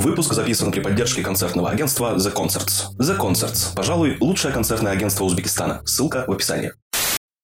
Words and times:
Выпуск 0.00 0.32
записан 0.32 0.70
при 0.70 0.78
поддержке 0.78 1.22
концертного 1.22 1.70
агентства 1.70 2.14
The 2.14 2.32
Concerts. 2.32 2.96
The 3.00 3.18
Concerts– 3.18 3.74
пожалуй, 3.74 4.16
лучшее 4.20 4.54
концертное 4.54 4.92
агентство 4.92 5.24
Узбекистана. 5.24 5.82
Ссылка 5.84 6.24
в 6.28 6.30
описании. 6.30 6.70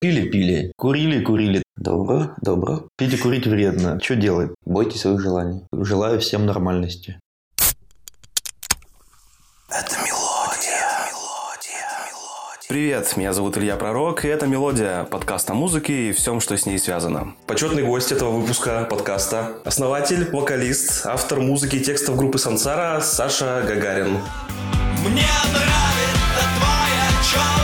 Пили-пили, 0.01 0.71
курили-курили. 0.77 1.65
Добро, 1.77 2.31
добро. 2.41 2.87
Пить 2.97 3.15
и 3.15 3.17
курить 3.17 3.49
вредно. 3.49 3.99
Что 4.01 4.15
делать? 4.15 4.53
Бойтесь 4.65 5.01
своих 5.01 5.21
желаний. 5.21 5.65
Желаю 5.73 6.21
всем 6.21 6.47
нормальности. 6.47 7.19
Это 9.69 9.97
мелодия. 9.97 10.35
Привет, 12.75 13.17
меня 13.17 13.33
зовут 13.33 13.57
Илья 13.57 13.77
Пророк, 13.77 14.25
и 14.25 14.29
это 14.29 14.49
«Мелодия»– 14.49 15.05
подкаст 15.13 15.49
о 15.49 15.55
музыке 15.55 16.09
и 16.09 16.13
всем, 16.13 16.41
что 16.41 16.57
с 16.57 16.67
ней 16.67 16.77
связано. 16.81 17.37
Почетный 17.47 17.85
гость 17.85 18.11
этого 18.11 18.33
выпуска 18.33 18.85
подкаста– 18.91 19.59
основатель, 19.65 20.29
вокалист, 20.33 21.07
автор 21.07 21.39
музыки 21.39 21.77
и 21.77 21.81
текстов 21.81 22.17
группы 22.17 22.37
«Сансара» 22.37 23.01
Саша 23.01 23.63
Гагарин. 23.65 24.19
Мне 25.07 25.31
нравится 25.53 26.43
твоя 26.59 27.09
челка, 27.23 27.64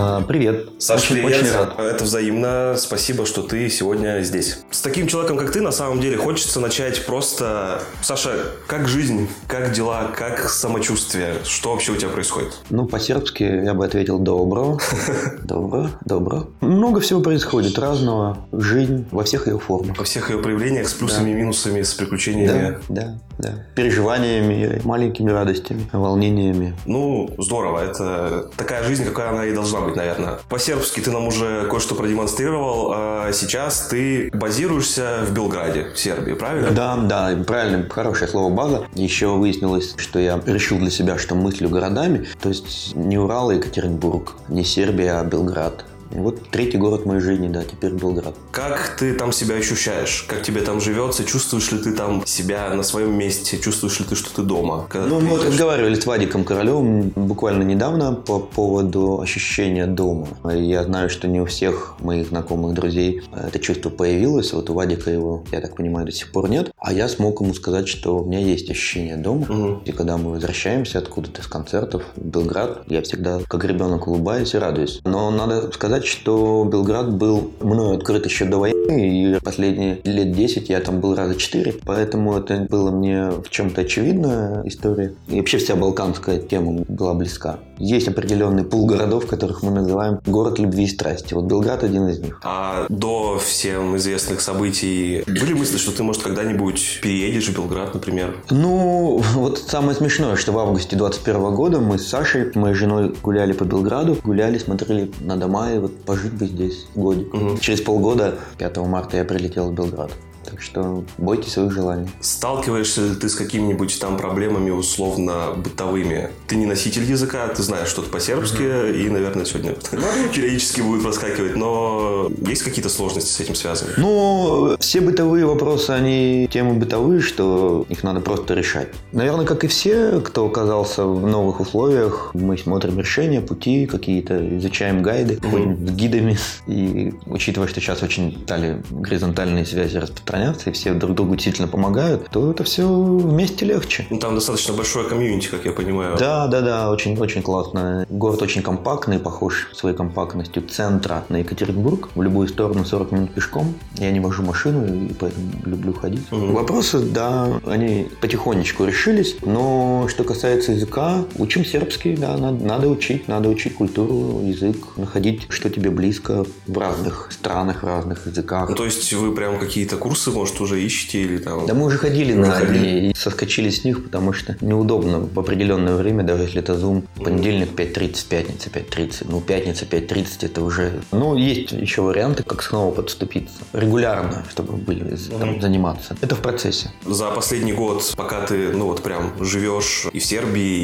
А, 0.00 0.20
привет. 0.20 0.68
Саша, 0.78 1.12
очень, 1.12 1.24
привет. 1.24 1.42
очень 1.42 1.52
рад. 1.52 1.80
Это 1.80 2.04
взаимно. 2.04 2.76
Спасибо, 2.78 3.26
что 3.26 3.42
ты 3.42 3.68
сегодня 3.68 4.20
здесь. 4.22 4.60
С 4.70 4.80
таким 4.80 5.08
человеком, 5.08 5.36
как 5.36 5.50
ты, 5.50 5.60
на 5.60 5.72
самом 5.72 6.00
деле, 6.00 6.16
хочется 6.16 6.60
начать 6.60 7.04
просто... 7.04 7.82
Саша, 8.00 8.30
как 8.68 8.86
жизнь, 8.86 9.28
как 9.48 9.72
дела, 9.72 10.12
как 10.16 10.50
самочувствие? 10.50 11.34
Что 11.42 11.72
вообще 11.72 11.90
у 11.92 11.96
тебя 11.96 12.10
происходит? 12.10 12.60
Ну, 12.70 12.86
по-сербски 12.86 13.42
я 13.42 13.74
бы 13.74 13.84
ответил 13.84 14.20
добро. 14.20 14.78
Добро, 15.42 15.88
добро. 16.04 16.46
Много 16.60 17.00
всего 17.00 17.20
происходит 17.20 17.76
разного. 17.76 18.38
Жизнь 18.52 19.06
во 19.10 19.24
всех 19.24 19.48
ее 19.48 19.58
формах. 19.58 19.98
Во 19.98 20.04
всех 20.04 20.30
ее 20.30 20.38
проявлениях 20.38 20.88
с 20.88 20.94
плюсами 20.94 21.30
и 21.30 21.34
минусами, 21.34 21.82
с 21.82 21.94
приключениями. 21.94 22.78
Да, 22.88 22.94
да, 22.94 23.18
да. 23.38 23.66
Переживаниями, 23.74 24.80
маленькими 24.84 25.30
радостями, 25.30 25.88
волнениями. 25.92 26.76
Ну, 26.86 27.30
здорово. 27.38 27.80
Это 27.80 28.50
такая 28.56 28.84
жизнь, 28.84 29.04
какая 29.04 29.30
она 29.30 29.46
и 29.46 29.52
должна 29.52 29.80
быть, 29.80 29.87
наверное. 29.96 30.38
По-сербски 30.48 31.00
ты 31.00 31.10
нам 31.10 31.26
уже 31.26 31.66
кое-что 31.68 31.94
продемонстрировал. 31.94 32.92
А 32.94 33.32
сейчас 33.32 33.88
ты 33.88 34.30
базируешься 34.32 35.20
в 35.26 35.32
Белграде, 35.32 35.88
в 35.94 35.98
Сербии, 35.98 36.32
правильно? 36.32 36.70
Да, 36.70 36.96
да, 36.96 37.30
правильно, 37.46 37.88
хорошее 37.88 38.30
слово 38.30 38.52
база. 38.52 38.86
Еще 38.94 39.28
выяснилось, 39.28 39.94
что 39.96 40.18
я 40.18 40.40
решил 40.46 40.78
для 40.78 40.90
себя, 40.90 41.18
что 41.18 41.34
мыслю 41.34 41.68
городами, 41.68 42.26
то 42.40 42.48
есть 42.48 42.94
не 42.94 43.18
Урал 43.18 43.50
и 43.50 43.56
Екатеринбург, 43.56 44.34
не 44.48 44.64
Сербия, 44.64 45.20
а 45.20 45.24
Белград. 45.24 45.84
Вот 46.10 46.50
третий 46.50 46.78
город 46.78 47.06
моей 47.06 47.20
жизни, 47.20 47.48
да, 47.48 47.62
теперь 47.64 47.92
Белград. 47.92 48.34
Как 48.50 48.96
ты 48.98 49.14
там 49.14 49.32
себя 49.32 49.56
ощущаешь? 49.56 50.24
Как 50.28 50.42
тебе 50.42 50.62
там 50.62 50.80
живется? 50.80 51.24
Чувствуешь 51.24 51.70
ли 51.72 51.78
ты 51.78 51.92
там 51.92 52.24
себя 52.26 52.72
на 52.74 52.82
своем 52.82 53.16
месте? 53.16 53.58
Чувствуешь 53.58 53.98
ли 54.00 54.06
ты, 54.06 54.14
что 54.14 54.34
ты 54.34 54.42
дома? 54.42 54.86
Когда 54.88 55.08
Ну, 55.08 55.20
мы 55.20 55.28
вот 55.28 55.44
разговаривали 55.44 55.94
с 55.94 56.06
Вадиком 56.06 56.44
Королевым 56.44 57.12
буквально 57.14 57.62
недавно 57.62 58.12
по 58.12 58.38
поводу 58.38 59.20
ощущения 59.20 59.86
дома. 59.86 60.28
Я 60.44 60.84
знаю, 60.84 61.10
что 61.10 61.28
не 61.28 61.40
у 61.40 61.44
всех 61.46 61.96
моих 62.00 62.28
знакомых 62.28 62.74
друзей 62.74 63.22
это 63.32 63.58
чувство 63.58 63.90
появилось. 63.90 64.52
Вот 64.52 64.70
у 64.70 64.74
Вадика 64.74 65.10
его, 65.10 65.44
я 65.52 65.60
так 65.60 65.76
понимаю, 65.76 66.06
до 66.06 66.12
сих 66.12 66.32
пор 66.32 66.48
нет. 66.48 66.70
А 66.78 66.92
я 66.92 67.08
смог 67.08 67.40
ему 67.40 67.54
сказать, 67.54 67.88
что 67.88 68.18
у 68.18 68.24
меня 68.24 68.38
есть 68.38 68.70
ощущение 68.70 69.16
дома. 69.16 69.46
Мгм. 69.48 69.82
И 69.84 69.92
когда 69.92 70.16
мы 70.16 70.32
возвращаемся 70.32 70.98
откуда-то 70.98 71.42
с 71.42 71.46
концертов 71.46 72.02
в 72.16 72.24
Белград, 72.24 72.82
я 72.86 73.02
всегда 73.02 73.40
как 73.46 73.64
ребенок 73.64 74.06
улыбаюсь 74.06 74.54
и 74.54 74.58
радуюсь. 74.58 75.00
Но 75.04 75.30
надо 75.30 75.70
сказать, 75.72 75.97
что 76.06 76.68
Белград 76.70 77.14
был 77.14 77.52
мною 77.60 77.96
открыт 77.96 78.26
еще 78.26 78.44
до 78.44 78.58
войны, 78.58 79.36
и 79.36 79.40
последние 79.40 80.00
лет 80.04 80.32
10 80.32 80.68
я 80.68 80.80
там 80.80 81.00
был 81.00 81.14
раза 81.14 81.34
4, 81.34 81.74
поэтому 81.84 82.36
это 82.36 82.66
было 82.68 82.90
мне 82.90 83.30
в 83.30 83.50
чем-то 83.50 83.82
очевидная 83.82 84.62
история. 84.64 85.14
И 85.28 85.38
вообще 85.38 85.58
вся 85.58 85.76
балканская 85.76 86.38
тема 86.38 86.84
была 86.88 87.14
близка. 87.14 87.58
Есть 87.78 88.08
определенный 88.08 88.64
пул 88.64 88.86
городов, 88.86 89.26
которых 89.26 89.62
мы 89.62 89.70
называем 89.70 90.20
город 90.26 90.58
любви 90.58 90.84
и 90.84 90.88
страсти. 90.88 91.34
Вот 91.34 91.44
Белград 91.44 91.84
один 91.84 92.08
из 92.08 92.18
них. 92.18 92.40
А 92.42 92.86
до 92.88 93.38
всем 93.38 93.96
известных 93.96 94.40
событий 94.40 95.22
были 95.26 95.52
мысли, 95.52 95.78
что 95.78 95.92
ты, 95.92 96.02
может, 96.02 96.22
когда-нибудь 96.22 97.00
переедешь 97.02 97.48
в 97.48 97.54
Белград, 97.54 97.94
например? 97.94 98.36
Ну, 98.50 99.22
вот 99.34 99.58
самое 99.58 99.96
смешное, 99.96 100.36
что 100.36 100.52
в 100.52 100.58
августе 100.58 100.96
21 100.96 101.54
года 101.54 101.80
мы 101.80 101.98
с 101.98 102.06
Сашей, 102.06 102.50
моей 102.54 102.74
женой, 102.74 103.14
гуляли 103.22 103.52
по 103.52 103.64
Белграду, 103.64 104.18
гуляли, 104.24 104.58
смотрели 104.58 105.10
на 105.20 105.36
дома, 105.36 105.72
и 105.72 105.78
вот 105.78 106.04
пожить 106.04 106.34
бы 106.34 106.46
здесь 106.46 106.86
годик. 106.94 107.32
Мгм. 107.32 107.58
Через 107.58 107.80
полгода, 107.80 108.36
5 108.58 108.76
марта, 108.78 109.16
я 109.16 109.24
прилетел 109.24 109.70
в 109.70 109.74
Белград. 109.74 110.10
Так 110.44 110.60
что 110.62 111.04
бойтесь 111.18 111.52
своих 111.52 111.72
желаний. 111.72 112.08
Сталкиваешься 112.20 113.02
ли 113.02 113.14
ты 113.14 113.28
с 113.28 113.34
какими-нибудь 113.34 113.98
там 114.00 114.16
проблемами 114.16 114.70
условно 114.70 115.52
бытовыми? 115.56 116.30
Ты 116.46 116.56
не 116.56 116.66
носитель 116.66 117.04
языка, 117.04 117.48
ты 117.48 117.62
знаешь 117.62 117.88
что-то 117.88 118.10
по-сербски, 118.10 118.62
и, 118.62 119.08
наверное, 119.08 119.44
сегодня 119.44 119.74
периодически 120.34 120.80
будет 120.80 121.02
проскакивать, 121.02 121.56
но 121.56 122.30
есть 122.46 122.62
какие-то 122.62 122.88
сложности 122.88 123.30
с 123.30 123.40
этим 123.40 123.54
связаны? 123.54 123.92
Ну, 123.96 124.76
все 124.80 125.00
бытовые 125.00 125.46
вопросы, 125.46 125.90
они 125.90 126.48
темы 126.50 126.74
бытовые, 126.74 127.20
что 127.20 127.86
их 127.88 128.02
надо 128.02 128.20
просто 128.20 128.54
решать. 128.54 128.88
Наверное, 129.12 129.44
как 129.44 129.64
и 129.64 129.66
все, 129.66 130.20
кто 130.20 130.46
оказался 130.46 131.04
в 131.04 131.26
новых 131.26 131.60
условиях, 131.60 132.30
мы 132.34 132.56
смотрим 132.56 132.98
решения, 132.98 133.40
пути 133.40 133.86
какие-то, 133.86 134.58
изучаем 134.58 135.02
гайды, 135.02 135.38
ходим 135.40 135.86
с 135.86 135.90
гидами. 135.90 136.38
И 136.66 137.12
учитывая, 137.26 137.68
что 137.68 137.80
сейчас 137.80 138.02
очень 138.02 138.38
стали 138.44 138.82
горизонтальные 138.90 139.66
связи 139.66 139.96
распространяться, 140.38 140.70
и 140.70 140.72
все 140.72 140.94
друг 140.94 141.14
другу 141.14 141.34
действительно 141.34 141.68
помогают, 141.68 142.28
то 142.30 142.50
это 142.50 142.64
все 142.64 142.86
вместе 142.86 143.64
легче. 143.64 144.06
Ну, 144.10 144.18
там 144.18 144.34
достаточно 144.34 144.74
большое 144.74 145.08
комьюнити, 145.08 145.48
как 145.48 145.64
я 145.64 145.72
понимаю. 145.72 146.16
Да, 146.18 146.46
да, 146.46 146.60
да, 146.60 146.90
очень, 146.90 147.18
очень 147.18 147.42
классно. 147.42 148.06
Город 148.08 148.42
очень 148.42 148.62
компактный, 148.62 149.18
похож 149.18 149.68
своей 149.74 149.96
компактностью 149.96 150.62
центра 150.62 151.24
на 151.28 151.38
Екатеринбург. 151.38 152.10
В 152.14 152.22
любую 152.22 152.48
сторону 152.48 152.84
40 152.84 153.12
минут 153.12 153.30
пешком. 153.34 153.74
Я 153.96 154.10
не 154.10 154.20
вожу 154.20 154.42
машину, 154.42 154.86
и 154.86 155.12
поэтому 155.12 155.50
люблю 155.64 155.92
ходить. 155.92 156.30
Мгм. 156.30 156.54
Вопросы, 156.54 157.00
да, 157.00 157.60
они 157.66 158.08
потихонечку 158.20 158.84
решились. 158.84 159.36
Но 159.42 160.06
что 160.08 160.24
касается 160.24 160.72
языка, 160.72 161.24
учим 161.36 161.64
сербский, 161.64 162.16
да, 162.16 162.36
надо, 162.36 162.64
надо 162.64 162.88
учить, 162.88 163.28
надо 163.28 163.48
учить 163.48 163.74
культуру, 163.74 164.40
язык, 164.44 164.76
находить, 164.96 165.46
что 165.48 165.70
тебе 165.70 165.90
близко 165.90 166.44
в 166.66 166.78
разных 166.78 167.28
странах, 167.30 167.82
в 167.82 167.86
разных 167.86 168.26
языках. 168.26 168.68
Ну, 168.68 168.74
то 168.74 168.84
есть 168.84 169.12
вы 169.12 169.34
прям 169.34 169.58
какие-то 169.58 169.96
курсы, 169.96 170.17
может, 170.26 170.60
уже 170.60 170.82
ищете 170.82 171.22
или 171.22 171.38
там... 171.38 171.66
Да 171.66 171.74
мы 171.74 171.86
уже 171.86 171.98
ходили 171.98 172.32
на 172.32 172.50
ходили. 172.50 172.76
одни 172.78 173.10
и 173.10 173.14
соскочили 173.14 173.70
с 173.70 173.84
них, 173.84 174.02
потому 174.04 174.32
что 174.32 174.56
неудобно 174.60 175.20
в 175.20 175.38
определенное 175.38 175.94
время, 175.96 176.22
даже 176.24 176.42
если 176.44 176.60
это 176.60 176.74
Zoom, 176.74 177.04
понедельник 177.22 177.70
5.30, 177.72 178.28
пятница 178.28 178.70
5.30, 178.70 179.26
ну 179.28 179.40
пятница 179.40 179.84
5.30 179.84 180.26
это 180.42 180.62
уже... 180.62 181.00
Ну, 181.12 181.36
есть 181.36 181.72
еще 181.72 182.02
варианты, 182.02 182.42
как 182.42 182.62
снова 182.62 182.92
подступиться. 182.94 183.54
Регулярно, 183.72 184.44
чтобы 184.50 184.74
были 184.76 185.16
там, 185.38 185.50
Мгм. 185.52 185.60
заниматься. 185.62 186.16
Это 186.20 186.34
в 186.34 186.40
процессе. 186.40 186.90
За 187.06 187.30
последний 187.30 187.72
год, 187.72 188.12
пока 188.16 188.44
ты, 188.46 188.68
ну 188.72 188.86
вот 188.86 189.02
прям 189.02 189.32
живешь 189.44 190.06
и 190.12 190.18
в 190.18 190.24
Сербии, 190.24 190.78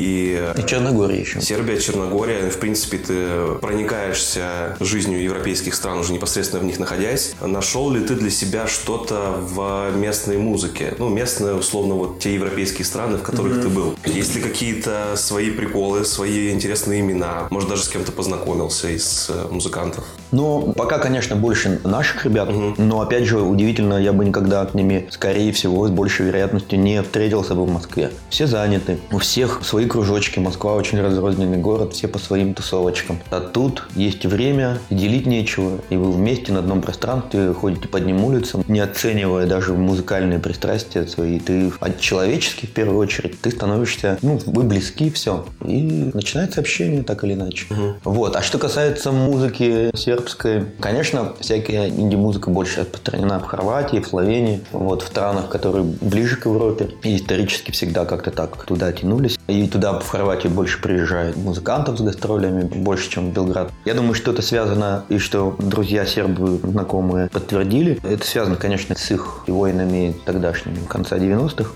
и 0.56 0.60
И 0.62 0.66
Черногории 0.66 1.20
еще. 1.20 1.40
Сербия, 1.40 1.78
Черногория, 1.80 2.50
в 2.50 2.58
принципе, 2.58 2.98
ты 2.98 3.14
проникаешься 3.60 4.76
жизнью 4.80 5.22
европейских 5.22 5.74
стран, 5.74 5.98
уже 5.98 6.12
непосредственно 6.12 6.60
в 6.62 6.64
них 6.64 6.78
находясь. 6.78 7.34
Нашел 7.40 7.90
ли 7.90 8.00
ты 8.00 8.14
для 8.14 8.30
себя 8.30 8.66
что-то 8.66 9.23
в 9.30 9.90
местной 9.96 10.38
музыке? 10.38 10.94
Ну, 10.98 11.08
местные, 11.08 11.54
условно, 11.54 11.94
вот 11.94 12.18
те 12.18 12.34
европейские 12.34 12.84
страны, 12.84 13.18
в 13.18 13.22
которых 13.22 13.62
ты 13.62 13.68
был. 13.68 13.94
Есть 14.04 14.34
ли 14.34 14.42
какие-то 14.42 15.14
свои 15.16 15.50
приколы, 15.50 16.04
свои 16.04 16.50
интересные 16.50 17.00
имена? 17.00 17.48
Может, 17.50 17.68
даже 17.68 17.84
с 17.84 17.88
кем-то 17.88 18.12
познакомился 18.12 18.88
из 18.88 19.30
э, 19.30 19.48
музыкантов? 19.50 20.04
Но 20.32 20.72
пока, 20.72 20.98
конечно, 20.98 21.36
больше 21.36 21.80
наших 21.84 22.24
ребят, 22.24 22.48
но 22.78 23.00
опять 23.00 23.24
же, 23.24 23.40
удивительно, 23.40 23.94
я 23.94 24.12
бы 24.12 24.24
никогда 24.24 24.66
с 24.66 24.74
ними, 24.74 25.06
скорее 25.10 25.52
всего, 25.52 25.86
с 25.86 25.90
большей 25.90 26.26
вероятностью 26.26 26.80
не 26.80 27.02
встретился 27.02 27.54
бы 27.54 27.64
в 27.64 27.70
Москве. 27.70 28.10
Все 28.30 28.46
заняты, 28.46 28.98
у 29.12 29.18
всех 29.18 29.60
свои 29.64 29.86
кружочки, 29.86 30.38
Москва 30.38 30.74
очень 30.74 31.00
разрозненный 31.00 31.58
город, 31.58 31.92
все 31.92 32.08
по 32.08 32.18
своим 32.18 32.54
тусовочкам. 32.54 33.20
А 33.30 33.40
тут 33.40 33.86
есть 33.94 34.26
время, 34.26 34.78
и 34.90 34.94
делить 34.94 35.26
нечего, 35.26 35.78
и 35.90 35.96
вы 35.96 36.10
вместе 36.10 36.52
на 36.52 36.60
одном 36.60 36.82
пространстве 36.82 37.52
ходите 37.52 37.88
по 37.88 37.98
одним 37.98 38.24
улицам, 38.24 38.64
не 38.66 38.80
оценивая 39.14 39.46
даже 39.46 39.74
музыкальные 39.74 40.40
пристрастия 40.40 41.06
свои, 41.06 41.38
ты 41.38 41.72
от 41.78 42.00
человеческих 42.00 42.70
в 42.70 42.72
первую 42.72 42.98
очередь, 42.98 43.40
ты 43.40 43.50
становишься, 43.52 44.18
ну, 44.22 44.40
вы 44.46 44.64
близки, 44.64 45.08
все. 45.10 45.46
И 45.64 46.10
начинается 46.12 46.60
общение 46.60 47.04
так 47.04 47.22
или 47.22 47.34
иначе. 47.34 47.66
Вот. 48.02 48.34
А 48.34 48.42
что 48.42 48.58
касается 48.58 49.12
музыки 49.12 49.96
сербской, 49.96 50.64
конечно, 50.80 51.32
всякая 51.38 51.88
инди-музыка 51.88 52.50
больше 52.50 52.80
распространена 52.80 53.38
в 53.38 53.44
Хорватии, 53.44 53.98
в 53.98 54.06
Словении, 54.06 54.60
вот, 54.72 55.02
в 55.02 55.06
странах, 55.06 55.48
которые 55.48 55.84
ближе 55.84 56.36
к 56.36 56.46
Европе. 56.46 56.90
И 57.04 57.16
исторически 57.16 57.70
всегда 57.70 58.04
как-то 58.04 58.32
так 58.32 58.64
туда 58.64 58.90
тянулись. 58.92 59.38
И 59.46 59.68
туда, 59.68 60.00
в 60.00 60.08
Хорватию, 60.08 60.52
больше 60.52 60.80
приезжают 60.80 61.36
музыкантов 61.36 61.98
с 61.98 62.02
гастролями, 62.02 62.62
больше, 62.62 63.10
чем 63.10 63.30
в 63.30 63.32
Белград. 63.32 63.70
Я 63.84 63.94
думаю, 63.94 64.14
что 64.14 64.32
это 64.32 64.42
связано, 64.42 65.04
и 65.08 65.18
что 65.18 65.54
друзья 65.60 66.04
сербы, 66.04 66.58
знакомые, 66.62 67.28
подтвердили. 67.28 68.00
Это 68.02 68.26
связано, 68.26 68.56
конечно, 68.56 68.96
с 68.96 69.03
их 69.10 69.44
войнами 69.46 70.14
тогдашними, 70.24 70.78
конца 70.88 71.16
90-х. 71.16 71.70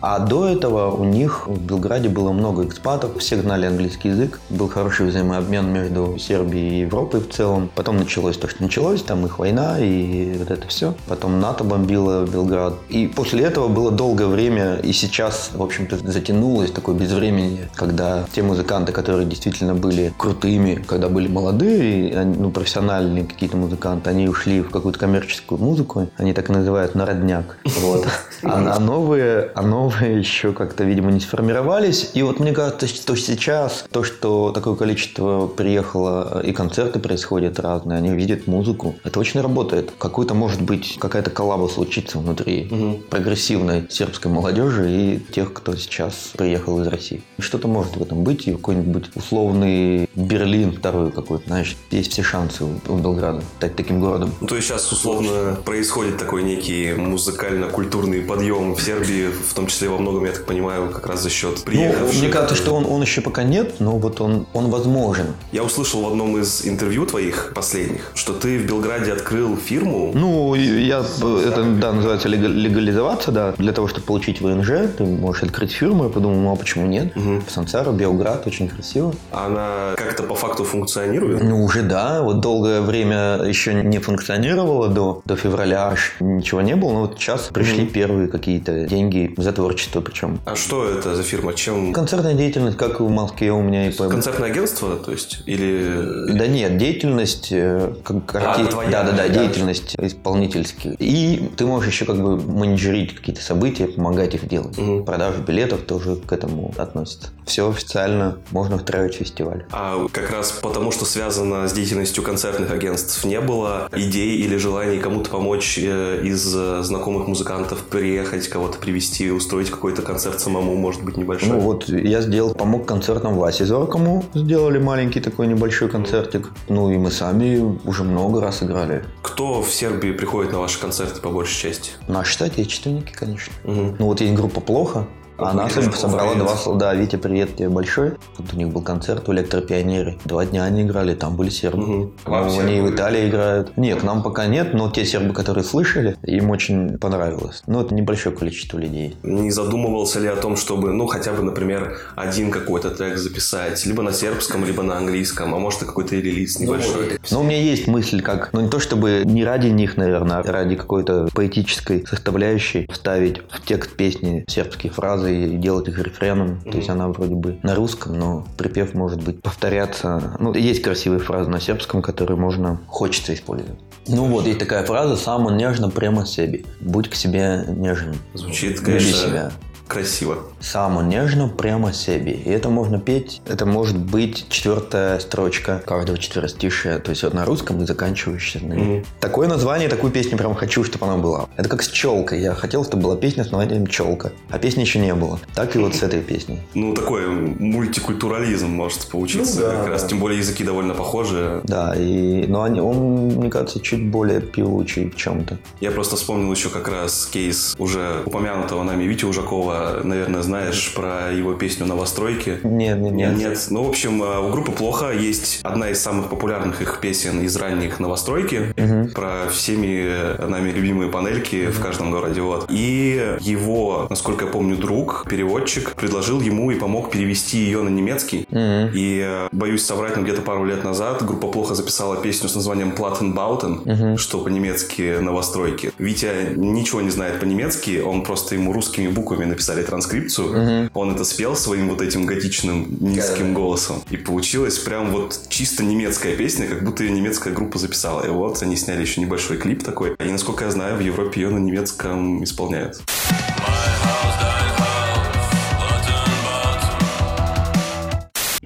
А 0.00 0.18
до 0.18 0.48
этого 0.48 0.90
у 0.90 1.04
них 1.04 1.46
в 1.46 1.60
Белграде 1.60 2.08
было 2.08 2.32
много 2.32 2.64
экспатов, 2.64 3.18
все 3.18 3.40
знали 3.40 3.66
английский 3.66 4.08
язык, 4.08 4.40
был 4.50 4.68
хороший 4.68 5.06
взаимообмен 5.06 5.72
между 5.72 6.16
Сербией 6.18 6.78
и 6.78 6.80
Европой 6.80 7.20
в 7.20 7.30
целом. 7.30 7.70
Потом 7.74 7.96
началось 7.98 8.36
то, 8.36 8.48
что 8.48 8.62
началось, 8.62 9.02
там 9.02 9.24
их 9.26 9.38
война 9.38 9.78
и 9.78 10.36
вот 10.38 10.50
это 10.50 10.66
все. 10.68 10.94
Потом 11.08 11.40
НАТО 11.40 11.64
бомбило 11.64 12.26
Белград. 12.26 12.74
И 12.88 13.06
после 13.06 13.44
этого 13.44 13.68
было 13.68 13.90
долгое 13.90 14.26
время, 14.26 14.76
и 14.76 14.92
сейчас, 14.92 15.50
в 15.54 15.62
общем-то, 15.62 15.98
затянулось 15.98 16.70
такое 16.70 16.94
безвремени, 16.94 17.68
когда 17.74 18.24
те 18.32 18.42
музыканты, 18.42 18.92
которые 18.92 19.26
действительно 19.26 19.74
были 19.74 20.12
крутыми, 20.16 20.82
когда 20.86 21.08
были 21.08 21.28
молодые, 21.28 22.24
ну, 22.24 22.50
профессиональные 22.50 23.24
какие-то 23.24 23.56
музыканты, 23.56 24.10
они 24.10 24.28
ушли 24.28 24.60
в 24.60 24.70
какую-то 24.70 24.98
коммерческую 24.98 25.60
музыку, 25.60 26.08
они 26.16 26.32
так 26.32 26.50
и 26.50 26.52
называют 26.74 26.94
народняк. 26.94 27.56
Вот. 27.64 28.06
А, 28.42 28.76
а 28.76 28.78
новые, 28.80 29.50
а 29.54 29.62
новые 29.62 30.18
еще 30.18 30.52
как-то, 30.52 30.84
видимо, 30.84 31.10
не 31.10 31.20
сформировались. 31.20 32.10
И 32.14 32.22
вот 32.22 32.40
мне 32.40 32.52
кажется, 32.52 32.86
что 32.86 33.16
сейчас 33.16 33.84
то, 33.90 34.02
что 34.04 34.52
такое 34.52 34.74
количество 34.74 35.46
приехало 35.46 36.42
и 36.42 36.52
концерты 36.52 36.98
происходят 36.98 37.58
разные, 37.58 37.98
они 37.98 38.10
видят 38.10 38.46
музыку, 38.46 38.96
это 39.04 39.20
очень 39.20 39.40
работает. 39.40 39.92
Какой-то, 39.98 40.34
может 40.34 40.60
быть, 40.60 40.98
какая-то 40.98 41.30
коллаба 41.30 41.68
случится 41.68 42.18
внутри 42.18 42.68
угу. 42.70 43.00
прогрессивной 43.08 43.86
сербской 43.88 44.30
молодежи 44.30 44.90
и 44.90 45.18
тех, 45.32 45.52
кто 45.52 45.74
сейчас 45.76 46.32
приехал 46.36 46.80
из 46.82 46.86
России. 46.88 47.22
Что-то 47.38 47.68
может 47.68 47.96
в 47.96 48.02
этом 48.02 48.24
быть, 48.24 48.46
и 48.46 48.52
какой-нибудь 48.52 49.10
условный 49.14 50.08
Берлин 50.14 50.72
второй 50.72 51.12
какой-то, 51.12 51.46
знаешь, 51.46 51.76
есть 51.90 52.12
все 52.12 52.22
шансы 52.22 52.64
у 52.64 52.96
Белграда 52.96 53.42
стать 53.58 53.76
таким 53.76 54.00
городом. 54.00 54.34
Ну, 54.40 54.46
то 54.46 54.56
есть 54.56 54.68
сейчас 54.68 54.90
условно 54.92 55.56
происходит 55.64 56.18
такой 56.18 56.42
некий 56.42 56.63
музыкально-культурный 56.96 58.20
подъем 58.20 58.74
в 58.74 58.82
Сербии, 58.82 59.28
в 59.28 59.54
том 59.54 59.66
числе 59.66 59.88
во 59.88 59.98
многом, 59.98 60.24
я 60.24 60.32
так 60.32 60.44
понимаю, 60.44 60.90
как 60.90 61.06
раз 61.06 61.22
за 61.22 61.30
счет 61.30 61.62
приехавших. 61.64 62.14
Ну, 62.14 62.20
мне 62.20 62.28
кажется, 62.28 62.54
что 62.54 62.74
он, 62.74 62.86
он 62.86 63.02
еще 63.02 63.20
пока 63.20 63.42
нет, 63.42 63.80
но 63.80 63.98
вот 63.98 64.20
он, 64.20 64.46
он 64.52 64.70
возможен. 64.70 65.26
Я 65.52 65.62
услышал 65.62 66.02
в 66.02 66.08
одном 66.08 66.38
из 66.38 66.66
интервью 66.66 67.06
твоих 67.06 67.52
последних, 67.54 68.10
что 68.14 68.32
ты 68.32 68.58
в 68.58 68.66
Белграде 68.66 69.12
открыл 69.12 69.56
фирму. 69.56 70.12
Ну, 70.14 70.54
я, 70.54 71.00
это, 71.00 71.62
да, 71.80 71.92
называется 71.92 72.28
легализоваться, 72.28 73.32
да, 73.32 73.52
для 73.58 73.72
того, 73.72 73.88
чтобы 73.88 74.06
получить 74.06 74.40
ВНЖ, 74.40 74.90
ты 74.96 75.04
можешь 75.04 75.42
открыть 75.42 75.72
фирму, 75.72 76.04
я 76.04 76.10
подумал, 76.10 76.36
ну, 76.36 76.52
а 76.52 76.56
почему 76.56 76.86
нет? 76.86 77.16
Угу. 77.16 77.42
В 77.46 77.50
Сансаро, 77.50 77.92
Белград, 77.92 78.46
очень 78.46 78.68
красиво. 78.68 79.14
Она 79.30 79.94
как-то 79.96 80.22
по 80.22 80.34
факту 80.34 80.64
функционирует? 80.64 81.42
Ну, 81.42 81.64
уже 81.64 81.82
да, 81.82 82.22
вот 82.22 82.40
долгое 82.40 82.80
время 82.80 83.42
еще 83.44 83.74
не 83.74 83.98
функционировала 83.98 84.88
до, 84.88 85.22
до 85.24 85.36
февраля, 85.36 85.88
аж 85.88 86.16
ничего 86.20 86.53
не 86.60 86.76
было, 86.76 86.92
но 86.92 87.00
вот 87.02 87.18
сейчас 87.18 87.50
пришли 87.52 87.84
угу. 87.84 87.92
первые 87.92 88.28
какие-то 88.28 88.86
деньги 88.86 89.34
за 89.36 89.52
творчество 89.52 90.00
причем. 90.00 90.40
А 90.44 90.56
что 90.56 90.88
это 90.88 91.14
за 91.14 91.22
фирма? 91.22 91.54
Чем? 91.54 91.92
Концертная 91.92 92.34
деятельность, 92.34 92.76
как 92.76 93.00
в 93.00 93.08
Москве 93.08 93.52
у 93.52 93.62
меня 93.62 93.88
и 93.88 93.92
по... 93.92 94.08
Концертное 94.08 94.50
агентство, 94.50 94.96
то 94.96 95.12
есть? 95.12 95.42
Или... 95.46 96.32
Да 96.32 96.46
нет, 96.46 96.76
деятельность 96.76 97.48
э, 97.50 97.94
как 98.04 98.34
а, 98.34 98.54
арти... 98.54 98.70
твоя, 98.70 98.90
да, 98.90 99.02
да, 99.04 99.12
да, 99.12 99.28
деятельность 99.28 99.94
исполнительских. 99.98 100.94
И 100.98 101.50
ты 101.56 101.66
можешь 101.66 101.92
еще 101.92 102.04
как 102.04 102.16
бы 102.16 102.36
менеджерить 102.36 103.14
какие-то 103.14 103.42
события, 103.42 103.86
помогать 103.86 104.34
их 104.34 104.48
делать. 104.48 104.76
Угу. 104.78 105.04
Продажа 105.04 105.38
билетов 105.38 105.82
тоже 105.82 106.16
к 106.16 106.32
этому 106.32 106.74
относится. 106.76 107.28
Все 107.46 107.68
официально, 107.68 108.38
можно 108.50 108.76
устраивать 108.76 109.14
фестиваль. 109.14 109.64
А 109.70 110.06
как 110.12 110.30
раз 110.30 110.52
потому, 110.52 110.92
что 110.92 111.04
связано 111.04 111.68
с 111.68 111.72
деятельностью 111.72 112.22
концертных 112.22 112.70
агентств, 112.70 113.24
не 113.24 113.40
было 113.40 113.88
идей 113.94 114.38
или 114.38 114.56
желаний 114.56 114.98
кому-то 114.98 115.30
помочь 115.30 115.78
э, 115.80 116.20
из 116.24 116.43
знакомых 116.44 117.26
музыкантов 117.28 117.82
приехать, 117.84 118.48
кого-то 118.48 118.78
привести, 118.78 119.30
устроить 119.30 119.70
какой-то 119.70 120.02
концерт 120.02 120.40
самому, 120.40 120.74
может 120.76 121.02
быть, 121.02 121.16
небольшой? 121.16 121.48
Ну 121.48 121.60
вот 121.60 121.88
я 121.88 122.20
сделал, 122.20 122.54
помог 122.54 122.86
концертам 122.86 123.36
Васе 123.36 123.64
Зоркому, 123.64 124.24
сделали 124.34 124.78
маленький 124.78 125.20
такой 125.20 125.46
небольшой 125.46 125.88
концертик. 125.88 126.50
Ну 126.68 126.90
и 126.90 126.98
мы 126.98 127.10
сами 127.10 127.78
уже 127.84 128.04
много 128.04 128.40
раз 128.40 128.62
играли. 128.62 129.04
Кто 129.22 129.62
в 129.62 129.70
Сербии 129.70 130.12
приходит 130.12 130.52
на 130.52 130.60
ваши 130.60 130.80
концерты 130.80 131.20
по 131.20 131.30
большей 131.30 131.70
части? 131.70 131.90
Наши 132.08 132.36
соотечественники, 132.36 133.12
конечно. 133.12 133.52
Угу. 133.64 133.96
Ну 133.98 134.06
вот 134.06 134.20
есть 134.20 134.34
группа 134.34 134.60
«Плохо», 134.60 135.06
она 135.38 135.68
собрала 135.68 136.34
два 136.34 136.56
солда. 136.56 136.94
Витя, 136.94 137.16
привет 137.16 137.56
тебе 137.56 137.68
большой. 137.68 138.12
Вот 138.38 138.52
у 138.52 138.56
них 138.56 138.68
был 138.68 138.82
концерт 138.82 139.28
у 139.28 139.32
электропионеры. 139.32 140.16
Два 140.24 140.46
дня 140.46 140.64
они 140.64 140.82
играли, 140.82 141.14
там 141.14 141.36
были 141.36 141.50
сербы. 141.50 141.82
Угу. 141.82 142.12
Ну, 142.26 142.60
они 142.60 142.80
в 142.80 142.94
Италии 142.94 143.28
играют. 143.28 143.76
Нет, 143.76 144.00
к 144.00 144.04
нам 144.04 144.22
пока 144.22 144.46
нет, 144.46 144.74
но 144.74 144.90
те 144.90 145.04
сербы, 145.04 145.34
которые 145.34 145.64
слышали, 145.64 146.16
им 146.22 146.50
очень 146.50 146.98
понравилось. 146.98 147.62
Ну, 147.66 147.80
это 147.80 147.94
небольшое 147.94 148.34
количество 148.34 148.78
людей. 148.78 149.16
Не 149.22 149.50
задумывался 149.50 150.20
ли 150.20 150.28
о 150.28 150.36
том, 150.36 150.56
чтобы, 150.56 150.92
ну, 150.92 151.06
хотя 151.06 151.32
бы, 151.32 151.42
например, 151.42 151.98
один 152.16 152.50
какой-то 152.50 152.90
трек 152.90 153.18
записать, 153.18 153.84
либо 153.86 154.02
на 154.02 154.12
сербском, 154.12 154.64
либо 154.64 154.82
на 154.82 154.96
английском, 154.96 155.54
а 155.54 155.58
может 155.58 155.82
и 155.82 155.86
какой-то 155.86 156.14
релиз 156.14 156.58
ну, 156.58 156.66
небольшой? 156.66 157.18
Ну, 157.30 157.40
у 157.40 157.42
меня 157.42 157.60
есть 157.60 157.86
мысль, 157.86 158.22
как, 158.22 158.52
ну, 158.52 158.60
не 158.60 158.68
то 158.68 158.78
чтобы 158.78 159.22
не 159.24 159.44
ради 159.44 159.68
них, 159.68 159.96
наверное, 159.96 160.38
а 160.38 160.42
ради 160.42 160.76
какой-то 160.76 161.28
поэтической 161.34 162.06
составляющей 162.06 162.88
вставить 162.92 163.40
в 163.50 163.64
текст 163.64 163.96
песни 163.96 164.44
сербские 164.48 164.92
фразы, 164.92 165.23
фразы 165.24 165.54
и 165.54 165.56
делать 165.56 165.88
их 165.88 165.98
рефреном. 165.98 166.48
Mm-hmm. 166.48 166.70
То 166.70 166.76
есть 166.76 166.90
она 166.90 167.08
вроде 167.08 167.34
бы 167.34 167.58
на 167.62 167.74
русском, 167.74 168.18
но 168.18 168.46
припев 168.56 168.94
может 168.94 169.22
быть 169.22 169.40
повторяться. 169.42 170.36
Ну, 170.38 170.54
есть 170.54 170.82
красивые 170.82 171.20
фразы 171.20 171.50
на 171.50 171.60
сербском, 171.60 172.02
которые 172.02 172.36
можно, 172.36 172.80
хочется 172.86 173.34
использовать. 173.34 173.78
Ну 174.06 174.26
вот, 174.26 174.46
есть 174.46 174.58
такая 174.58 174.84
фраза 174.84 175.16
«Само 175.16 175.50
нежно 175.50 175.90
прямо 175.90 176.26
себе». 176.26 176.64
Будь 176.80 177.08
к 177.08 177.14
себе 177.14 177.64
нежным. 177.68 178.16
Звучит, 178.34 178.80
конечно, 178.80 179.06
Люби 179.06 179.18
себя 179.18 179.52
красиво. 179.88 180.38
Само 180.60 181.02
нежно 181.02 181.48
прямо 181.48 181.92
себе. 181.92 182.32
И 182.32 182.50
это 182.50 182.68
можно 182.68 182.98
петь. 182.98 183.42
Это 183.46 183.66
может 183.66 183.98
быть 183.98 184.46
четвертая 184.48 185.18
строчка 185.18 185.82
каждого 185.84 186.18
четверостишия. 186.18 186.98
То 186.98 187.10
есть 187.10 187.22
вот 187.22 187.34
на 187.34 187.44
русском 187.44 187.82
и 187.82 187.86
заканчивающаяся 187.86 188.64
на 188.64 188.74
mm-hmm. 188.74 189.06
Такое 189.20 189.48
название, 189.48 189.88
такую 189.88 190.12
песню 190.12 190.38
прям 190.38 190.54
хочу, 190.54 190.84
чтобы 190.84 191.06
она 191.06 191.16
была. 191.16 191.48
Это 191.56 191.68
как 191.68 191.82
с 191.82 191.88
челкой. 191.88 192.40
Я 192.40 192.54
хотел, 192.54 192.84
чтобы 192.84 193.04
была 193.04 193.16
песня 193.16 193.44
с 193.44 193.50
названием 193.50 193.86
«Челка». 193.86 194.32
А 194.50 194.58
песни 194.58 194.80
еще 194.80 194.98
не 194.98 195.14
было. 195.14 195.38
Так 195.54 195.76
и 195.76 195.78
вот 195.78 195.94
с 195.94 196.02
этой 196.02 196.20
песней. 196.20 196.60
Ну, 196.74 196.94
такой 196.94 197.26
мультикультурализм 197.26 198.68
может 198.68 199.06
получиться. 199.06 199.60
Ну, 199.60 199.66
да, 199.66 199.76
как 199.76 199.88
раз, 199.88 200.04
тем 200.04 200.18
более 200.18 200.38
языки 200.38 200.64
довольно 200.64 200.94
похожи. 200.94 201.60
Да, 201.64 201.94
и, 201.96 202.46
но 202.46 202.62
они, 202.62 202.80
он, 202.80 203.26
мне 203.36 203.50
кажется, 203.50 203.80
чуть 203.80 204.08
более 204.08 204.40
певучий 204.40 205.10
в 205.10 205.16
чем-то. 205.16 205.58
Я 205.80 205.90
просто 205.90 206.16
вспомнил 206.16 206.50
еще 206.52 206.68
как 206.68 206.88
раз 206.88 207.26
кейс 207.26 207.74
уже 207.78 208.22
упомянутого 208.24 208.82
нами 208.82 209.04
Вити 209.04 209.24
Ужакова 209.24 209.73
наверное, 210.02 210.42
знаешь 210.42 210.92
про 210.94 211.32
его 211.32 211.54
песню 211.54 211.86
«Новостройки». 211.86 212.60
Нет, 212.62 212.98
нет, 212.98 213.12
нет. 213.12 213.36
Нет. 213.36 213.66
Ну, 213.70 213.84
в 213.84 213.88
общем, 213.88 214.22
э, 214.22 214.40
у 214.40 214.50
группы 214.50 214.72
«Плохо» 214.72 215.12
есть 215.12 215.60
одна 215.62 215.90
из 215.90 216.00
самых 216.00 216.28
популярных 216.28 216.82
их 216.82 217.00
песен 217.00 217.40
из 217.40 217.56
ранних 217.56 218.00
«Новостройки». 218.00 218.74
Угу. 218.76 219.14
Про 219.14 219.48
всеми 219.50 220.46
нами 220.48 220.70
любимые 220.70 221.10
панельки 221.10 221.66
угу. 221.66 221.72
в 221.72 221.80
каждом 221.80 222.10
городе. 222.10 222.40
Вот. 222.40 222.66
И 222.70 223.36
его, 223.40 224.06
насколько 224.10 224.46
я 224.46 224.50
помню, 224.50 224.76
друг, 224.76 225.26
переводчик, 225.28 225.94
предложил 225.94 226.40
ему 226.40 226.70
и 226.70 226.78
помог 226.78 227.10
перевести 227.10 227.58
ее 227.58 227.82
на 227.82 227.88
немецкий. 227.88 228.46
Угу. 228.50 228.90
И, 228.94 229.22
э, 229.24 229.48
боюсь 229.52 229.84
соврать, 229.84 230.16
но 230.16 230.22
где-то 230.22 230.42
пару 230.42 230.64
лет 230.64 230.84
назад 230.84 231.24
группа 231.24 231.48
«Плохо» 231.48 231.74
записала 231.74 232.16
песню 232.16 232.48
с 232.48 232.54
названием 232.54 232.92
«Plattenbauten», 232.92 233.82
угу. 233.84 234.18
что 234.18 234.40
по-немецки 234.40 235.18
«Новостройки». 235.20 235.92
Витя 235.98 236.54
ничего 236.56 237.00
не 237.00 237.10
знает 237.10 237.40
по-немецки, 237.40 238.02
он 238.04 238.22
просто 238.22 238.54
ему 238.54 238.72
русскими 238.72 239.08
буквами 239.08 239.44
написал 239.44 239.63
написали 239.64 239.82
транскрипцию, 239.82 240.48
угу. 240.50 240.90
он 240.94 241.14
это 241.14 241.24
спел 241.24 241.56
своим 241.56 241.88
вот 241.88 242.02
этим 242.02 242.26
готичным 242.26 242.96
низким 243.00 243.48
да. 243.48 243.60
голосом. 243.60 244.02
И 244.10 244.16
получилась 244.16 244.78
прям 244.78 245.10
вот 245.10 245.40
чисто 245.48 245.82
немецкая 245.84 246.36
песня, 246.36 246.66
как 246.66 246.84
будто 246.84 247.02
ее 247.02 247.10
немецкая 247.10 247.54
группа 247.54 247.78
записала. 247.78 248.24
И 248.26 248.28
вот 248.28 248.62
они 248.62 248.76
сняли 248.76 249.00
еще 249.00 249.20
небольшой 249.20 249.56
клип 249.56 249.82
такой. 249.82 250.14
И 250.18 250.30
насколько 250.30 250.64
я 250.64 250.70
знаю, 250.70 250.96
в 250.96 251.00
Европе 251.00 251.40
ее 251.40 251.50
на 251.50 251.58
немецком 251.58 252.44
исполняют. 252.44 253.00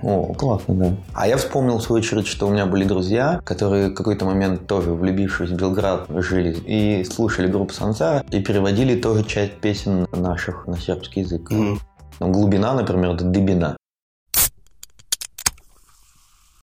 О, 0.08 0.32
классно, 0.34 0.74
да. 0.74 0.92
А 1.12 1.28
я 1.28 1.36
вспомнил, 1.36 1.78
в 1.78 1.82
свою 1.82 2.00
очередь, 2.00 2.26
что 2.26 2.46
у 2.46 2.50
меня 2.50 2.64
были 2.64 2.84
друзья, 2.84 3.40
которые 3.44 3.90
в 3.90 3.94
какой-то 3.94 4.24
момент 4.24 4.66
тоже, 4.66 4.92
влюбившись 4.92 5.50
в 5.50 5.56
Белград, 5.56 6.06
жили 6.08 6.56
и 6.66 7.04
слушали 7.04 7.46
группу 7.46 7.74
Сансара 7.74 8.24
и 8.30 8.40
переводили 8.40 8.98
тоже 8.98 9.24
часть 9.24 9.54
песен 9.60 10.06
наших 10.12 10.66
на 10.66 10.78
сербский 10.78 11.20
язык. 11.20 11.50
Мгм. 11.50 11.80
Ну, 12.20 12.28
Глубина, 12.30 12.72
например, 12.74 13.10
это 13.12 13.24
дыбина. 13.24 13.76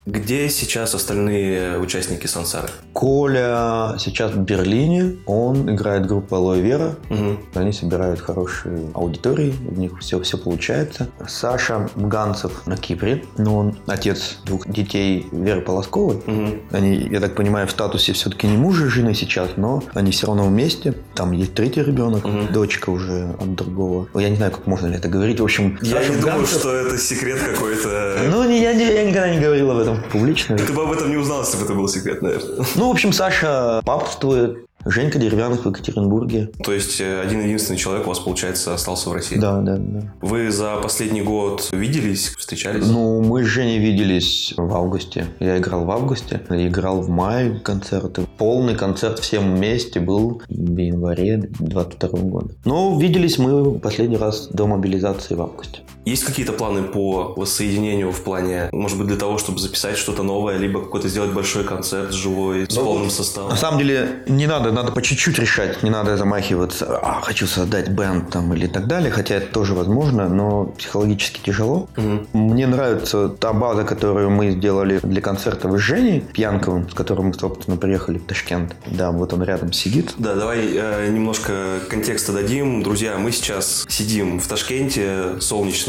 Где 0.05 0.49
сейчас 0.49 0.93
остальные 0.93 1.79
участники 1.79 2.27
Сансары? 2.27 2.67
Коля 2.93 3.95
сейчас 3.97 4.33
в 4.33 4.37
Берлине, 4.39 5.15
он 5.25 5.67
играет 5.73 6.05
группу 6.05 6.35
Алоэ 6.35 6.61
Вера. 6.61 6.95
Мгм. 7.09 7.39
Они 7.55 7.71
собирают 7.73 8.19
хорошие 8.21 8.91
аудитории, 8.93 9.55
у 9.67 9.73
них 9.73 9.97
все, 9.99 10.19
все 10.21 10.37
получается. 10.37 11.09
Саша 11.27 11.89
Ганцев 11.95 12.67
на 12.67 12.77
Кипре, 12.77 13.23
но 13.39 13.57
он 13.57 13.77
отец 13.87 14.37
двух 14.45 14.67
детей 14.67 15.25
Веры 15.31 15.61
Полосковой. 15.61 16.21
Мгм. 16.27 16.59
Они, 16.71 16.95
я 17.11 17.19
так 17.19 17.33
понимаю, 17.33 17.65
в 17.67 17.71
статусе 17.71 18.13
все-таки 18.13 18.45
не 18.45 18.57
мужа 18.57 18.85
и 18.85 18.89
жены 18.89 19.15
сейчас, 19.15 19.49
но 19.57 19.81
они 19.95 20.11
все 20.11 20.27
равно 20.27 20.43
вместе. 20.47 20.93
Там 21.15 21.31
есть 21.31 21.55
третий 21.55 21.81
ребенок, 21.81 22.23
Мгм. 22.25 22.53
дочка 22.53 22.91
уже 22.91 23.35
от 23.41 23.55
другого. 23.55 24.07
Я 24.13 24.29
не 24.29 24.35
знаю, 24.35 24.51
как 24.51 24.67
можно 24.67 24.85
ли 24.85 24.97
это 24.97 25.07
говорить. 25.09 25.39
В 25.39 25.43
общем, 25.43 25.79
Я 25.81 25.97
Саша 25.97 26.09
не 26.13 26.21
думаю, 26.21 26.37
Ганцев- 26.41 26.59
что 26.59 26.71
это 26.75 26.95
секрет 26.99 27.39
какой-то. 27.39 28.17
Ну, 28.29 28.43
я, 28.47 28.71
не- 28.73 28.93
я 28.93 29.03
никогда 29.03 29.33
не 29.33 29.39
говорил 29.41 29.71
об 29.71 29.79
этом 29.79 29.94
публично. 30.11 30.57
Ты 30.57 30.73
бы 30.73 30.83
об 30.83 30.91
этом 30.91 31.09
не 31.09 31.17
узнал, 31.17 31.41
если 31.41 31.57
бы 31.57 31.63
это 31.63 31.73
был 31.73 31.87
секрет, 31.87 32.21
наверное. 32.21 32.65
Ну, 32.75 32.87
в 32.89 32.91
общем, 32.91 33.13
Саша 33.13 33.81
папствует. 33.85 34.65
Женька 34.85 35.17
Деревянных 35.17 35.65
в 35.65 35.69
Екатеринбурге. 35.69 36.51
То 36.63 36.71
есть 36.71 37.01
э, 37.01 37.19
один 37.19 37.41
единственный 37.41 37.77
человек 37.77 38.05
у 38.05 38.09
вас, 38.09 38.19
получается, 38.19 38.73
остался 38.73 39.09
в 39.09 39.13
России. 39.13 39.35
Да, 39.35 39.59
да, 39.59 39.77
да. 39.77 40.13
Вы 40.21 40.51
за 40.51 40.75
последний 40.75 41.23
год 41.23 41.69
виделись, 41.71 42.27
встречались? 42.37 42.85
Ну, 42.85 43.23
мы 43.23 43.43
с 43.43 43.47
Женей 43.47 43.79
виделись 43.79 44.53
в 44.55 44.75
августе. 44.75 45.25
Я 45.39 45.57
играл 45.57 45.85
в 45.85 45.91
августе, 45.91 46.39
играл 46.51 47.01
в 47.01 47.09
мае 47.09 47.59
концерты. 47.59 48.27
Полный 48.37 48.75
концерт 48.75 49.17
всем 49.19 49.55
вместе 49.55 49.99
был 49.99 50.43
в 50.47 50.77
январе 50.77 51.49
22 51.59 52.19
года. 52.19 52.53
Но 52.63 52.99
виделись 52.99 53.39
мы 53.39 53.79
последний 53.79 54.17
раз 54.17 54.49
до 54.49 54.67
мобилизации 54.67 55.33
в 55.33 55.41
августе. 55.41 55.79
Есть 56.05 56.23
какие-то 56.23 56.53
планы 56.53 56.83
по 56.83 57.33
воссоединению 57.35 58.11
в 58.11 58.21
плане, 58.21 58.69
может 58.71 58.97
быть, 58.97 59.07
для 59.07 59.17
того, 59.17 59.39
чтобы 59.39 59.57
записать 59.59 59.97
что-то 59.97 60.21
новое, 60.21 60.57
либо 60.57 60.79
какой-то 60.81 61.07
сделать 61.07 61.31
большой 61.31 61.63
концерт 61.63 62.13
живой 62.13 62.65
с 62.69 62.75
Ну, 62.75 62.83
полным 62.85 63.05
На 63.05 63.09
составом? 63.09 63.57
самом 63.57 63.79
деле, 63.79 64.23
не 64.27 64.45
надо, 64.45 64.71
надо 64.71 64.91
по 64.91 65.01
чуть-чуть 65.01 65.39
решать, 65.39 65.81
не 65.81 65.89
надо 65.89 66.15
замахиваться, 66.15 66.99
а, 67.01 67.21
хочу 67.21 67.47
создать 67.47 67.89
бенд 67.89 68.29
там 68.29 68.53
или 68.53 68.67
так 68.67 68.85
далее, 68.85 69.09
хотя 69.11 69.35
это 69.35 69.51
тоже 69.51 69.73
возможно, 69.73 70.29
но 70.29 70.65
психологически 70.77 71.39
тяжело. 71.43 71.87
Мгм. 71.97 72.27
Мне 72.33 72.67
нравится 72.67 73.29
та 73.29 73.51
база, 73.53 73.83
которую 73.83 74.29
мы 74.29 74.51
сделали 74.51 74.99
для 75.01 75.21
концертов 75.21 75.71
с 75.73 75.79
Женей 75.79 76.21
Пьянковым, 76.21 76.87
с 76.87 76.93
которым 76.93 77.27
мы, 77.27 77.33
собственно, 77.33 77.77
приехали 77.77 78.19
в 78.19 78.25
Ташкент. 78.25 78.75
Да, 78.85 79.11
вот 79.11 79.33
он 79.33 79.41
рядом 79.41 79.73
сидит. 79.73 80.13
Да, 80.19 80.35
давай 80.35 80.59
э, 80.71 81.09
немножко 81.09 81.79
контекста 81.89 82.31
дадим. 82.31 82.83
Друзья, 82.83 83.17
мы 83.17 83.31
сейчас 83.31 83.85
сидим 83.89 84.39
в 84.39 84.47
Ташкенте, 84.47 85.39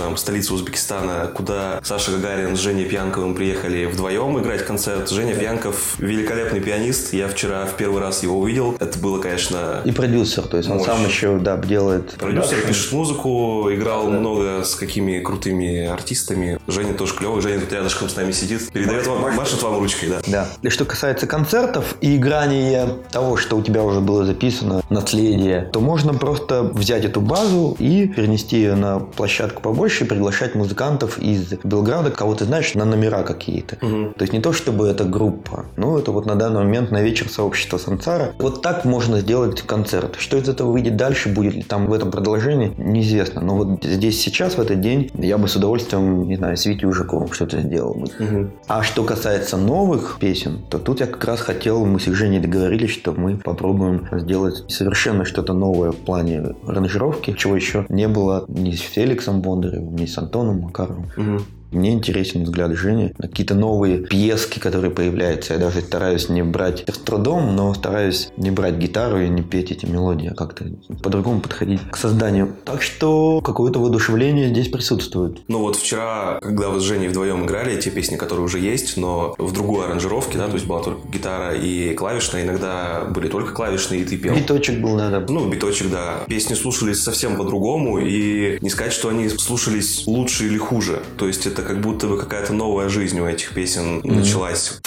солнечном, 0.06 0.16
столице 0.16 0.54
Узбекистана, 0.54 1.30
куда 1.34 1.80
Саша 1.82 2.12
Гагарин 2.12 2.56
с 2.56 2.60
Женей 2.60 2.86
Пьянковым 2.86 3.34
приехали 3.34 3.86
вдвоем 3.86 4.38
играть 4.40 4.64
концерт. 4.64 5.10
Женя 5.10 5.34
Пьянков 5.34 5.98
великолепный 5.98 6.60
пианист. 6.60 7.12
Я 7.12 7.28
вчера 7.28 7.66
в 7.66 7.76
первый 7.76 8.00
раз 8.00 8.22
его 8.22 8.38
увидел. 8.38 8.76
Это 8.78 8.98
было, 8.98 9.20
конечно, 9.20 9.82
И 9.84 9.92
продюсер, 9.92 10.44
то 10.44 10.56
есть 10.56 10.68
он 10.68 10.78
Мощь. 10.78 10.86
сам 10.86 11.04
еще, 11.04 11.38
да, 11.38 11.56
делает... 11.56 12.12
Продюсер 12.12 12.60
Да, 12.60 12.68
пишет 12.68 12.92
музыку, 12.92 13.68
играл 13.72 14.08
много 14.08 14.62
с 14.64 14.74
какими 14.74 15.20
крутыми 15.20 15.86
артистами. 15.86 16.58
Женя 16.66 16.94
тоже 16.94 17.14
клевый, 17.14 17.42
Женя 17.42 17.60
тут 17.60 17.72
рядышком 17.72 18.08
с 18.08 18.16
нами 18.16 18.32
сидит. 18.32 18.70
Передает 18.72 19.06
вам, 19.06 19.34
машет 19.34 19.62
вам 19.62 19.78
ручкой, 19.78 20.08
да. 20.08 20.20
Да. 20.26 20.48
И 20.62 20.68
что 20.68 20.84
касается 20.84 21.26
концертов 21.26 21.96
и 22.00 22.16
играния 22.16 22.88
того, 23.10 23.36
что 23.36 23.56
у 23.56 23.62
тебя 23.62 23.82
уже 23.82 24.00
было 24.00 24.24
записано, 24.24 24.82
наследие, 24.90 25.68
то 25.72 25.80
можно 25.80 26.14
просто 26.14 26.62
взять 26.62 27.04
эту 27.04 27.20
базу 27.20 27.76
и 27.78 28.06
перенести 28.06 28.56
ее 28.56 28.74
на 28.74 29.00
площадку 29.00 29.62
побольше 29.62 29.95
и 30.00 30.04
приглашать 30.04 30.54
музыкантов 30.54 31.18
из 31.18 31.54
Белграда, 31.64 32.10
кого 32.10 32.34
ты 32.34 32.44
знаешь, 32.44 32.74
на 32.74 32.84
номера 32.84 33.22
какие-то. 33.22 33.78
Мгм. 33.80 34.14
То 34.14 34.22
есть 34.22 34.32
не 34.32 34.40
то, 34.40 34.52
чтобы 34.52 34.88
это 34.88 35.04
группа, 35.04 35.66
ну 35.76 35.98
это 35.98 36.12
вот 36.12 36.26
на 36.26 36.34
данный 36.34 36.64
момент 36.64 36.90
на 36.90 37.02
вечер 37.02 37.28
сообщества 37.28 37.78
Сансара. 37.78 38.32
Вот 38.38 38.62
так 38.62 38.84
можно 38.84 39.20
сделать 39.20 39.62
концерт. 39.62 40.16
Что 40.18 40.36
из 40.36 40.48
этого 40.48 40.72
выйдет 40.72 40.96
дальше, 40.96 41.28
будет 41.28 41.54
ли 41.54 41.62
там 41.62 41.86
в 41.86 41.92
этом 41.92 42.10
продолжении, 42.10 42.72
неизвестно. 42.76 43.40
Но 43.40 43.56
вот 43.56 43.84
здесь 43.84 44.20
сейчас, 44.20 44.54
в 44.56 44.60
этот 44.60 44.80
день, 44.80 45.10
я 45.14 45.38
бы 45.38 45.48
с 45.48 45.56
удовольствием, 45.56 46.28
не 46.28 46.36
знаю, 46.36 46.56
с 46.56 46.66
Витей 46.66 46.88
Ужаковым 46.88 47.32
что-то 47.32 47.60
сделал 47.60 47.94
бы. 47.94 48.08
Мгм. 48.18 48.50
А 48.68 48.82
что 48.82 49.04
касается 49.04 49.56
новых 49.56 50.18
песен, 50.20 50.64
то 50.70 50.78
тут 50.78 51.00
я 51.00 51.06
как 51.06 51.24
раз 51.24 51.40
хотел, 51.40 51.84
мы 51.84 52.00
с 52.00 52.04
Женей 52.04 52.40
договорились, 52.40 52.90
что 52.90 53.12
мы 53.12 53.36
попробуем 53.36 54.08
сделать 54.12 54.64
совершенно 54.68 55.24
что-то 55.24 55.52
новое 55.52 55.92
в 55.92 55.96
плане 55.96 56.54
аранжировки, 56.66 57.32
чего 57.32 57.56
еще 57.56 57.84
не 57.88 58.08
было 58.08 58.44
ни 58.48 58.72
с 58.72 58.80
Феликсом 58.80 59.42
Бондаревым, 59.86 59.96
ни 59.96 60.06
с 60.06 60.18
Антоном 60.18 60.60
Макаровым. 60.60 61.10
Мгм. 61.16 61.42
Мне 61.70 61.92
интересен 61.92 62.44
взгляд 62.44 62.72
Жени 62.76 63.12
на 63.18 63.28
какие-то 63.28 63.54
новые 63.54 63.98
пьески, 63.98 64.58
которые 64.58 64.90
появляются. 64.90 65.54
Я 65.54 65.58
даже 65.58 65.80
стараюсь 65.80 66.28
не 66.28 66.42
брать 66.42 66.84
с 66.86 66.98
трудом, 66.98 67.56
но 67.56 67.72
стараюсь 67.74 68.28
не 68.36 68.50
брать 68.50 68.76
гитару 68.76 69.20
и 69.20 69.28
не 69.28 69.42
петь 69.42 69.72
эти 69.72 69.86
мелодии, 69.86 70.28
а 70.28 70.34
как-то 70.34 70.66
по-другому 71.02 71.40
подходить 71.40 71.80
к 71.90 71.96
созданию. 71.96 72.54
Так 72.64 72.82
что 72.82 73.40
какое-то 73.40 73.78
воодушевление 73.78 74.48
здесь 74.48 74.68
присутствует. 74.68 75.38
Ну 75.48 75.60
вот 75.60 75.76
вчера, 75.76 76.38
когда 76.40 76.68
вы 76.68 76.80
с 76.80 76.82
Женей 76.82 77.08
вдвоем 77.08 77.44
играли 77.44 77.80
те 77.80 77.90
песни, 77.90 78.16
которые 78.16 78.44
уже 78.44 78.58
есть, 78.58 78.96
но 78.96 79.34
в 79.38 79.52
другой 79.52 79.86
аранжировке, 79.86 80.38
да, 80.38 80.48
то 80.48 80.54
есть 80.54 80.66
была 80.66 80.82
только 80.82 81.08
гитара 81.08 81.54
и 81.54 81.94
клавишная, 81.94 82.44
иногда 82.44 83.04
были 83.10 83.28
только 83.28 83.52
клавишные, 83.52 84.02
и 84.02 84.04
ты 84.04 84.16
пел. 84.16 84.34
Биточек 84.34 84.80
был, 84.80 84.96
надо. 84.96 85.24
Ну, 85.32 85.48
биточек, 85.48 85.90
да. 85.90 86.24
Песни 86.26 86.54
слушались 86.54 87.02
совсем 87.02 87.36
по-другому, 87.36 87.98
и 87.98 88.58
не 88.60 88.70
сказать, 88.70 88.92
что 88.92 89.08
они 89.08 89.28
слушались 89.28 90.06
лучше 90.06 90.46
или 90.46 90.58
хуже. 90.58 91.02
То 91.16 91.26
есть 91.26 91.46
это 91.46 91.55
как 91.62 91.80
будто 91.80 92.06
бы 92.06 92.18
какая-то 92.18 92.52
новая 92.52 92.88
жизнь 92.88 93.18
у 93.20 93.26
этих 93.26 93.52
песен 93.52 94.00
началась. 94.04 94.80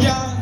Я 0.00 0.40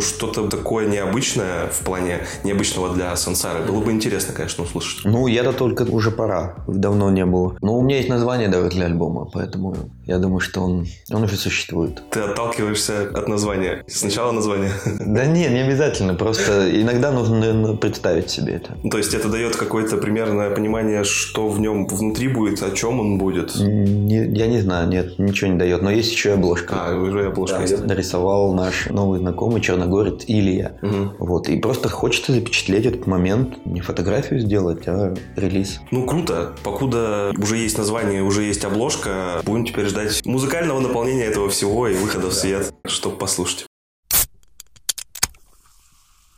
Что-то 0.00 0.48
такое 0.48 0.86
необычное 0.88 1.66
в 1.70 1.80
плане 1.84 2.18
необычного 2.44 2.94
для 2.94 3.14
сансары 3.16 3.64
было 3.64 3.80
бы 3.80 3.92
интересно, 3.92 4.34
конечно, 4.34 4.64
услышать. 4.64 5.04
Ну, 5.04 5.26
я-то 5.26 5.52
только 5.52 5.82
уже 5.82 6.10
пора. 6.10 6.56
Давно 6.66 7.10
не 7.10 7.24
было. 7.24 7.56
Но 7.60 7.76
у 7.78 7.82
меня 7.82 7.96
есть 7.96 8.08
название 8.08 8.48
даже 8.48 8.68
для 8.70 8.86
альбома, 8.86 9.28
поэтому 9.32 9.76
я 10.06 10.18
думаю, 10.18 10.40
что 10.40 10.60
он, 10.62 10.86
он 11.10 11.22
уже 11.24 11.36
существует. 11.36 12.02
Ты 12.10 12.20
отталкиваешься 12.20 13.08
от 13.14 13.28
названия. 13.28 13.84
Сначала 13.88 14.32
название. 14.32 14.70
Да 15.16 15.24
нет, 15.24 15.50
не 15.52 15.60
обязательно. 15.60 16.14
Просто 16.14 16.68
иногда 16.80 17.10
нужно, 17.10 17.38
наверное, 17.40 17.74
представить 17.76 18.30
себе 18.30 18.54
это. 18.54 18.76
Ну, 18.82 18.90
То 18.90 18.98
есть 18.98 19.14
это 19.14 19.28
дает 19.28 19.56
какое-то 19.56 19.96
примерное 19.96 20.50
понимание, 20.50 21.04
что 21.04 21.48
в 21.48 21.58
нем 21.60 21.86
внутри 21.86 22.28
будет, 22.28 22.62
о 22.62 22.70
чем 22.70 23.00
он 23.00 23.18
будет. 23.18 23.54
Не- 23.56 24.26
я 24.36 24.46
не 24.46 24.60
знаю, 24.60 24.88
нет, 24.88 25.18
ничего 25.18 25.50
не 25.52 25.58
дает. 25.58 25.82
Но 25.82 25.90
есть 25.90 26.12
еще 26.12 26.30
и 26.30 26.32
обложка. 26.32 26.74
А, 26.86 26.94
уже 26.96 27.26
обложка 27.26 27.56
Да, 27.56 27.62
есть. 27.62 27.84
нарисовал 27.84 28.52
наш 28.54 28.86
новый 28.90 29.20
знакомый 29.20 29.60
черногорец 29.86 30.24
Илья. 30.26 30.76
Мгм. 30.82 31.12
Вот, 31.18 31.48
и 31.48 31.58
просто 31.58 31.88
хочется 31.88 32.32
запечатлеть 32.32 32.86
этот 32.86 33.06
момент, 33.06 33.64
не 33.64 33.80
фотографию 33.80 34.40
сделать, 34.40 34.86
а 34.86 35.14
релиз. 35.36 35.80
Ну, 35.90 36.06
круто. 36.06 36.54
Покуда 36.62 37.32
уже 37.38 37.56
есть 37.56 37.78
название, 37.78 38.22
уже 38.22 38.42
есть 38.42 38.64
обложка, 38.64 39.40
будем 39.44 39.64
теперь 39.64 39.86
ждать 39.86 40.24
музыкального 40.24 40.80
наполнения 40.80 41.24
этого 41.24 41.48
всего 41.48 41.88
и 41.88 41.94
выхода 41.94 42.28
в 42.28 42.34
свет, 42.34 42.72
чтобы 42.86 43.16
послушать. 43.16 43.66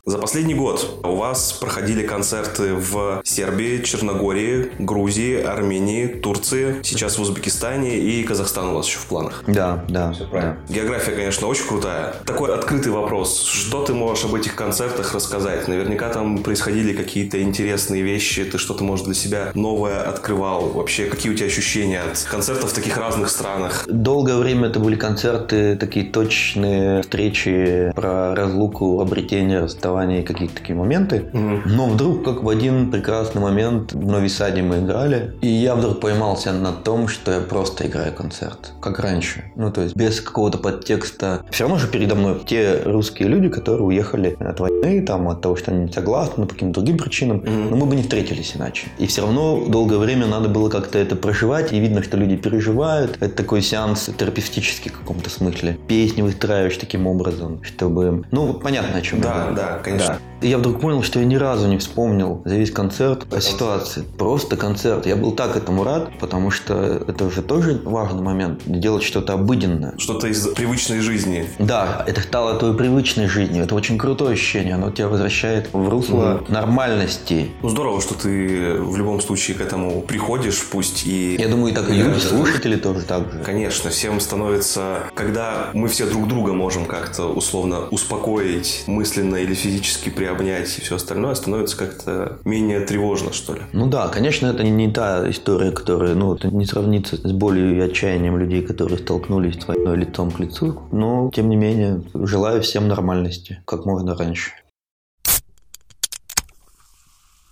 За 0.09 0.17
последний 0.17 0.55
год 0.55 1.01
у 1.03 1.17
вас 1.17 1.53
проходили 1.53 2.01
концерты 2.01 2.73
в 2.73 3.21
Сербии, 3.23 3.83
Черногории, 3.83 4.71
Грузии, 4.79 5.39
Армении, 5.39 6.07
Турции, 6.07 6.77
сейчас 6.81 7.19
в 7.19 7.21
Узбекистане 7.21 7.99
и 7.99 8.23
Казахстан 8.23 8.69
у 8.69 8.73
вас 8.73 8.87
еще 8.87 8.97
в 8.97 9.05
планах. 9.05 9.43
Да, 9.45 9.85
да. 9.87 10.15
да. 10.31 10.57
География, 10.67 11.11
конечно, 11.11 11.45
очень 11.45 11.67
крутая. 11.67 12.15
Такой 12.25 12.51
открытый 12.51 12.91
вопрос. 12.91 13.43
Что 13.43 13.85
ты 13.85 13.93
можешь 13.93 14.25
об 14.25 14.33
этих 14.33 14.55
концертах 14.55 15.13
рассказать? 15.13 15.67
Наверняка 15.67 16.09
там 16.09 16.39
происходили 16.39 16.93
какие-то 16.93 17.39
интересные 17.43 18.01
вещи. 18.01 18.45
Ты 18.45 18.57
что-то, 18.57 18.83
может, 18.83 19.05
для 19.05 19.13
себя 19.13 19.51
новое 19.53 20.01
открывал. 20.01 20.69
Вообще, 20.69 21.05
какие 21.05 21.31
у 21.31 21.35
тебя 21.35 21.45
ощущения 21.45 22.01
от 22.01 22.17
концертов 22.31 22.71
в 22.71 22.73
таких 22.73 22.97
разных 22.97 23.29
странах? 23.29 23.85
Долгое 23.87 24.37
время 24.37 24.69
это 24.69 24.79
были 24.79 24.95
концерты, 24.95 25.75
такие 25.75 26.07
точные 26.07 27.03
встречи 27.03 27.91
про 27.95 28.33
разлуку, 28.33 29.01
обретение, 29.01 29.59
расставание 29.59 29.98
соревнования 29.99 30.21
и 30.21 30.23
какие-то 30.23 30.55
такие 30.55 30.75
моменты. 30.75 31.25
Но 31.33 31.87
вдруг, 31.87 32.23
как 32.23 32.43
в 32.43 32.49
один 32.49 32.91
прекрасный 32.91 33.41
момент 33.41 33.93
в 33.93 34.05
Нови 34.05 34.27
Саде 34.27 34.61
мы 34.61 34.79
играли, 34.79 35.33
и 35.41 35.47
я 35.47 35.75
вдруг 35.75 35.99
поймался 35.99 36.51
на 36.53 36.71
том, 36.71 37.07
что 37.07 37.31
я 37.31 37.39
просто 37.41 37.87
играю 37.87 38.13
концерт, 38.13 38.73
как 38.81 38.99
раньше. 38.99 39.43
Ну, 39.55 39.71
то 39.71 39.81
есть 39.81 39.95
без 39.95 40.21
какого-то 40.21 40.57
подтекста. 40.57 41.41
Все 41.51 41.63
равно 41.65 41.77
же 41.77 41.87
передо 41.87 42.15
мной 42.15 42.39
те 42.45 42.81
русские 42.85 43.27
люди, 43.29 43.49
которые 43.49 43.83
уехали 43.83 44.35
от 44.39 44.59
войны, 44.59 45.01
там, 45.01 45.27
от 45.27 45.41
того, 45.41 45.55
что 45.55 45.71
они 45.71 45.85
не 45.85 45.91
согласны, 45.91 46.45
по 46.45 46.53
каким-то 46.53 46.81
другим 46.81 46.97
причинам, 46.97 47.43
но 47.45 47.75
мы 47.75 47.85
бы 47.85 47.95
не 47.95 48.03
встретились 48.03 48.53
иначе. 48.55 48.87
И 48.97 49.05
все 49.07 49.21
равно 49.21 49.65
долгое 49.67 49.97
время 49.97 50.25
надо 50.27 50.49
было 50.49 50.69
как-то 50.69 50.97
это 50.97 51.15
проживать, 51.15 51.73
и 51.73 51.79
видно, 51.79 52.03
что 52.03 52.17
люди 52.17 52.37
переживают. 52.37 53.17
Это 53.19 53.35
такой 53.35 53.61
сеанс 53.61 54.09
терапевтический 54.17 54.91
в 54.91 54.99
каком-то 54.99 55.29
смысле. 55.29 55.77
Песни 55.87 56.21
выстраиваешь 56.21 56.77
таким 56.77 57.07
образом, 57.07 57.61
чтобы... 57.63 58.23
Ну, 58.31 58.53
понятно, 58.53 58.97
о 58.97 59.01
чем 59.01 59.21
Да, 59.21 59.27
я 59.29 59.33
говорю. 59.35 59.55
да, 59.55 59.78
конечно. 59.83 60.15
И 60.15 60.28
я 60.41 60.57
вдруг 60.57 60.79
понял, 60.79 61.03
что 61.03 61.19
я 61.19 61.25
ни 61.25 61.35
разу 61.35 61.67
не 61.67 61.77
вспомнил 61.77 62.41
за 62.45 62.55
весь 62.55 62.71
концерт 62.71 63.25
о 63.33 63.41
ситуации. 63.41 64.03
Просто 64.17 64.57
концерт. 64.57 65.05
Я 65.05 65.15
был 65.15 65.31
так 65.31 65.55
этому 65.55 65.83
рад, 65.83 66.09
потому 66.19 66.51
что 66.51 67.03
это 67.07 67.29
же 67.29 67.41
тоже 67.41 67.81
важный 67.83 68.21
момент. 68.21 68.61
Делать 68.65 69.03
что-то 69.03 69.33
обыденное. 69.33 69.93
Что-то 69.97 70.27
из 70.27 70.47
привычной 70.47 70.99
жизни. 70.99 71.47
Да, 71.59 72.03
это 72.07 72.21
стало 72.21 72.57
твоей 72.57 72.75
привычной 72.75 73.27
жизнью. 73.27 73.63
Это 73.63 73.75
очень 73.75 73.97
крутое 73.97 74.33
ощущение. 74.33 74.75
Оно 74.75 74.91
тебя 74.91 75.07
возвращает 75.07 75.69
в 75.73 75.89
русло 75.89 76.43
нормальности. 76.47 77.51
Ну, 77.61 77.69
здорово, 77.69 78.01
что 78.01 78.13
ты 78.15 78.75
в 78.79 78.97
любом 78.97 79.21
случае 79.21 79.57
к 79.57 79.61
этому 79.61 80.01
приходишь, 80.01 80.65
пусть 80.71 81.05
и... 81.05 81.35
Я 81.39 81.47
думаю, 81.47 81.71
и 81.71 81.75
так 81.75 81.89
и 81.89 81.95
Я- 81.95 82.05
люди, 82.05 82.19
слушатели 82.19 82.75
тоже 82.75 83.01
так 83.01 83.31
же. 83.31 83.39
Конечно, 83.43 83.89
всем 83.89 84.19
становится, 84.19 84.99
когда 85.15 85.69
мы 85.73 85.87
все 85.87 86.05
друг 86.05 86.27
друга 86.27 86.53
можем 86.53 86.85
как-то 86.85 87.25
условно 87.25 87.81
успокоить, 87.91 88.83
мысленно 88.87 89.35
или 89.37 89.53
физически 89.53 90.09
приобнять 90.29 90.77
и 90.77 90.81
все 90.81 90.95
остальное, 90.95 91.35
становится 91.35 91.77
как-то 91.77 92.39
менее 92.45 92.81
тревожно, 92.81 93.33
что 93.33 93.53
ли. 93.53 93.61
Ну 93.73 93.87
да, 93.87 94.07
конечно, 94.07 94.47
это 94.47 94.63
не, 94.63 94.71
не 94.71 94.91
та 94.91 95.29
история, 95.29 95.71
которая, 95.71 96.15
ну, 96.15 96.35
это 96.35 96.47
не 96.49 96.65
сравнится 96.65 97.15
с 97.15 97.31
болью 97.31 97.75
и 97.75 97.79
отчаянием 97.79 98.37
людей, 98.37 98.61
которые 98.61 98.99
столкнулись 98.99 99.61
с 99.61 99.67
войной 99.67 99.97
лицом 99.97 100.31
к 100.31 100.39
лицу. 100.39 100.81
Но, 100.91 101.31
тем 101.33 101.49
не 101.49 101.55
менее, 101.55 102.01
желаю 102.13 102.61
всем 102.61 102.87
нормальности, 102.87 103.61
как 103.65 103.85
можно 103.85 104.15
раньше. 104.15 104.51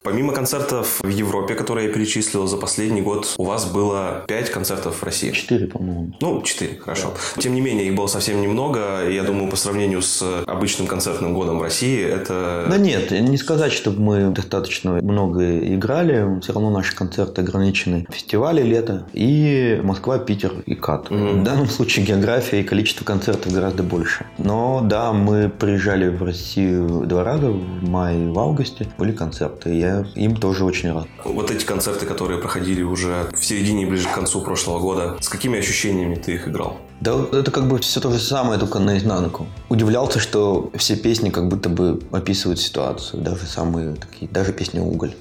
Помимо 0.03 0.31
концертов 0.31 0.99
в 1.01 1.09
Европе, 1.09 1.53
которые 1.53 1.87
я 1.87 1.93
перечислил 1.93 2.47
за 2.47 2.57
последний 2.57 3.01
год, 3.01 3.35
у 3.37 3.43
вас 3.43 3.65
было 3.65 4.23
5 4.27 4.49
концертов 4.51 5.01
в 5.01 5.03
России. 5.03 5.31
Четыре, 5.31 5.67
по-моему. 5.67 6.13
Ну, 6.21 6.41
4, 6.41 6.77
хорошо. 6.79 7.13
Тем 7.37 7.53
не 7.53 7.61
менее, 7.61 7.87
их 7.87 7.95
было 7.95 8.07
совсем 8.07 8.41
немного. 8.41 9.09
Я 9.09 9.23
думаю, 9.23 9.49
по 9.49 9.57
сравнению 9.57 10.01
с 10.01 10.43
обычным 10.45 10.87
концертным 10.87 11.33
годом 11.33 11.59
в 11.59 11.61
России, 11.61 12.01
это... 12.01 12.67
Да 12.69 12.77
нет, 12.77 13.11
не 13.11 13.37
сказать, 13.37 13.73
чтобы 13.73 14.01
мы 14.01 14.29
достаточно 14.29 14.93
много 15.01 15.57
играли. 15.73 16.39
Все 16.41 16.53
равно 16.53 16.69
наши 16.69 16.95
концерты 16.95 17.41
ограничены. 17.41 18.05
Фестивали 18.09 18.61
лето 18.61 19.07
и 19.13 19.81
Москва, 19.83 20.19
Питер 20.19 20.53
и 20.65 20.75
КАТ. 20.75 21.09
В 21.09 21.43
данном 21.43 21.67
случае 21.67 22.05
география 22.05 22.61
и 22.61 22.63
количество 22.63 23.03
концертов 23.03 23.51
гораздо 23.51 23.83
больше. 23.83 24.25
Но 24.37 24.81
да, 24.83 25.11
мы 25.11 25.49
приезжали 25.49 26.07
в 26.07 26.23
Россию 26.23 27.05
два 27.05 27.23
раза, 27.23 27.49
в 27.49 27.89
мае 27.89 28.25
и 28.25 28.27
в 28.27 28.39
августе. 28.39 28.87
Были 28.97 29.11
концерты. 29.11 29.73
Я 29.73 29.87
им 30.15 30.36
тоже 30.36 30.65
очень 30.65 30.91
рад. 30.94 31.08
Вот 31.24 31.51
эти 31.51 31.65
концерты, 31.65 32.06
которые 32.06 32.39
проходили 32.39 32.82
уже 32.82 33.29
в 33.34 33.46
середине 33.46 33.84
и 33.84 33.86
ближе 33.86 34.08
к 34.08 34.13
концу 34.13 34.41
прошлого 34.41 34.79
года, 34.79 35.17
с 35.22 35.29
какими 35.29 35.60
ощущениями 35.60 36.15
ты 36.15 36.34
их 36.34 36.48
играл? 36.48 36.77
Да, 37.01 37.15
это 37.31 37.51
как 37.51 37.67
бы 37.67 37.79
все 37.79 37.99
то 37.99 38.11
же 38.11 38.19
самое, 38.19 38.59
только 38.59 38.79
наизнанку. 38.79 39.47
Удивлялся, 39.69 40.19
что 40.19 40.71
все 40.75 40.95
песни 40.95 41.29
как 41.29 41.47
будто 41.47 41.69
бы 41.69 41.99
описывают 42.11 42.59
ситуацию, 42.59 43.21
даже 43.21 43.45
самые 43.45 43.95
такие, 43.95 44.29
даже 44.31 44.51
песня 44.53 44.81
«Уголь». 44.81 45.13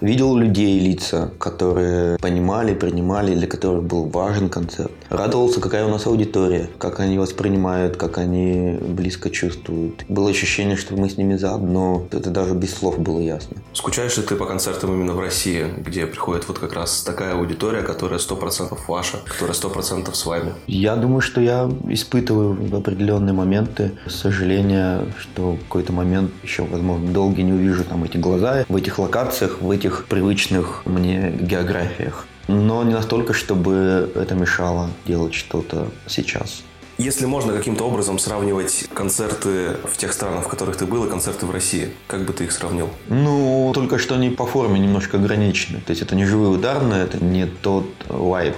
Видел 0.00 0.36
людей, 0.36 0.78
лица, 0.80 1.30
которые 1.38 2.18
понимали, 2.18 2.74
принимали, 2.74 3.34
для 3.34 3.46
которых 3.46 3.84
был 3.84 4.06
важен 4.06 4.48
концерт. 4.48 4.90
Радовался, 5.08 5.60
какая 5.60 5.84
у 5.86 5.90
нас 5.90 6.06
аудитория, 6.06 6.68
как 6.78 7.00
они 7.00 7.18
воспринимают, 7.18 7.96
как 7.96 8.18
они 8.18 8.78
близко 8.80 9.30
чувствуют. 9.30 10.04
Было 10.08 10.30
ощущение, 10.30 10.76
что 10.76 10.96
мы 10.96 11.08
с 11.08 11.16
ними 11.16 11.36
заодно. 11.36 12.06
Это 12.10 12.30
даже 12.30 12.54
без 12.54 12.74
слов 12.74 12.98
было 12.98 13.20
ясно. 13.20 13.56
Скучаешь 13.72 14.16
ли 14.16 14.22
ты 14.22 14.36
по 14.36 14.46
концертам 14.46 14.92
именно 14.94 15.12
в 15.12 15.20
России, 15.20 15.66
где 15.78 16.06
приходит 16.06 16.48
вот 16.48 16.58
как 16.58 16.72
раз 16.72 17.02
такая 17.02 17.34
аудитория, 17.34 17.82
которая 17.82 18.18
100% 18.18 18.76
ваша, 18.88 19.18
которая 19.26 19.54
100% 19.54 20.12
с 20.14 20.26
вами? 20.26 20.52
Я 20.66 20.96
думаю, 20.96 21.19
что 21.20 21.40
я 21.40 21.70
испытываю 21.88 22.54
в 22.54 22.74
определенные 22.74 23.32
моменты 23.32 23.92
сожаление, 24.06 25.06
что 25.18 25.52
в 25.52 25.58
какой-то 25.60 25.92
момент 25.92 26.30
еще, 26.42 26.64
возможно, 26.64 27.12
долго 27.12 27.42
не 27.42 27.52
увижу 27.52 27.84
там 27.84 28.04
эти 28.04 28.16
глаза 28.16 28.64
в 28.68 28.76
этих 28.76 28.98
локациях, 28.98 29.60
в 29.60 29.70
этих 29.70 30.06
привычных 30.06 30.82
мне 30.86 31.30
географиях. 31.30 32.26
Но 32.48 32.82
не 32.82 32.94
настолько, 32.94 33.32
чтобы 33.32 34.10
это 34.14 34.34
мешало 34.34 34.90
делать 35.06 35.34
что-то 35.34 35.88
сейчас. 36.06 36.62
Если 37.00 37.24
можно 37.24 37.54
каким-то 37.54 37.84
образом 37.84 38.18
сравнивать 38.18 38.84
концерты 38.92 39.78
в 39.90 39.96
тех 39.96 40.12
странах, 40.12 40.44
в 40.44 40.48
которых 40.48 40.76
ты 40.76 40.84
был, 40.84 41.06
и 41.06 41.08
концерты 41.08 41.46
в 41.46 41.50
России, 41.50 41.88
как 42.06 42.26
бы 42.26 42.34
ты 42.34 42.44
их 42.44 42.52
сравнил? 42.52 42.90
Ну, 43.08 43.72
только 43.74 43.98
что 43.98 44.16
они 44.16 44.28
по 44.28 44.44
форме 44.44 44.78
немножко 44.78 45.16
ограничены. 45.16 45.80
То 45.80 45.92
есть 45.92 46.02
это 46.02 46.14
не 46.14 46.26
живые 46.26 46.50
ударные, 46.50 47.04
это 47.04 47.16
не 47.24 47.46
тот 47.46 47.86
вайп. 48.06 48.54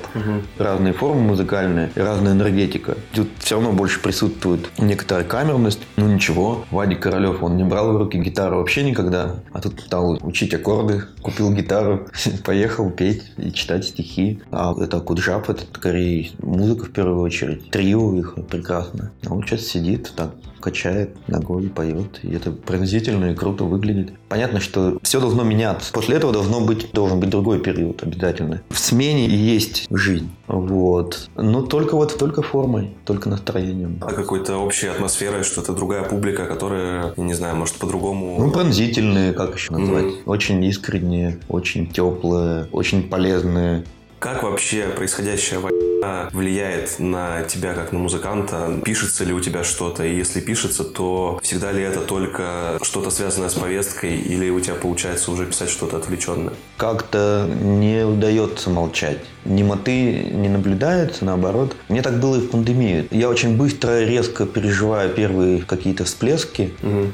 Разные 0.59 0.93
формы 0.93 1.21
музыкальные, 1.21 1.93
разная 1.95 2.33
энергетика. 2.33 2.97
Тут 3.15 3.29
все 3.39 3.55
равно 3.55 3.71
больше 3.71 4.01
присутствует 4.01 4.69
некоторая 4.77 5.23
камерность. 5.25 5.79
Ну 5.95 6.09
ничего, 6.09 6.65
Вадик 6.73 6.99
Королев, 6.99 7.45
он 7.45 7.57
не 7.57 7.63
брал 7.63 7.93
в 7.93 7.97
руки 7.97 8.19
гитару 8.19 8.57
вообще 8.57 8.83
никогда. 8.83 9.37
А 9.53 9.61
тут 9.61 9.79
стал 9.79 10.19
учить 10.21 10.53
аккорды, 10.53 11.05
купил 11.23 11.53
гитару, 11.53 12.09
поехал 12.45 12.91
петь 12.91 13.23
и 13.37 13.53
читать 13.53 13.85
стихи. 13.85 14.43
А 14.51 14.75
это 14.83 14.99
Куджап, 14.99 15.49
это 15.49 15.63
скорее 15.73 16.33
музыка 16.41 16.87
в 16.87 16.91
первую 16.91 17.21
очередь. 17.21 17.71
Трио 17.71 18.13
их 18.17 18.32
прекрасно. 18.41 19.13
А 19.27 19.35
он 19.35 19.43
сейчас 19.45 19.63
сидит 19.63 20.13
так, 20.17 20.35
качает 20.61 21.17
ногой, 21.29 21.69
поет. 21.69 22.21
И 22.23 22.33
это 22.35 22.53
пронзительно 22.53 23.33
и 23.33 23.35
круто 23.35 23.65
выглядит. 23.65 24.13
Понятно, 24.29 24.61
что 24.61 24.99
все 25.03 25.21
должно 25.21 25.43
меняться. 25.43 25.93
После 25.93 26.17
этого 26.17 26.33
должно 26.33 26.61
быть, 26.61 26.93
должен 26.93 27.21
быть 27.21 27.31
другой 27.31 27.61
период 27.61 28.03
обязательно. 28.03 28.63
В 28.71 28.79
смене 28.79 29.27
и 29.27 29.35
есть 29.35 29.87
жизнь. 29.91 30.31
Вот. 30.47 31.29
Но 31.37 31.63
только 31.63 31.97
вот 31.97 32.17
только 32.17 32.43
формой, 32.43 32.95
только 33.05 33.29
настроением. 33.29 33.99
А 34.01 34.13
какой-то 34.13 34.57
общей 34.59 34.87
атмосферой, 34.87 35.43
что 35.43 35.61
это 35.61 35.73
другая 35.73 36.05
публика, 36.05 36.47
которая, 36.47 37.13
не 37.17 37.35
знаю, 37.35 37.57
может 37.57 37.77
по-другому... 37.77 38.37
Ну, 38.39 38.51
пронзительные, 38.51 39.33
как 39.33 39.57
еще 39.57 39.73
назвать? 39.73 40.15
Очень 40.27 40.65
искренние, 40.65 41.39
очень 41.49 41.87
теплые, 41.89 42.69
очень 42.73 43.03
полезные. 43.03 43.85
Как 44.23 44.45
вообще 44.45 44.85
происходящая 44.85 45.59
война 45.59 46.29
влияет 46.33 47.01
на 47.01 47.43
тебя 47.43 47.75
как 47.75 47.91
на 47.91 47.99
музыканта? 47.99 48.81
Пишется 48.85 49.25
ли 49.25 49.33
у 49.33 49.41
тебя 49.41 49.65
что-то? 49.65 50.05
И 50.05 50.15
если 50.15 50.39
пишется, 50.39 50.85
то 50.85 51.41
всегда 51.43 51.73
ли 51.73 51.83
это 51.83 51.99
только 51.99 52.79
что-то 52.83 53.11
связанное 53.11 53.49
с 53.49 53.55
повесткой? 53.55 54.17
Или 54.17 54.49
у 54.51 54.61
тебя 54.61 54.75
получается 54.77 55.33
уже 55.33 55.47
писать 55.47 55.71
что-то 55.71 55.97
отвлеченное? 55.97 56.53
Как-то 56.77 57.51
не 57.63 58.05
удается 58.07 58.71
молчать. 58.71 59.19
Немоты 59.45 60.31
не 60.31 60.49
наблюдается, 60.49 61.25
наоборот. 61.25 61.75
Мне 61.89 62.01
так 62.01 62.21
было 62.21 62.37
и 62.37 62.41
в 62.41 62.51
пандемии. 62.51 63.09
Я 63.11 63.29
очень 63.29 63.57
быстро, 63.57 64.05
резко 64.05 64.47
переживаю 64.47 65.11
первые 65.11 65.63
какие-то 65.63 66.05
всплески. 66.05 66.73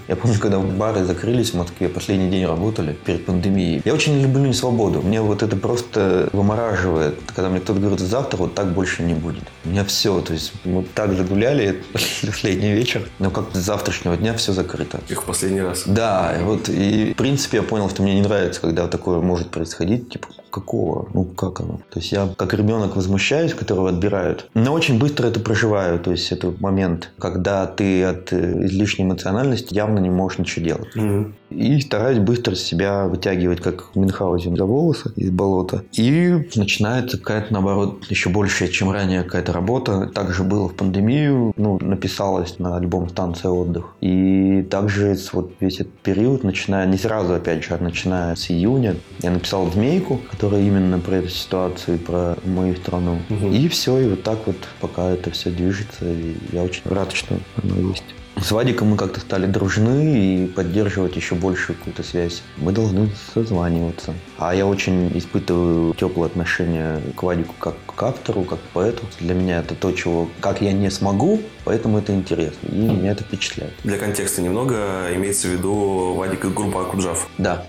Я 0.09 0.17
помню, 0.17 0.39
когда 0.39 0.59
бары 0.59 1.05
закрылись 1.05 1.53
в 1.53 1.57
Москве, 1.57 1.89
последний 1.89 2.31
день 2.31 2.45
работали 2.45 2.99
перед 3.07 3.25
пандемией. 3.25 3.81
Я 3.87 3.95
очень 3.95 4.21
люблю 4.21 4.45
несвободу. 4.45 5.01
Мне 5.01 5.23
вот 5.23 5.43
это 5.43 5.57
просто 5.57 6.29
вымораживает. 6.33 6.98
Когда 7.27 7.49
мне 7.49 7.61
кто-то 7.61 7.81
говорит, 7.81 8.01
завтра 8.01 8.39
вот 8.39 8.55
так 8.55 8.73
больше 8.73 9.03
не 9.03 9.15
будет. 9.15 9.45
У 9.65 9.69
меня 9.69 9.85
все, 9.85 10.21
то 10.21 10.33
есть 10.33 10.53
вот 10.65 10.91
так 10.93 11.13
загуляли 11.15 11.83
последний 12.27 12.73
вечер, 12.73 13.09
но 13.19 13.31
как 13.31 13.55
с 13.55 13.59
завтрашнего 13.59 14.17
дня 14.17 14.35
все 14.35 14.53
закрыто. 14.53 15.01
Их 15.09 15.23
в 15.23 15.27
последний 15.27 15.63
раз. 15.63 15.85
Да, 15.87 16.37
вот 16.43 16.69
и 16.69 17.13
в 17.13 17.17
принципе 17.17 17.59
я 17.59 17.63
понял, 17.63 17.89
что 17.91 18.03
мне 18.03 18.15
не 18.15 18.23
нравится, 18.23 18.61
когда 18.61 18.87
такое 18.87 19.21
может 19.21 19.51
происходить. 19.51 20.11
Типа, 20.11 20.29
какого? 20.51 21.09
Ну, 21.15 21.25
как 21.25 21.61
оно? 21.61 21.81
То 21.91 22.01
есть 22.01 22.13
я 22.13 22.29
как 22.37 22.55
ребенок 22.55 22.97
возмущаюсь, 22.97 23.55
которого 23.55 23.91
отбирают, 23.91 24.49
но 24.55 24.73
очень 24.73 24.99
быстро 24.99 25.29
это 25.29 25.41
проживаю. 25.41 25.99
То 25.99 26.11
есть 26.11 26.33
это 26.33 26.53
момент, 26.61 27.11
когда 27.19 27.67
ты 27.67 28.05
от 28.05 28.33
э, 28.33 28.67
излишней 28.67 29.05
эмоциональности 29.05 29.75
явно 29.75 29.99
не 29.99 30.11
можешь 30.11 30.39
ничего 30.39 30.65
делать. 30.65 30.95
Мгм. 30.95 31.35
И 31.51 31.81
стараюсь 31.81 32.19
быстро 32.19 32.55
себя 32.55 33.07
вытягивать, 33.07 33.61
как 33.61 33.95
Мюнхгаузен, 33.95 34.57
за 34.57 34.65
волосы 34.65 35.13
из 35.17 35.31
болота. 35.31 35.85
И 35.93 36.49
начинается 36.55 37.19
какая-то, 37.19 37.53
наоборот, 37.53 38.05
еще 38.09 38.29
большая, 38.29 38.69
чем 38.69 38.91
ранее 38.91 39.23
какая-то 39.23 39.53
работа. 39.53 40.07
Также 40.15 40.45
было 40.45 40.69
в 40.69 40.75
пандемию, 40.75 41.53
ну, 41.57 41.79
написалось 41.81 42.59
на 42.59 42.77
альбом 42.77 43.09
«Станция 43.09 43.51
отдых». 43.51 43.95
И 44.01 44.67
также 44.71 45.17
вот 45.33 45.53
весь 45.61 45.81
этот 45.81 45.93
период, 46.01 46.45
начиная, 46.45 46.87
не 46.87 46.99
сразу, 46.99 47.35
опять 47.35 47.65
же, 47.65 47.75
а 47.75 47.83
начиная 47.83 48.35
с 48.35 48.51
июня, 48.51 48.97
я 49.21 49.31
написал 49.31 49.71
«Змейку», 49.71 50.21
которая 50.31 50.63
именно 50.63 50.99
про 50.99 51.17
эту 51.17 51.29
ситуацию, 51.29 51.99
про 51.99 52.37
мою 52.45 52.77
страну. 52.77 53.19
И 53.51 53.69
все, 53.69 53.99
и 53.99 54.09
вот 54.09 54.23
так 54.23 54.39
вот, 54.47 54.57
пока 54.81 55.11
это 55.11 55.31
все 55.31 55.51
движется, 55.51 56.05
и 56.05 56.35
я 56.53 56.63
очень 56.63 56.83
рад, 56.85 57.13
что 57.13 57.37
оно 57.63 57.89
есть. 57.91 58.05
С 58.41 58.53
Вадиком 58.53 58.89
мы 58.89 58.97
как-то 58.97 59.21
стали 59.21 59.47
дружны 59.47 60.45
и 60.45 60.47
поддерживать 60.47 61.17
еще 61.17 61.35
большую 61.35 61.77
какую-то 61.77 62.03
связь. 62.03 62.43
Мы 62.57 62.73
должны 62.73 63.11
созваниваться. 63.35 64.15
А 64.39 64.55
я 64.55 64.67
очень 64.67 65.17
испытываю 65.19 65.93
теплое 65.95 66.29
отношение 66.29 67.01
к 67.17 67.23
Вадику 67.23 67.55
как 67.59 67.75
к 67.87 68.03
автору, 68.03 68.43
как 68.43 68.61
к 68.61 68.69
поэту. 68.73 69.03
Для 69.21 69.35
меня 69.35 69.59
это 69.59 69.75
то, 69.75 69.91
чего 69.93 70.29
как 70.41 70.63
я 70.63 70.73
не 70.73 70.91
смогу, 70.91 71.41
поэтому 71.65 71.99
это 71.99 72.15
интересно. 72.15 72.69
И 72.69 72.77
меня 72.77 73.13
это 73.13 73.25
впечатляет. 73.25 73.75
Для 73.83 73.99
контекста 73.99 74.41
немного 74.41 75.09
имеется 75.15 75.49
в 75.49 75.51
виду 75.51 76.15
Вадик 76.15 76.45
и 76.45 76.49
группа 76.49 76.83
Акуджав. 76.83 77.29
Да. 77.39 77.67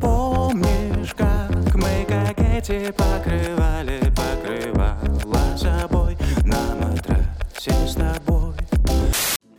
Помнишь, 0.00 1.14
как 1.14 1.74
мы 1.74 2.06
как 2.08 2.40
эти 2.40 2.92
покрывали, 2.92 3.99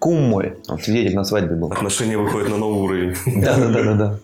Кум 0.01 0.19
мой. 0.29 0.55
Он 0.67 0.79
свидетель 0.79 1.15
на 1.15 1.23
свадьбе 1.23 1.55
был. 1.55 1.71
Отношения 1.71 2.17
выходят 2.17 2.49
на 2.49 2.57
новый 2.57 2.81
уровень. 2.81 3.15
Да-да-да-да. 3.39 4.19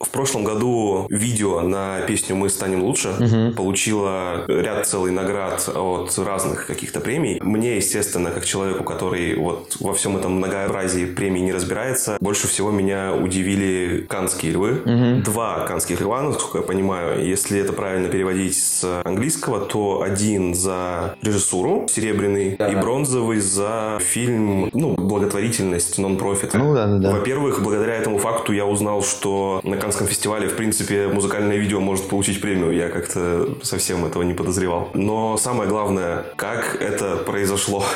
В 0.00 0.08
прошлом 0.08 0.44
году 0.44 1.06
видео 1.10 1.60
на 1.60 2.00
песню 2.00 2.34
«Мы 2.34 2.48
станем 2.48 2.82
лучше» 2.84 3.52
получило 3.54 4.46
ряд 4.48 4.86
целый 4.86 5.12
наград 5.12 5.68
от 5.74 6.18
разных 6.18 6.66
каких-то 6.66 7.00
премий. 7.00 7.38
Мне, 7.42 7.76
естественно, 7.76 8.30
как 8.30 8.46
человеку, 8.46 8.82
который 8.82 9.34
вот 9.36 9.76
во 9.78 9.92
всем 9.92 10.16
этом 10.16 10.32
многообразии 10.32 11.04
премий 11.04 11.42
не 11.42 11.52
разбирается, 11.52 12.16
больше 12.18 12.48
всего 12.48 12.70
меня 12.70 13.14
удивили 13.14 14.06
канские 14.08 14.52
львы. 14.52 15.20
Два 15.22 15.66
канских 15.66 16.00
льва, 16.00 16.22
насколько 16.22 16.58
я 16.58 16.64
понимаю. 16.64 17.22
Если 17.22 17.60
это 17.60 17.74
правильно 17.74 18.08
переводить 18.08 18.56
с 18.56 19.02
английского, 19.04 19.60
то 19.60 20.00
один 20.00 20.54
за 20.54 21.16
режиссуру, 21.20 21.86
серебряный, 21.90 22.54
и 22.54 22.74
бронзовый 22.74 23.40
за 23.40 23.98
фильм, 24.00 24.70
ну, 24.72 24.94
благотворительность, 24.94 25.98
нон-профит. 25.98 26.54
Ну 26.54 26.74
да, 26.74 26.86
да, 26.86 26.96
да. 26.96 27.12
Во-первых, 27.12 27.62
благодаря 27.62 27.96
этому 27.96 28.16
факту 28.16 28.54
я 28.54 28.64
узнал, 28.64 29.02
что 29.02 29.60
на 29.62 29.76
Канском 29.90 30.06
фестивале, 30.06 30.46
в 30.46 30.54
принципе, 30.54 31.08
музыкальное 31.08 31.56
видео 31.56 31.80
может 31.80 32.08
получить 32.08 32.40
премию. 32.40 32.70
Я 32.70 32.90
как-то 32.90 33.56
совсем 33.64 34.04
этого 34.04 34.22
не 34.22 34.34
подозревал. 34.34 34.90
Но 34.94 35.36
самое 35.36 35.68
главное, 35.68 36.26
как 36.36 36.80
это 36.80 37.16
произошло? 37.16 37.82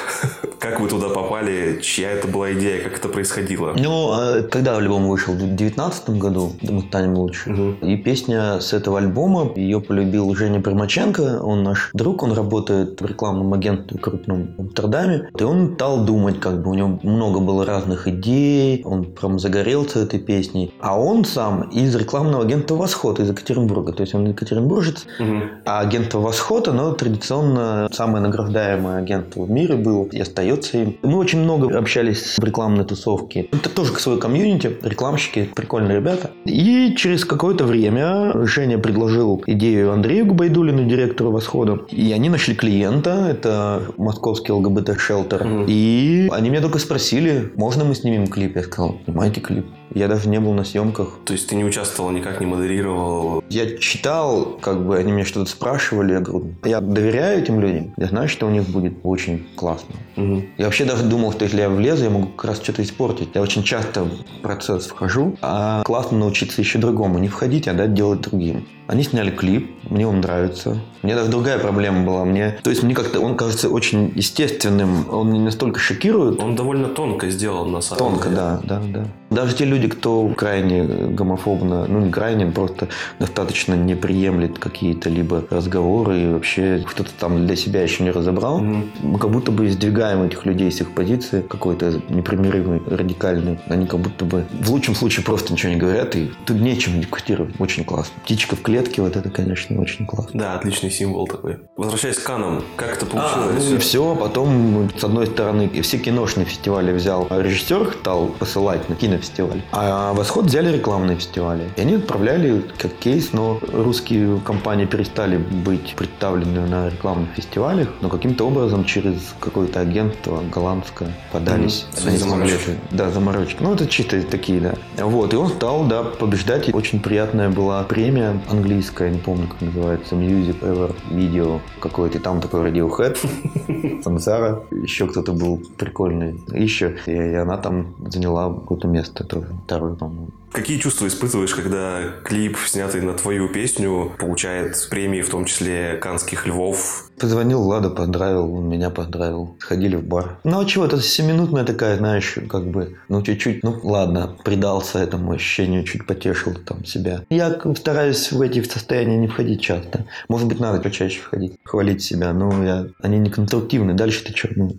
Как 0.65 0.81
вы 0.81 0.89
туда 0.89 1.11
попали? 1.11 1.79
Чья 1.83 2.11
это 2.13 2.27
была 2.27 2.55
идея? 2.55 2.83
Как 2.83 2.97
это 2.97 3.11
происходило? 3.11 3.75
Ну, 3.77 4.13
а 4.13 4.43
когда 4.51 4.79
альбом 4.79 5.09
вышел? 5.09 5.35
В 5.35 5.37
2019 5.37 6.11
году 6.11 6.53
«Мы 6.63 6.81
станем 6.81 7.19
лучше». 7.19 7.51
Мгм. 7.51 7.73
И 7.83 7.97
песня 7.99 8.61
с 8.61 8.73
этого 8.73 8.97
альбома, 8.97 9.53
ее 9.57 9.83
полюбил 9.83 10.35
Женя 10.35 10.63
Примаченко, 10.63 11.41
он 11.43 11.65
наш 11.65 11.91
друг, 11.93 12.23
он 12.23 12.33
работает 12.33 12.99
в 12.99 13.05
рекламном 13.05 13.53
агентстве 13.53 13.99
крупном 13.99 14.55
в 14.57 14.61
Амстердаме. 14.63 15.29
И 15.39 15.43
он 15.43 15.75
стал 15.75 16.07
думать, 16.07 16.41
как 16.41 16.63
бы 16.63 16.71
у 16.71 16.75
него 16.75 16.99
много 17.03 17.41
было 17.41 17.67
разных 17.67 18.09
идей, 18.09 18.81
он 18.87 19.05
прям 19.05 19.39
загорелся 19.39 19.99
этой 19.99 20.19
песней. 20.19 20.73
А 20.81 20.99
он 20.99 21.27
сам 21.27 21.69
из 21.85 21.95
рекламного 21.95 22.45
агентства 22.45 22.77
«Восход» 22.77 23.21
из 23.21 23.29
Екатеринбурга, 23.31 23.93
то 23.93 24.03
есть 24.03 24.15
он 24.15 24.27
екатеринбуржец, 24.27 25.07
Мгм. 25.19 25.43
а 25.65 25.81
агентство 25.81 26.19
«Восход», 26.19 26.69
оно 26.69 26.93
традиционно 26.93 27.89
самое 27.93 28.23
награждаемое 28.25 28.99
агентство 28.99 29.45
в 29.45 29.51
мире 29.51 29.77
было 29.77 30.07
и 30.11 30.21
остается 30.21 30.79
им. 30.79 30.97
Мы 31.03 31.19
очень 31.19 31.41
много 31.41 31.77
общались 31.79 32.37
в 32.39 32.45
рекламной 32.45 32.85
тусовке. 32.85 33.49
Это 33.53 33.69
тоже 33.69 33.93
свой 33.95 34.19
комьюнити, 34.19 34.77
рекламщики, 34.83 35.49
прикольные 35.55 35.97
ребята. 35.99 36.31
И 36.45 36.95
через 36.97 37.25
какое-то 37.25 37.65
время 37.65 38.33
Женя 38.47 38.79
предложил 38.79 39.43
идею 39.47 39.93
Андрею 39.93 40.27
Губайдулину, 40.27 40.85
директору 40.85 41.31
«Восхода». 41.31 41.81
И 41.91 42.13
они 42.13 42.29
нашли 42.29 42.55
клиента, 42.55 43.27
это 43.31 43.83
московский 43.97 44.53
ЛГБТ-шелтер. 44.53 45.45
Мгм. 45.45 45.65
И 45.69 46.29
они 46.33 46.51
меня 46.51 46.61
только 46.61 46.79
спросили, 46.79 47.53
можно 47.57 47.85
мы 47.85 47.95
снимем 47.95 48.27
клип? 48.27 48.57
Я 48.57 48.63
сказал, 48.63 48.97
снимайте 49.05 49.41
клип. 49.41 49.67
Я 49.95 50.09
даже 50.09 50.29
не 50.29 50.41
был 50.41 50.53
на 50.55 50.65
съемках. 50.65 51.19
То 51.25 51.33
есть 51.33 51.49
ты 51.49 51.55
не 51.55 51.65
участвовал 51.65 52.11
никак, 52.11 52.41
не 52.41 52.47
модерировал? 52.47 53.45
Я 53.49 53.77
читал, 53.79 54.59
как 54.61 54.85
бы 54.85 54.97
они 54.99 55.13
меня 55.13 55.25
что-то 55.25 55.49
спрашивали, 55.49 56.13
я 56.15 56.21
говорю, 56.21 56.55
я 56.65 56.81
доверяю 56.81 57.41
этим 57.43 57.61
людям, 57.61 57.95
я 57.97 58.07
знаю, 58.07 58.29
что 58.29 58.47
у 58.47 58.51
них 58.51 58.65
будет 58.69 58.95
очень 59.05 59.47
классно. 59.55 59.95
Мгм. 60.17 60.47
Я 60.59 60.65
вообще 60.67 60.85
даже 60.85 61.05
думал, 61.05 61.33
что 61.33 61.45
если 61.45 61.61
я 61.61 61.69
влезу, 61.71 62.05
я 62.05 62.11
могу 62.11 62.27
как 62.29 62.47
раз 62.51 62.63
что-то 62.63 62.83
испортить. 62.83 63.29
Я 63.35 63.43
очень 63.43 63.63
часто 63.63 64.05
в 64.05 64.11
процесс 64.43 64.87
вхожу, 64.87 65.37
а 65.41 65.83
классно 65.85 66.19
научиться 66.19 66.61
еще 66.61 66.79
другому. 66.79 67.19
Не 67.19 67.29
входить, 67.29 67.69
а 67.69 67.75
дать 67.75 67.95
делать 67.95 68.21
другим. 68.21 68.67
Они 68.87 69.03
сняли 69.03 69.31
клип, 69.31 69.71
мне 69.89 70.07
он 70.07 70.21
нравится. 70.21 70.79
Мне 71.03 71.15
даже 71.15 71.31
другая 71.31 71.59
проблема 71.59 72.05
была. 72.05 72.25
Мне, 72.27 72.59
то 72.63 72.69
есть 72.69 72.83
мне 72.83 72.95
как-то 72.95 73.21
он 73.21 73.35
кажется 73.37 73.71
очень 73.71 74.13
естественным, 74.15 75.07
он 75.11 75.33
не 75.33 75.41
настолько 75.41 75.81
шокирует. 75.81 76.39
Он 76.41 76.55
довольно 76.55 76.89
тонко 76.89 77.31
сделан, 77.31 77.73
на 77.73 77.81
самом 77.81 77.99
Тонко, 77.99 78.25
деле. 78.29 78.37
да, 78.37 78.61
да, 78.65 78.83
да. 78.87 79.07
Даже 79.35 79.55
те 79.57 79.65
люди, 79.65 79.89
кто 79.89 80.29
крайне 80.29 80.85
гомофобно, 80.85 81.87
ну 81.89 82.01
не 82.01 82.11
крайне, 82.13 82.47
просто 82.47 82.89
достаточно 83.19 83.75
не 83.75 83.95
приемлет 83.97 84.59
какие-то 84.59 85.11
либо 85.11 85.45
разговоры 85.51 86.21
и 86.21 86.29
вообще 86.33 86.85
кто-то 86.89 87.11
там 87.19 87.47
для 87.47 87.57
себя 87.57 87.83
еще 87.83 88.05
не 88.05 88.11
разобрал, 88.11 88.59
Мгм. 88.61 88.91
мы 89.03 89.19
как 89.19 89.31
будто 89.31 89.51
бы 89.51 89.67
издвигаем 89.67 90.23
этих 90.23 90.47
людей 90.47 90.71
с 90.71 90.81
их 90.81 90.93
позиции 90.95 91.41
какой-то 91.43 92.01
непримиримой, 92.09 92.81
радикальной. 92.87 93.59
Они 93.69 93.87
как 93.87 94.01
будто 94.01 94.25
бы 94.25 94.45
в 94.61 94.71
лучшем 94.71 94.95
случае 94.95 95.25
просто 95.25 95.53
ничего 95.53 95.73
не 95.73 95.79
говорят, 95.79 96.15
и 96.15 96.31
тут 96.47 96.61
нечем 96.61 97.01
дискутировать. 97.01 97.55
Очень 97.59 97.85
классно. 97.85 98.13
Птичка 98.25 98.55
в 98.57 98.63
клетке, 98.63 99.03
вот 99.03 99.17
это, 99.17 99.31
конечно, 99.31 99.81
очень 99.81 100.07
классно. 100.07 100.31
Да, 100.39 100.55
отличный 100.55 100.91
символ 100.91 101.27
такой. 101.27 101.59
Возвращаясь 101.77 102.17
к 102.19 102.23
Канам, 102.23 102.63
как 102.77 102.97
это 102.97 103.07
Ну 103.07 103.11
получилось? 103.13 103.73
и 103.73 103.77
все, 103.79 104.15
потом, 104.15 104.91
с 104.97 105.03
одной 105.03 105.27
стороны, 105.27 105.69
все 105.83 105.99
киношные 105.99 106.47
фестивали 106.47 106.93
взял 106.93 107.27
режиссер, 107.31 107.95
стал 108.01 108.27
посылать 108.29 108.89
на 108.89 108.95
кинофестиваль, 109.25 109.63
а 109.73 110.13
Восход 110.13 110.47
взяли 110.47 110.73
рекламные 110.73 111.17
фестивали. 111.17 111.71
И 111.77 111.81
они 111.81 111.95
отправляли 111.95 112.65
как 112.79 112.93
кейс, 112.95 113.33
но 113.33 113.59
русские 113.73 114.41
компании 114.41 114.85
перестали 114.87 115.37
быть 115.37 115.95
представлены 115.97 116.67
на 116.67 116.89
рекламных 116.89 117.31
фестивалях, 117.35 117.89
но 118.01 118.09
каким-то 118.09 118.47
образом 118.47 118.85
через 118.85 119.35
какое-то 119.41 119.81
агентство 119.81 120.43
голландское 120.53 121.11
подались. 121.33 121.87
Мгм. 121.99 122.09
Они 122.09 122.19
Заморочки. 122.19 122.59
смогли 122.59 122.79
Да, 122.91 123.11
заморочки. 123.11 123.57
Ну, 123.63 123.75
это 123.75 123.87
чисто 123.87 124.23
такие, 124.23 124.61
да. 124.61 124.75
Вот, 125.05 125.33
и 125.33 125.37
он 125.37 125.49
стал, 125.49 125.85
да, 125.85 126.03
побеждать. 126.03 126.73
Очень 126.75 127.01
приятная 127.01 127.51
была 127.51 127.83
премия 127.85 128.41
английская, 128.51 129.11
не 129.11 129.19
помню, 129.19 129.49
как 129.49 129.61
называется, 129.61 130.15
Music 130.15 130.61
Ever 130.61 130.95
Video 131.11 131.61
какой-то. 131.81 132.21
Там 132.21 132.41
такой 132.41 132.71
Radiohead, 132.71 134.03
Сансара, 134.03 134.63
еще 134.71 135.07
кто-то 135.07 135.33
был 135.33 135.63
прикольный. 135.77 136.41
Еще. 136.49 136.97
И 137.07 137.35
она 137.35 137.57
там 137.59 137.95
заняла 138.07 138.53
какое-то 138.53 138.89
место 138.89 139.14
тоже. 139.23 139.47
Второе, 139.65 139.95
по-моему. 139.95 140.31
Какие 140.55 140.79
чувства 140.79 141.09
испытываешь, 141.09 141.53
когда 141.53 142.01
клип, 142.23 142.57
снятый 142.65 143.01
на 143.01 143.15
твою 143.15 143.49
песню, 143.49 144.13
получает 144.19 144.89
премии, 144.89 145.21
в 145.21 145.29
том 145.29 145.47
числе 145.47 145.97
канских 146.01 146.47
львов? 146.47 147.11
Позвонил 147.19 147.63
Влада, 147.63 147.91
поздравил, 147.91 148.55
он 148.55 148.69
меня 148.69 148.91
поздравил. 148.91 149.57
Сходили 149.59 149.97
в 149.97 150.05
бар. 150.05 150.39
Ну 150.45 150.61
а 150.61 150.65
чего, 150.65 150.87
это 150.87 151.01
семиминутная 151.01 151.65
такая, 151.65 151.97
знаешь, 151.97 152.39
как 152.49 152.69
бы, 152.69 152.97
ну 153.09 153.21
чуть-чуть, 153.23 153.65
ну 153.65 153.81
ладно, 153.83 154.37
предался 154.45 155.01
этому 155.01 155.33
ощущению, 155.33 155.83
чуть 155.85 156.07
потешил 156.07 156.55
там 156.55 156.85
себя. 156.85 157.23
Я 157.31 157.61
стараюсь 157.77 158.31
в 158.31 158.41
эти 158.41 158.63
состояния 158.63 159.17
не 159.17 159.27
входить 159.27 159.61
часто. 159.61 160.07
Может 160.29 160.47
быть, 160.47 160.61
надо 160.61 160.81
почаще 160.81 161.21
входить, 161.21 161.59
хвалить 161.65 162.03
себя, 162.03 162.33
но 162.33 162.65
я, 162.65 162.87
они 163.03 163.19
не 163.19 163.31
конструктивны. 163.31 163.95
Дальше 163.95 164.25
ты 164.25 164.37
что? 164.37 164.49
Ну, 164.55 164.77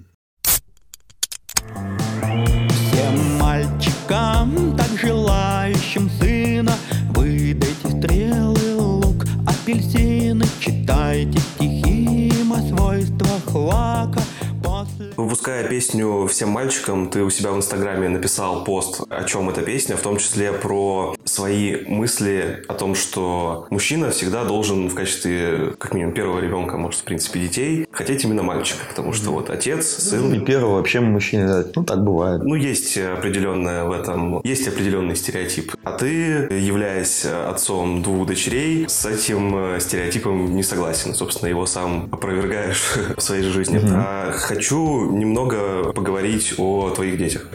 после... 14.64 15.14
Выпуская 15.18 15.68
песню 15.68 16.28
всем 16.28 16.50
мальчикам, 16.50 17.10
ты 17.10 17.24
у 17.24 17.30
себя 17.30 17.52
в 17.52 17.58
Инстаграме 17.58 18.10
написал 18.10 18.64
пост, 18.64 19.02
о 19.10 19.24
чем 19.24 19.50
эта 19.50 19.62
песня, 19.62 19.98
в 19.98 20.02
том 20.02 20.18
числе 20.18 20.54
про 20.54 21.15
свои 21.36 21.86
мысли 21.86 22.64
о 22.68 22.74
том, 22.74 22.96
что 22.96 23.68
мужчина 23.70 24.10
всегда 24.12 24.46
должен 24.46 24.88
в 24.88 24.96
качестве, 24.96 25.74
как 25.78 25.94
минимум, 25.94 26.14
первого 26.14 26.40
ребенка, 26.40 26.78
может, 26.78 27.02
в 27.02 27.04
принципе, 27.04 27.40
детей, 27.42 27.88
хотеть 27.92 28.24
именно 28.24 28.44
мальчика, 28.44 28.80
потому 28.90 29.14
что 29.14 29.32
вот 29.32 29.50
отец, 29.50 29.86
сын, 29.86 30.34
и 30.34 30.40
первого 30.40 30.76
вообще 30.76 31.02
мужчине 31.02 31.48
дать. 31.48 31.76
Ну, 31.76 31.84
так 31.84 32.04
бывает. 32.04 32.42
Ну, 32.44 32.56
есть 32.56 32.98
определенное 32.98 33.84
в 33.84 33.92
этом, 33.92 34.42
есть 34.44 34.68
определенный 34.68 35.16
стереотип. 35.16 35.74
А 35.84 35.92
ты, 35.92 36.08
являясь 36.52 37.26
отцом 37.26 38.02
двух 38.02 38.28
дочерей, 38.28 38.88
с 38.88 39.06
этим 39.06 39.56
э, 39.56 39.80
стереотипом 39.80 40.56
не 40.56 40.64
согласен. 40.64 41.14
Собственно, 41.14 41.50
его 41.50 41.66
сам 41.66 42.08
опровергаешь 42.12 42.94
в 43.18 43.22
своей 43.22 43.44
жизни. 43.44 43.82
А 43.92 44.32
хочу 44.32 45.12
немного 45.12 45.92
поговорить 45.94 46.54
о 46.58 46.92
твоих 46.92 47.18
детях. 47.18 47.48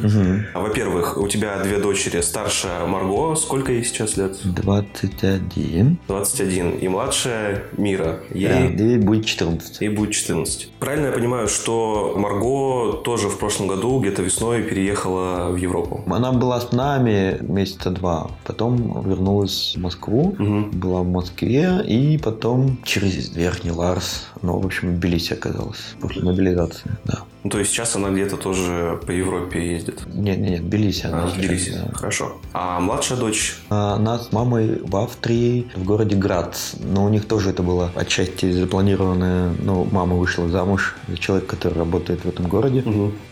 А, 0.55 0.61
Во-первых, 0.61 1.17
у 1.17 1.29
тебя 1.29 1.59
две 1.63 1.79
дочери. 1.79 2.21
Старшая 2.21 2.87
Марго, 2.87 3.35
сколько 3.37 3.70
Сколько 3.71 3.79
ей 3.79 3.85
сейчас 3.85 4.17
лет? 4.17 4.37
21. 4.43 5.99
21. 6.09 6.71
И 6.79 6.89
младшая 6.89 7.63
Мира. 7.77 8.19
Ей, 8.35 8.49
Да, 8.49 8.85
ей 8.85 8.99
будет 8.99 9.27
14. 9.27 9.81
ей 9.81 9.91
будет 9.91 10.11
14. 10.11 10.73
Правильно 10.81 11.07
я 11.07 11.13
понимаю, 11.13 11.47
что 11.47 12.15
Марго 12.17 12.95
тоже 13.05 13.29
в 13.29 13.39
прошлом 13.39 13.69
году, 13.69 14.01
где-то 14.01 14.23
весной, 14.23 14.65
переехала 14.65 15.51
в 15.51 15.57
Европу? 15.57 16.03
Она 16.09 16.33
была 16.33 16.61
с 16.61 16.73
нами 16.73 17.39
месяца 17.43 17.91
два. 17.91 18.31
Потом 18.45 19.09
вернулась 19.09 19.75
в 19.77 19.81
Москву. 19.81 20.35
Мгм. 20.39 20.71
Была 20.73 21.03
в 21.03 21.09
Москве. 21.09 21.81
И 21.87 22.19
потом 22.19 22.79
через 22.85 23.35
Верхний 23.37 23.71
Ларс. 23.71 24.27
Ну, 24.43 24.59
в 24.59 24.67
общем, 24.67 24.97
в 24.97 24.99
Тбилиси 24.99 25.35
оказалась. 25.35 25.95
После 26.01 26.23
мобилизации, 26.25 26.91
да. 27.05 27.21
Ну, 27.43 27.49
то 27.51 27.59
есть 27.59 27.71
сейчас 27.71 27.97
она 27.97 28.11
где-то 28.11 28.37
тоже 28.37 29.01
по 29.07 29.11
Европе 29.11 29.73
ездит. 29.73 30.03
Нет, 30.07 30.39
нет, 30.39 30.51
нет, 30.51 30.69
Тбилиси 30.69 31.07
она 31.07 31.25
А, 31.25 31.27
в 31.27 31.35
Тбилиси. 31.37 31.71
да. 31.73 31.91
Хорошо. 31.95 32.37
А 32.53 32.81
младшая 32.81 33.19
дочь? 33.19 33.57
А 33.71 33.95
Она 33.95 34.19
с 34.19 34.31
мамой 34.33 34.81
в 34.83 34.95
Австрии, 34.97 35.67
в 35.75 35.85
городе 35.85 36.17
Грац. 36.17 36.75
Но 36.81 37.05
у 37.05 37.09
них 37.09 37.27
тоже 37.27 37.51
это 37.51 37.63
было 37.63 37.91
отчасти 37.95 38.51
запланированное. 38.53 39.55
Ну, 39.63 39.89
мама 39.91 40.17
вышла 40.17 40.49
замуж 40.49 40.97
за 41.09 41.17
человека, 41.17 41.57
который 41.57 41.79
работает 41.79 42.25
в 42.25 42.29
этом 42.29 42.47
городе. 42.47 42.85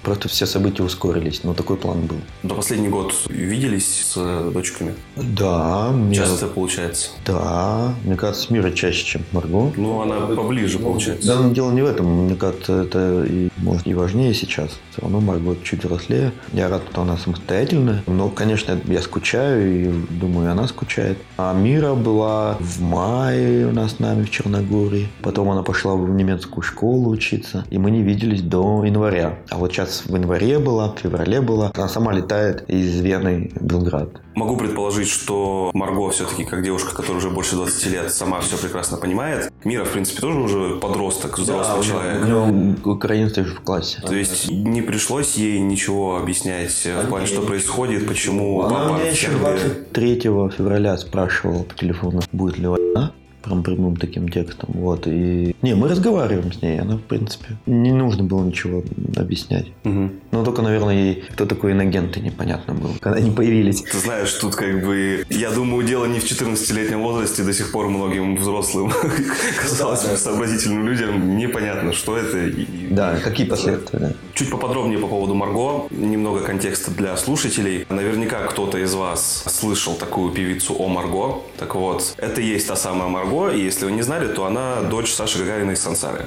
Просто 0.03 0.29
все 0.29 0.47
события 0.47 0.83
ускорились. 0.83 1.45
Но 1.45 1.53
такой 1.53 1.77
план 1.77 2.03
был. 2.07 2.17
За 2.43 2.55
последний 2.55 2.89
год 2.89 3.13
виделись 3.29 4.13
с 4.15 4.51
дочками? 4.51 4.95
Да, 5.17 5.91
мне- 5.93 6.15
Часто 6.15 6.47
получается? 6.47 7.11
Да, 7.27 7.93
мне 8.05 8.17
кажется, 8.17 8.51
Мира 8.53 8.71
чаще, 8.71 9.05
чем 9.05 9.23
Марго. 9.33 9.71
Ну, 9.77 10.01
она 10.01 10.17
поближе, 10.35 10.79
получается. 10.79 11.37
Да, 11.37 11.49
дело 11.51 11.73
не 11.73 11.83
в 11.83 11.87
этом. 11.87 12.25
Мне 12.25 12.37
кажется, 12.37 12.83
это 12.83 13.25
и, 13.29 13.51
может, 13.59 13.87
и 13.87 13.98
важнее 13.99 14.35
сейчас. 14.35 14.71
Все 14.91 15.03
равно 15.03 15.21
Марго 15.21 15.57
чуть 15.63 15.85
взрослее. 15.85 16.33
Я 16.53 16.69
рад, 16.69 16.83
что 16.91 17.03
она 17.03 17.17
самостоятельная. 17.17 18.03
Но, 18.07 18.29
конечно, 18.29 18.79
я 18.85 19.03
скучаю, 19.03 19.89
и 19.89 19.93
думаю, 20.11 20.51
она 20.51 20.67
скучает. 20.69 21.19
А 21.37 21.53
Мира 21.53 21.95
была 21.95 22.57
в 22.61 22.81
мае 22.81 23.67
у 23.67 23.73
нас 23.73 23.93
с 23.93 23.99
нами 23.99 24.25
в 24.25 24.31
Черногории. 24.31 25.09
Потом 25.23 25.51
она 25.51 25.63
пошла 25.63 25.95
в 25.95 26.09
немецкую 26.09 26.63
школу 26.63 27.11
учиться. 27.11 27.65
И 27.71 27.79
мы 27.79 27.91
не 27.91 28.03
виделись 28.03 28.43
до 28.43 28.85
января. 28.85 29.39
А 29.51 29.57
вот 29.57 29.73
сейчас 29.73 30.05
в 30.07 30.15
январе 30.15 30.59
была, 30.59 30.93
в 30.93 30.99
феврале 30.99 31.41
была. 31.41 31.73
Она 31.75 31.89
сама 31.89 32.13
летает 32.13 32.65
из 32.69 33.01
Вены 33.01 33.51
в 33.55 33.65
Белград. 33.65 34.11
Могу 34.39 34.57
предположить, 34.57 35.09
что 35.09 35.73
Марго 35.75 36.11
все-таки, 36.11 36.45
как 36.45 36.63
девушка, 36.63 36.95
которая 36.95 37.19
уже 37.19 37.29
больше 37.29 37.57
20 37.57 37.87
лет, 37.87 38.15
сама 38.15 38.39
все 38.41 38.57
прекрасно 38.57 38.97
понимает. 38.97 39.53
Мира, 39.65 39.85
в 39.85 39.91
принципе, 39.91 40.21
тоже 40.21 40.39
уже 40.39 40.77
подросток, 40.77 41.41
взрослый 41.41 41.85
человек. 41.85 42.23
У 42.23 42.27
него 42.27 42.93
украинцы 42.93 43.45
же 43.45 43.57
в 43.57 43.61
классе. 43.63 44.01
То 44.07 44.15
есть 44.15 44.49
не 44.49 44.81
пришлось 44.81 45.35
ей 45.35 45.59
ничего 45.59 46.19
объяснять 46.19 46.87
э, 46.87 47.03
в 47.03 47.09
плане, 47.09 47.27
что 47.27 47.43
происходит, 47.43 48.07
почему 48.07 48.63
Она 48.63 48.77
папа 48.77 49.01
меня 49.01 49.11
еще 49.11 49.27
Сербии. 49.27 49.39
23 49.39 50.21
февраля 50.57 50.97
спрашивала 50.99 51.65
по 51.65 51.75
телефону, 51.75 52.21
будет 52.31 52.59
ли 52.59 52.69
война. 52.69 53.13
Прям 53.49 53.63
прямым 53.63 53.97
таким 53.97 54.29
текстом. 54.29 54.71
Вот. 54.75 55.07
И... 55.07 55.57
Не, 55.63 55.75
мы 55.75 55.89
разговариваем 55.89 56.53
с 56.53 56.61
ней. 56.61 56.79
Она, 56.79 56.97
в 56.97 57.03
принципе, 57.03 57.57
не 57.65 57.93
нужно 57.93 58.25
было 58.25 58.45
ничего 58.45 58.85
объяснять. 59.17 59.69
Мгм. 59.85 60.13
Ну, 60.33 60.45
только, 60.45 60.61
наверное, 60.61 60.95
ей 60.95 61.25
кто 61.33 61.47
такой 61.47 61.73
инагенты 61.73 62.21
непонятно 62.21 62.75
было, 62.75 62.93
когда 63.01 63.19
они 63.19 63.31
появились. 63.31 63.83
Ты 63.83 63.99
знаешь, 63.99 64.33
тут 64.35 64.55
как 64.55 64.85
бы, 64.85 65.25
я 65.31 65.51
думаю, 65.51 65.87
дело 65.87 66.05
не 66.05 66.19
в 66.19 66.25
14-летнем 66.25 67.01
возрасте, 67.01 67.43
до 67.43 67.55
сих 67.55 67.73
пор 67.73 67.89
многим 67.89 68.37
взрослым, 68.37 68.93
казалось 69.63 70.05
бы, 70.05 70.17
сообразительным 70.17 70.87
людям 70.87 71.39
непонятно, 71.39 71.95
что 71.95 72.19
это. 72.19 72.53
Да, 72.91 73.17
какие 73.25 73.47
последствия. 73.47 74.15
Чуть 74.35 74.51
поподробнее 74.51 74.99
по 74.99 75.07
поводу 75.07 75.35
Марго, 75.35 75.89
немного 75.91 76.41
контекста 76.41 76.91
для 76.91 77.17
слушателей. 77.17 77.87
Наверняка 77.89 78.47
кто-то 78.47 78.79
из 78.79 78.93
вас 78.95 79.45
слышал 79.47 79.95
такую 79.95 80.33
певицу 80.33 80.75
о 80.79 80.89
Марго. 80.89 81.43
Так 81.59 81.75
вот, 81.75 82.15
это 82.19 82.41
есть 82.41 82.69
та 82.69 82.77
самая 82.77 83.09
Марго, 83.09 83.38
и 83.47 83.61
если 83.61 83.85
вы 83.85 83.93
не 83.93 84.03
знали, 84.03 84.27
то 84.35 84.47
она 84.47 84.83
дочь 84.83 85.13
Саши 85.13 85.39
Гагарина 85.39 85.73
из 85.73 85.81
Сансары. 85.81 86.27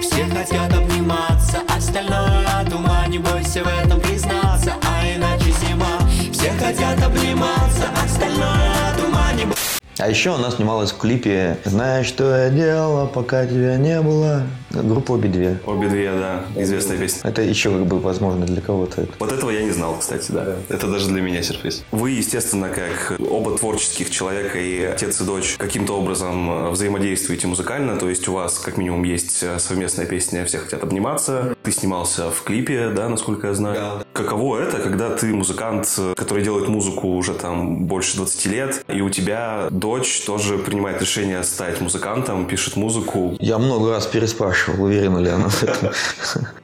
Все 0.00 0.24
хотят 0.26 0.72
обниматься, 0.72 1.58
остальное 1.68 2.46
от 2.60 2.72
ума 2.72 3.06
Не 3.08 3.18
бойся 3.18 3.64
в 3.64 3.68
этом 3.68 4.00
признаться, 4.00 4.74
а 4.82 5.06
иначе 5.16 5.50
зима 5.60 5.98
Все 6.32 6.50
хотят 6.52 7.02
обниматься, 7.02 7.88
остальное 8.04 8.53
А 9.98 10.08
еще 10.08 10.34
она 10.34 10.50
снималась 10.50 10.90
в 10.90 10.98
клипе 10.98 11.58
«Знаешь, 11.64 12.06
что 12.06 12.36
я 12.36 12.50
делала, 12.50 13.06
пока 13.06 13.46
тебя 13.46 13.76
не 13.76 14.00
было». 14.02 14.42
Группа 14.70 15.12
«Обе 15.12 15.28
две». 15.28 15.60
Обе 15.66 15.88
две, 15.88 16.10
да, 16.12 16.44
известная 16.56 16.98
песня. 16.98 17.30
Это 17.30 17.42
еще 17.42 17.70
как 17.70 17.86
бы 17.86 18.00
возможно 18.00 18.44
для 18.44 18.60
кого-то 18.60 19.02
это. 19.02 19.12
Вот 19.20 19.30
этого 19.30 19.50
я 19.50 19.62
не 19.62 19.70
знал, 19.70 19.96
кстати, 19.98 20.32
да. 20.32 20.56
Это 20.68 20.88
даже 20.88 21.08
для 21.08 21.22
меня 21.22 21.42
сюрприз. 21.42 21.84
Вы, 21.92 22.10
естественно, 22.10 22.68
как 22.68 23.20
оба 23.20 23.56
творческих 23.56 24.10
человека 24.10 24.58
и 24.58 24.82
отец 24.82 25.20
и 25.20 25.24
дочь 25.24 25.54
каким-то 25.58 25.96
образом 25.96 26.50
э, 26.50 26.70
взаимодействуете 26.70 27.46
музыкально, 27.46 27.96
то 27.96 28.08
есть 28.08 28.26
у 28.26 28.32
вас 28.32 28.58
как 28.58 28.76
минимум 28.76 29.04
есть 29.04 29.44
э, 29.44 29.60
совместная 29.60 30.06
песня 30.06 30.44
«Все 30.44 30.58
хотят 30.58 30.82
обниматься», 30.82 31.54
ты 31.62 31.70
снимался 31.70 32.30
в 32.30 32.42
клипе, 32.42 32.90
да, 32.90 33.08
насколько 33.08 33.46
я 33.46 33.54
знаю. 33.54 34.04
Каково 34.12 34.58
это, 34.58 34.78
когда 34.78 35.10
ты 35.10 35.32
музыкант, 35.32 35.94
э, 35.98 36.14
который 36.16 36.42
делает 36.42 36.68
музыку 36.68 37.08
уже 37.14 37.34
там 37.34 37.84
больше 37.84 38.16
20 38.16 38.46
лет, 38.46 38.84
и 38.88 39.00
у 39.00 39.10
тебя 39.10 39.68
дочь 39.84 40.22
тоже 40.24 40.56
принимает 40.56 41.02
решение 41.02 41.42
стать 41.44 41.78
музыкантом, 41.82 42.46
пишет 42.46 42.76
музыку, 42.76 43.36
Я 43.38 43.58
много 43.58 43.90
раз 43.90 44.06
переспрашивал, 44.06 44.84
уверена 44.84 45.18
ли 45.18 45.28
она 45.28 45.48
в 45.50 45.62
этом. 45.62 45.90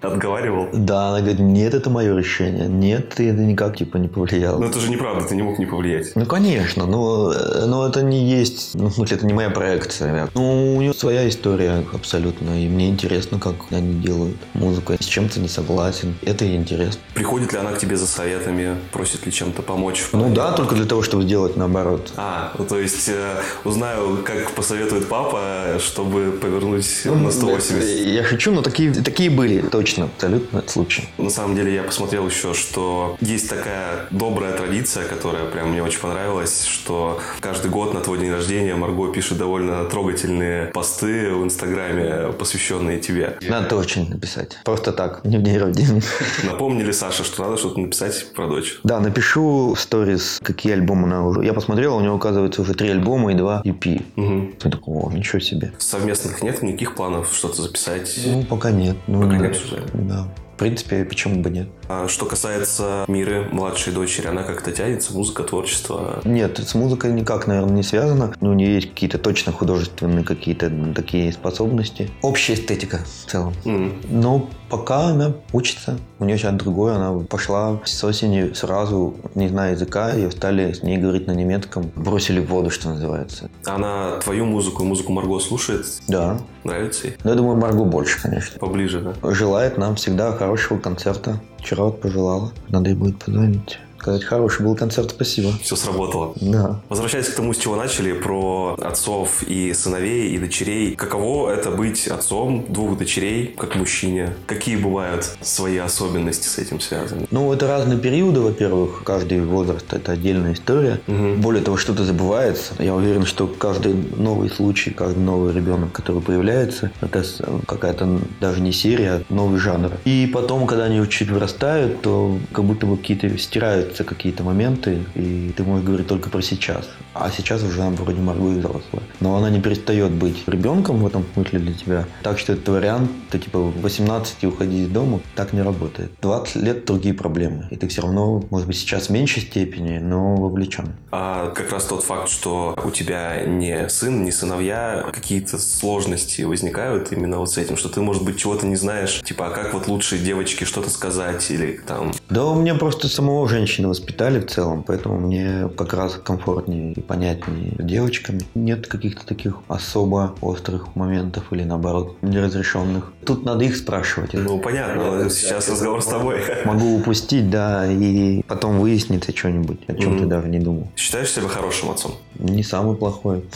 отговаривал? 0.01 0.69
Да, 0.73 1.09
она 1.11 1.19
говорит, 1.21 1.39
нет, 1.41 1.75
это 1.75 1.91
мое 1.91 2.17
решение. 2.17 2.67
Нет, 2.67 3.11
ты 3.11 3.29
это 3.29 3.41
никак 3.41 3.77
типа 3.77 3.99
не 3.99 4.09
повлиял. 4.09 4.59
Но 4.59 4.67
это 4.67 4.81
же 4.81 4.91
неправда, 4.91 5.27
ты 5.29 5.37
не 5.37 5.43
мог 5.43 5.59
не 5.59 5.67
повлиять. 5.67 6.13
Ну, 6.15 6.25
конечно, 6.25 6.87
но, 6.87 7.31
э, 7.31 7.67
но 7.67 7.87
это 7.87 8.01
не 8.03 8.25
есть, 8.25 8.71
ну, 8.75 8.87
в 8.87 8.95
смысле, 8.95 9.19
это 9.19 9.27
не 9.27 9.35
моя 9.35 9.51
проекция. 9.51 10.31
Ну, 10.35 10.77
у 10.77 10.81
нее 10.81 10.95
своя 10.95 11.29
история 11.29 11.85
абсолютно, 11.93 12.59
и 12.59 12.69
мне 12.69 12.89
интересно, 12.89 13.39
как 13.39 13.57
они 13.71 14.01
делают 14.01 14.39
музыку. 14.55 14.95
С 14.99 15.05
чем-то 15.05 15.41
не 15.41 15.49
согласен, 15.49 16.15
это 16.23 16.47
интересно. 16.57 17.03
Приходит 17.15 17.53
ли 17.53 17.59
она 17.59 17.73
к 17.73 17.79
тебе 17.79 17.97
за 17.99 18.07
советами, 18.07 18.77
просит 18.93 19.27
ли 19.27 19.33
чем-то 19.33 19.61
помочь? 19.61 20.07
Ну 20.13 20.33
да, 20.33 20.53
только 20.53 20.75
для 20.75 20.87
того, 20.87 21.03
чтобы 21.03 21.25
сделать 21.25 21.59
наоборот. 21.59 22.13
А, 22.17 22.55
ну, 22.59 22.65
то 22.65 22.79
есть 22.79 23.10
э, 23.11 23.43
узнаю, 23.65 24.23
как 24.25 24.51
посоветует 24.53 25.09
папа, 25.09 25.79
чтобы 25.79 26.33
повернуть 26.41 27.03
на 27.05 27.31
180. 27.31 28.07
Я 28.07 28.25
шучу, 28.25 28.53
но 28.53 28.63
такие, 28.63 28.93
такие 28.93 29.31
были 29.31 29.61
точно, 29.61 30.07
абсолютно 30.07 30.63
случаи. 30.67 31.09
На 31.19 31.31
самом 31.31 31.57
деле 31.57 31.75
я 31.75 31.83
посмотрел 31.83 32.27
еще, 32.27 32.55
что 32.55 33.17
есть 33.21 33.49
такая 33.49 34.07
добрая 34.11 34.57
традиция, 34.57 35.05
которая 35.07 35.47
прям 35.47 35.71
мне 35.71 35.83
очень 35.83 36.01
понравилась, 36.01 36.65
что 36.65 37.21
каждый 37.41 37.71
год 37.71 37.95
на 37.95 38.01
твой 38.01 38.19
день 38.19 38.33
рождения 38.33 38.75
Марго 38.75 39.13
пишет 39.13 39.39
довольно 39.39 39.85
трогательные 39.85 40.67
посты 40.67 41.33
в 41.33 41.45
Инстаграме, 41.45 42.33
посвященные 42.33 42.99
тебе. 42.99 43.37
Надо 43.43 43.77
очень 43.77 44.09
написать. 44.09 44.59
Просто 44.65 44.93
так, 44.93 45.25
не 45.25 45.39
в 45.39 45.43
день 45.43 45.59
рождения. 45.59 46.03
Напомнили 46.45 46.93
Саша, 46.93 47.25
что 47.25 47.45
надо 47.45 47.57
что-то 47.57 47.81
написать 47.81 48.33
про 48.35 48.47
дочь. 48.47 48.81
Да, 48.85 49.01
напишу 49.01 49.75
в 49.75 49.81
сторис, 49.81 50.41
какие 50.43 50.73
альбомы 50.73 51.05
она 51.05 51.27
уже... 51.27 51.45
Я 51.45 51.53
посмотрел, 51.53 51.97
у 51.97 52.01
него, 52.01 52.17
оказывается, 52.17 52.63
уже 52.63 52.75
три 52.75 52.91
альбома 52.91 53.00
и 53.01 53.35
два 53.35 53.63
EP. 53.65 54.03
Мгм. 54.17 54.55
Я 54.63 54.71
такой, 54.71 54.95
о, 54.95 55.11
ничего 55.13 55.41
себе. 55.41 55.73
Совместных 55.79 56.43
нет 56.43 56.63
никаких 56.63 56.95
планов 56.95 57.33
что-то 57.35 57.63
записать? 57.63 58.19
Ну, 58.27 58.45
пока 58.45 58.71
нет. 58.71 58.97
Ну, 59.07 59.21
Пока 59.23 59.33
да. 59.33 59.39
не 59.39 59.47
обсуждали. 59.49 59.85
Да. 59.95 60.29
В 60.55 60.59
принципе, 60.61 61.05
почему 61.07 61.41
бы 61.41 61.49
нет? 61.49 61.69
А 61.89 62.07
что 62.07 62.27
касается 62.27 63.07
Миры, 63.09 63.49
младшей 63.51 63.95
дочери, 63.95 64.27
она 64.27 64.43
как-то 64.43 64.73
тянется, 64.73 65.15
музыка, 65.15 65.43
творчество. 65.43 66.21
Нет, 66.25 66.59
с 66.59 66.75
музыкой 66.75 67.13
никак, 67.15 67.47
наверное, 67.47 67.77
не 67.77 67.83
связано. 67.83 68.35
Но 68.43 68.51
у 68.51 68.53
нее 68.53 68.75
есть 68.75 68.91
какие-то 68.91 69.17
точно 69.17 69.53
художественные 69.53 70.23
какие-то 70.23 70.71
такие 70.95 71.33
способности. 71.33 72.11
Общая 72.21 72.55
эстетика 72.55 73.01
в 73.25 73.31
целом. 73.31 73.55
М. 73.65 73.95
Но 74.11 74.51
пока 74.71 75.09
она 75.09 75.35
учится. 75.53 75.99
У 76.19 76.25
нее 76.25 76.39
сейчас 76.39 76.55
другое. 76.55 76.95
Она 76.95 77.19
пошла 77.21 77.81
с 77.85 78.03
осени 78.05 78.53
сразу, 78.55 79.15
не 79.35 79.49
зная 79.49 79.73
языка, 79.73 80.15
и 80.15 80.31
стали 80.31 80.73
с 80.73 80.83
ней 80.83 80.97
говорить 80.97 81.27
на 81.27 81.33
немецком. 81.33 81.91
Бросили 81.97 82.41
в 82.41 82.49
воду, 82.49 82.71
что 82.71 82.89
называется. 82.89 83.51
Она 83.67 84.19
твою 84.23 84.47
музыку 84.47 84.85
музыку 84.85 85.13
Марго 85.13 85.39
слушает? 85.41 85.87
Да. 86.09 86.39
Нравится 86.65 87.09
ей? 87.09 87.17
Но 87.25 87.31
я 87.31 87.37
думаю, 87.37 87.57
Марго 87.57 87.85
больше, 87.85 88.23
конечно. 88.23 88.59
Поближе, 88.59 89.01
да? 89.01 89.33
Желает 89.33 89.77
нам 89.77 89.97
всегда 89.97 90.33
хорошего 90.33 90.79
концерта. 90.79 91.41
Вчера 91.59 91.85
вот 91.85 92.01
пожелала. 92.01 92.53
Надо 92.69 92.91
ей 92.91 92.97
будет 92.97 93.19
позвонить. 93.19 93.79
Сказать, 94.01 94.25
хороший 94.25 94.65
был 94.65 94.75
концерт, 94.75 95.11
спасибо. 95.11 95.53
Все 95.63 95.77
сработало. 95.77 96.33
Да. 96.41 96.81
Возвращаясь 96.89 97.29
к 97.29 97.35
тому, 97.35 97.53
с 97.53 97.59
чего 97.59 97.77
начали, 97.77 98.13
про 98.13 98.75
отцов 98.81 99.43
и 99.47 99.75
сыновей, 99.75 100.31
и 100.31 100.39
дочерей. 100.39 100.97
Каково 100.97 101.51
это 101.51 101.71
быть 101.71 102.09
отцом 102.09 102.65
двух 102.71 102.97
дочерей, 102.97 103.55
как 103.59 103.77
мужчине? 103.77 104.35
Какие 104.47 104.77
бывают 104.77 105.29
свои 105.43 105.77
особенности 105.77 106.49
с 106.49 106.57
этим 106.57 106.81
связаны? 106.81 107.27
Ну, 107.31 107.53
это 107.53 107.67
разные 107.67 107.99
периоды, 107.99 108.41
во-первых. 108.41 109.03
Каждый 109.05 109.43
возраст– 109.45 109.85
это 109.93 110.13
отдельная 110.13 110.55
история. 110.55 110.99
Более 111.07 111.63
того, 111.63 111.77
что-то 111.77 112.03
забывается. 112.05 112.73
Я 112.79 112.95
уверен, 112.95 113.27
что 113.27 113.47
каждый 113.47 113.93
новый 114.17 114.49
случай, 114.49 114.93
каждый 114.93 115.21
новый 115.21 115.53
ребенок, 115.53 115.93
который 115.93 116.23
появляется, 116.23 116.91
это 117.03 117.23
какая-то 117.67 118.19
даже 118.41 118.63
не 118.63 118.73
серия, 118.73 119.11
а 119.29 119.35
новый 119.35 119.61
жанр. 119.61 119.93
И 120.07 120.31
потом, 120.33 120.67
когда 120.67 120.85
они 120.85 121.07
чуть 121.07 121.29
вырастают, 121.29 122.01
то 122.01 122.39
как 122.53 122.65
будто 122.65 122.87
бы 122.87 122.97
какие-то 122.97 123.37
стирают 123.37 123.90
случаются 123.91 124.05
какие-то 124.05 124.43
моменты, 124.43 125.05
и 125.15 125.53
ты 125.57 125.63
можешь 125.63 125.85
говорить 125.85 126.07
только 126.07 126.31
про 126.31 126.43
сейчас. 126.43 126.89
А 127.15 127.31
сейчас 127.31 127.63
уже 127.63 127.81
вроде 127.83 128.21
Марго 128.21 128.51
и 128.51 128.59
взрослая. 128.59 129.03
Но 129.21 129.37
она 129.37 129.51
не 129.51 129.61
перестает 129.61 130.13
быть 130.13 130.45
ребенком 130.47 130.99
в 130.99 131.07
этом 131.07 131.25
смысле 131.35 131.59
для 131.59 131.75
тебя. 131.75 132.05
Так 132.23 132.39
что 132.39 132.53
этот 132.53 132.69
вариант, 132.69 133.11
ты 133.31 133.39
типа 133.39 133.59
в 133.59 133.81
18 133.81 134.45
уходи 134.45 134.83
из 134.83 134.89
дома, 134.89 135.21
так 135.35 135.53
не 135.53 135.63
работает. 135.63 136.13
20 136.23 136.57
лет 136.57 136.85
другие 136.85 137.15
проблемы. 137.15 137.67
И 137.71 137.77
ты 137.77 137.89
все 137.89 138.03
равно, 138.03 138.45
может 138.51 138.67
быть, 138.67 138.77
сейчас 138.77 139.09
в 139.09 139.11
меньшей 139.11 139.43
степени, 139.43 139.99
но 139.99 140.37
вовлечен. 140.37 140.93
А 141.11 141.51
как 141.51 141.73
раз 141.73 141.85
тот 141.87 142.05
факт, 142.05 142.29
что 142.29 142.77
у 142.85 142.91
тебя 142.91 143.45
не 143.45 143.89
сын, 143.89 144.25
не 144.25 144.33
сыновья, 144.33 145.05
какие-то 145.13 145.59
сложности 145.59 146.43
возникают 146.43 147.13
именно 147.13 147.39
вот 147.39 147.51
с 147.51 147.59
этим, 147.59 147.77
что 147.77 147.89
ты, 147.89 148.01
может 148.01 148.25
быть, 148.25 148.39
чего-то 148.39 148.67
не 148.67 148.77
знаешь, 148.77 149.21
типа, 149.25 149.49
а 149.49 149.51
как 149.51 149.75
вот 149.75 149.89
лучше 149.89 150.19
девочке 150.19 150.65
что-то 150.65 150.91
сказать 150.91 151.51
или 151.51 151.81
там... 151.87 152.13
Да 152.29 152.47
у 152.47 152.55
меня 152.61 152.75
просто 152.75 153.09
самого 153.09 153.41
женщины 153.81 153.89
воспитали 153.89 154.41
в 154.41 154.47
целом, 154.47 154.83
поэтому 154.87 155.19
мне 155.19 155.69
как 155.77 155.95
раз 155.95 156.15
комфортнее 156.23 156.93
и 156.93 157.01
понятнее 157.01 157.73
с 157.79 157.85
девочками. 157.85 158.41
Нет 158.55 158.87
каких-то 158.87 159.27
таких 159.27 159.57
особо 159.69 160.35
острых 160.41 160.95
моментов 160.97 161.45
или 161.53 161.65
наоборот 161.65 162.17
неразрешенных. 162.23 163.13
Тут 163.25 163.45
надо 163.45 163.65
их 163.65 163.77
спрашивать. 163.77 164.35
Ну, 164.35 164.59
понятно, 164.59 165.31
сейчас 165.31 165.69
разговор 165.69 166.03
с 166.03 166.07
тобой. 166.07 166.41
Могу 166.65 166.97
упустить, 166.97 167.51
да, 167.51 167.87
и 167.91 168.43
потом 168.43 168.81
выяснится 168.81 169.33
что-нибудь, 169.37 169.79
о 169.89 169.95
чем 169.95 170.19
ты 170.19 170.27
даже 170.27 170.49
не 170.49 170.59
думал. 170.59 170.89
Считаешь 170.97 171.31
себя 171.31 171.49
хорошим 171.49 171.91
отцом? 171.91 172.13
Не 172.39 172.63
самый 172.63 172.97
плохой. 172.97 173.43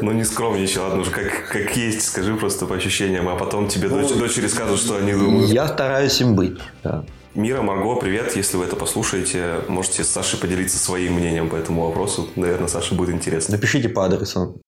Ну, 0.00 0.12
не 0.12 0.24
скромничай, 0.24 0.82
ладно, 0.82 1.00
уже 1.00 1.10
как, 1.10 1.76
есть, 1.76 2.02
скажи 2.02 2.34
просто 2.34 2.66
по 2.66 2.74
ощущениям, 2.74 3.28
а 3.28 3.36
потом 3.36 3.68
тебе 3.68 3.88
дочь- 3.88 4.12
дочери 4.12 4.48
скажут, 4.48 4.78
что 4.78 4.96
они 4.96 5.12
думают. 5.12 5.50
Я 5.50 5.68
стараюсь 5.68 6.20
им 6.20 6.34
быть, 6.34 6.58
да. 6.84 7.04
Мира, 7.36 7.60
Марго, 7.60 7.96
привет. 7.96 8.34
Если 8.34 8.56
вы 8.56 8.64
это 8.64 8.76
послушаете, 8.76 9.60
можете 9.68 10.04
с 10.04 10.08
Сашей 10.08 10.40
поделиться 10.40 10.78
своим 10.78 11.16
мнением 11.16 11.50
по 11.50 11.56
этому 11.56 11.84
вопросу. 11.84 12.30
Наверное, 12.34 12.66
Саше 12.66 12.94
будет 12.94 13.14
интересно. 13.14 13.56
Напишите 13.56 13.90
по 13.90 14.06
адресу. 14.06 14.62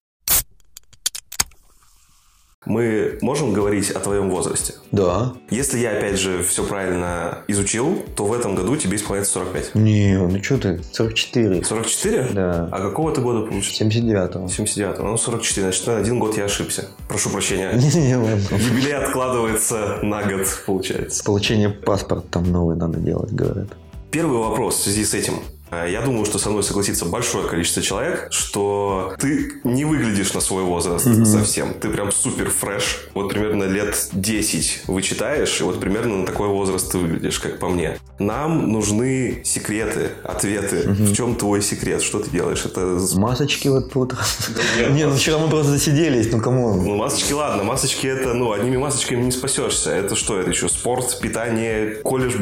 Мы 2.68 3.18
можем 3.22 3.54
говорить 3.54 3.90
о 3.90 3.98
твоем 3.98 4.28
возрасте? 4.31 4.74
Да. 4.92 5.33
Если 5.48 5.78
я, 5.78 5.96
опять 5.96 6.18
же, 6.18 6.42
все 6.42 6.64
правильно 6.64 7.38
изучил, 7.48 8.04
то 8.14 8.26
в 8.26 8.33
этом 8.33 8.54
году 8.54 8.76
тебе 8.76 8.96
исполняется 8.96 9.33
45. 9.33 9.74
Не, 9.74 10.18
ну 10.18 10.42
что 10.42 10.59
ты, 10.59 10.81
44. 10.92 11.64
44? 11.64 12.28
Да. 12.35 12.68
А 12.70 12.81
какого 12.81 13.11
ты 13.12 13.22
года 13.22 13.46
получится? 13.46 13.85
79-го. 13.85 14.48
79 14.48 14.98
Ну, 14.98 15.16
44, 15.16 15.62
значит, 15.62 15.87
на 15.87 15.96
один 15.96 16.18
год 16.18 16.37
я 16.37 16.44
ошибся. 16.44 16.88
Прошу 17.09 17.31
прощения. 17.31 17.72
Не. 17.94 18.11
Юбилей 18.11 18.94
откладывается 18.94 20.00
на 20.02 20.22
год, 20.22 20.46
получается. 20.66 21.24
Получение 21.24 21.70
паспорта 21.70 22.26
там 22.28 22.44
новый 22.52 22.76
надо 22.76 22.98
делать, 22.98 23.33
говорят. 23.33 23.68
Первый 24.11 24.38
вопрос 24.38 24.76
в 24.76 24.83
связи 24.83 25.04
с 25.04 25.14
этим. 25.14 25.35
Э, 25.70 25.87
Я 25.90 26.00
думаю, 26.02 26.24
что 26.24 26.38
со 26.38 26.50
мной 26.50 26.62
согласится 26.62 27.04
большое 27.04 27.46
количество 27.48 27.83
человек, 27.83 28.28
что 28.31 29.14
ты 29.18 29.52
не 29.64 29.85
выглядишь 29.85 30.33
на 30.35 30.40
свой 30.40 30.62
возраст 30.62 31.07
совсем. 31.26 31.74
Ты 31.74 31.88
прям 31.90 32.12
супер 32.12 32.50
фреш. 32.50 33.09
Вот 33.14 33.31
примерно 33.31 33.64
лет 33.64 34.09
10 34.12 34.83
вычитаешь, 34.87 35.61
и 35.61 35.64
вот 35.64 35.81
примерно 35.81 36.18
на 36.18 36.26
такой 36.26 36.48
возраст 36.48 36.90
ты 36.90 36.98
выглядишь, 36.98 37.38
как 37.38 37.59
по 37.59 37.68
мне. 37.68 37.98
Нам 38.18 38.70
нужны 38.72 39.42
секреты, 39.44 40.11
ответы. 40.24 40.88
В 40.88 41.14
чем 41.14 41.35
твой 41.37 41.62
секрет? 41.62 42.02
Что 42.02 42.18
ты 42.20 42.31
делаешь? 42.31 42.64
Это... 42.64 42.98
Масочки 43.16 43.68
вот 43.68 43.92
тут. 43.92 44.14
Не, 44.90 45.07
ну 45.07 45.14
вчера 45.14 45.38
мы 45.38 45.48
просто 45.48 45.72
засиделись, 45.72 46.31
ну 46.33 46.40
кому? 46.40 46.74
Ну, 46.74 46.96
масочки, 46.96 47.33
ладно, 47.33 47.62
масочки 47.64 48.07
это, 48.07 48.35
ну, 48.35 48.52
одними 48.52 48.76
масочками 48.76 49.22
не 49.24 49.31
спасешься. 49.33 49.90
Это 49.90 50.16
что, 50.16 50.40
это 50.40 50.50
еще 50.50 50.68
спорт, 50.68 51.18
питание, 51.20 51.96
колешь 52.02 52.37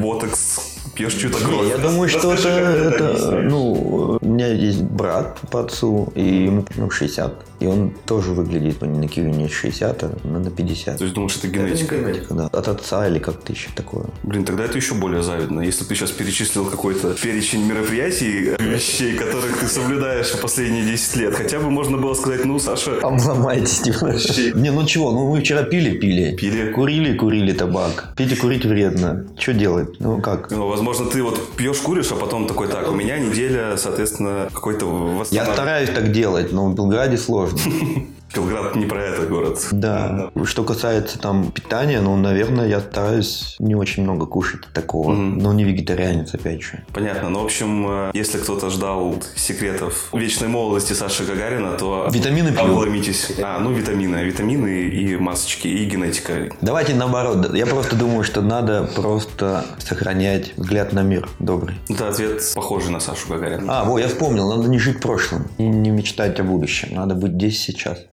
ботокс, 0.96 1.14
пьешь 1.14 1.14
чью-то 1.14 1.38
кровь. 1.38 1.68
Я 1.68 1.78
думаю, 1.78 2.09
что 2.09 2.32
это, 2.32 2.48
это, 2.48 3.42
ну, 3.42 4.18
у 4.20 4.26
меня 4.26 4.48
есть 4.48 4.82
брат 4.82 5.38
по 5.50 5.61
отцу, 5.61 6.12
и 6.14 6.44
ему 6.44 6.64
ну, 6.76 6.90
60. 6.90 7.32
И 7.60 7.66
он 7.66 7.92
тоже 8.06 8.32
выглядит, 8.32 8.76
ну, 8.80 8.88
не 8.88 8.98
на 8.98 9.08
Киеве 9.08 9.32
не 9.32 9.48
60, 9.48 10.04
а 10.04 10.16
на 10.24 10.38
на 10.38 10.50
50. 10.50 10.98
То 10.98 11.04
есть 11.04 11.14
думаешь, 11.14 11.36
это 11.36 11.48
генетика? 11.48 11.96
Да, 12.30 12.46
от 12.46 12.68
отца 12.68 13.06
или 13.08 13.18
как-то 13.18 13.52
еще 13.52 13.70
такое. 13.74 14.06
Блин, 14.22 14.44
тогда 14.44 14.64
это 14.64 14.76
еще 14.76 14.94
более 14.94 15.22
завидно. 15.22 15.60
Если 15.60 15.84
ты 15.84 15.94
сейчас 15.94 16.10
перечислил 16.10 16.66
какой-то 16.66 17.14
перечень 17.14 17.64
мероприятий, 17.64 18.54
э, 18.58 18.62
вещей, 18.62 19.16
которых 19.16 19.58
ты 19.58 19.66
соблюдаешь 19.66 20.28
в 20.28 20.40
последние 20.40 20.84
10 20.84 21.16
лет, 21.16 21.34
хотя 21.34 21.58
бы 21.58 21.70
можно 21.70 21.96
было 21.96 22.14
сказать, 22.14 22.44
ну, 22.44 22.58
Саша, 22.58 22.98
Обломайтесь, 23.02 23.80
типа. 23.80 24.14
Не, 24.54 24.70
ну 24.70 24.84
чего, 24.86 25.12
ну 25.12 25.30
мы 25.30 25.40
вчера 25.40 25.62
пили, 25.62 25.96
пили. 25.96 26.36
Пили. 26.36 26.72
Курили, 26.72 27.16
курили 27.16 27.52
табак. 27.52 28.12
Пить 28.16 28.32
и 28.32 28.36
курить 28.36 28.64
вредно. 28.64 29.26
Что 29.38 29.52
делать? 29.52 30.00
Ну 30.00 30.20
как? 30.20 30.50
ну, 30.50 30.68
возможно, 30.68 31.06
ты 31.06 31.22
вот 31.22 31.56
пьешь, 31.56 31.78
куришь, 31.78 32.12
а 32.12 32.16
потом 32.16 32.46
такой, 32.46 32.68
так, 32.68 32.90
у 32.90 32.94
меня 32.94 33.18
неделя, 33.18 33.76
соответственно, 33.76 34.48
какой-то 34.52 35.24
Я 35.30 35.44
стараюсь 35.44 35.90
так 35.90 36.12
делать, 36.12 36.52
но 36.52 36.66
в 36.68 36.74
Белграде 36.74 37.16
сложно. 37.16 37.45
сложно. 37.50 38.02
Белград 38.34 38.76
не 38.76 38.86
про 38.86 39.02
это 39.02 39.26
город. 39.26 39.66
Да. 39.72 40.30
Что 40.44 40.64
касается 40.64 41.18
там 41.18 41.50
питания, 41.50 42.00
ну, 42.00 42.16
наверное, 42.16 42.68
я 42.68 42.80
стараюсь 42.80 43.56
не 43.58 43.74
очень 43.74 44.02
много 44.02 44.26
кушать 44.26 44.60
такого. 44.72 45.12
Но 45.12 45.52
не 45.52 45.64
вегетарианец, 45.64 46.34
опять 46.34 46.62
же. 46.62 46.84
Понятно. 46.92 47.30
Ну, 47.30 47.40
в 47.40 47.44
общем, 47.44 47.86
э, 47.88 48.10
если 48.14 48.38
кто-то 48.38 48.70
ждал 48.70 49.16
секретов 49.34 50.08
вечной 50.12 50.48
молодости 50.48 50.92
Саши 50.92 51.24
Гагарина, 51.24 51.72
то... 51.72 52.08
Витамины 52.12 52.52
пью. 52.52 52.60
Обломитесь. 52.60 53.32
А, 53.42 53.58
ну, 53.58 53.72
витамины. 53.72 54.16
Витамины 54.16 54.88
и 54.88 55.16
масочки, 55.16 55.68
и 55.68 55.84
генетика. 55.84 56.50
Давайте 56.60 56.94
наоборот. 56.94 57.54
Я 57.54 57.66
просто 57.66 57.96
думаю, 57.96 58.24
что 58.24 58.42
надо 58.42 58.90
просто 58.94 59.64
сохранять 59.78 60.52
взгляд 60.56 60.92
на 60.92 61.02
мир 61.02 61.28
добрый. 61.38 61.76
Это 61.88 62.08
ответ 62.08 62.42
похожий 62.54 62.90
на 62.90 63.00
Сашу 63.00 63.28
Гагарина. 63.28 63.80
А, 63.80 63.84
во, 63.84 63.98
я 63.98 64.08
вспомнил, 64.08 64.48
надо 64.48 64.68
не 64.68 64.78
жить 64.78 65.00
прошлым 65.00 65.48
и 65.58 65.62
не 65.62 65.90
мечтать 65.90 66.38
о 66.40 66.44
будущем. 66.44 66.94
Надо 66.94 67.14
быть 67.14 67.32
здесь 67.32 67.60
сейчас. 67.60 68.06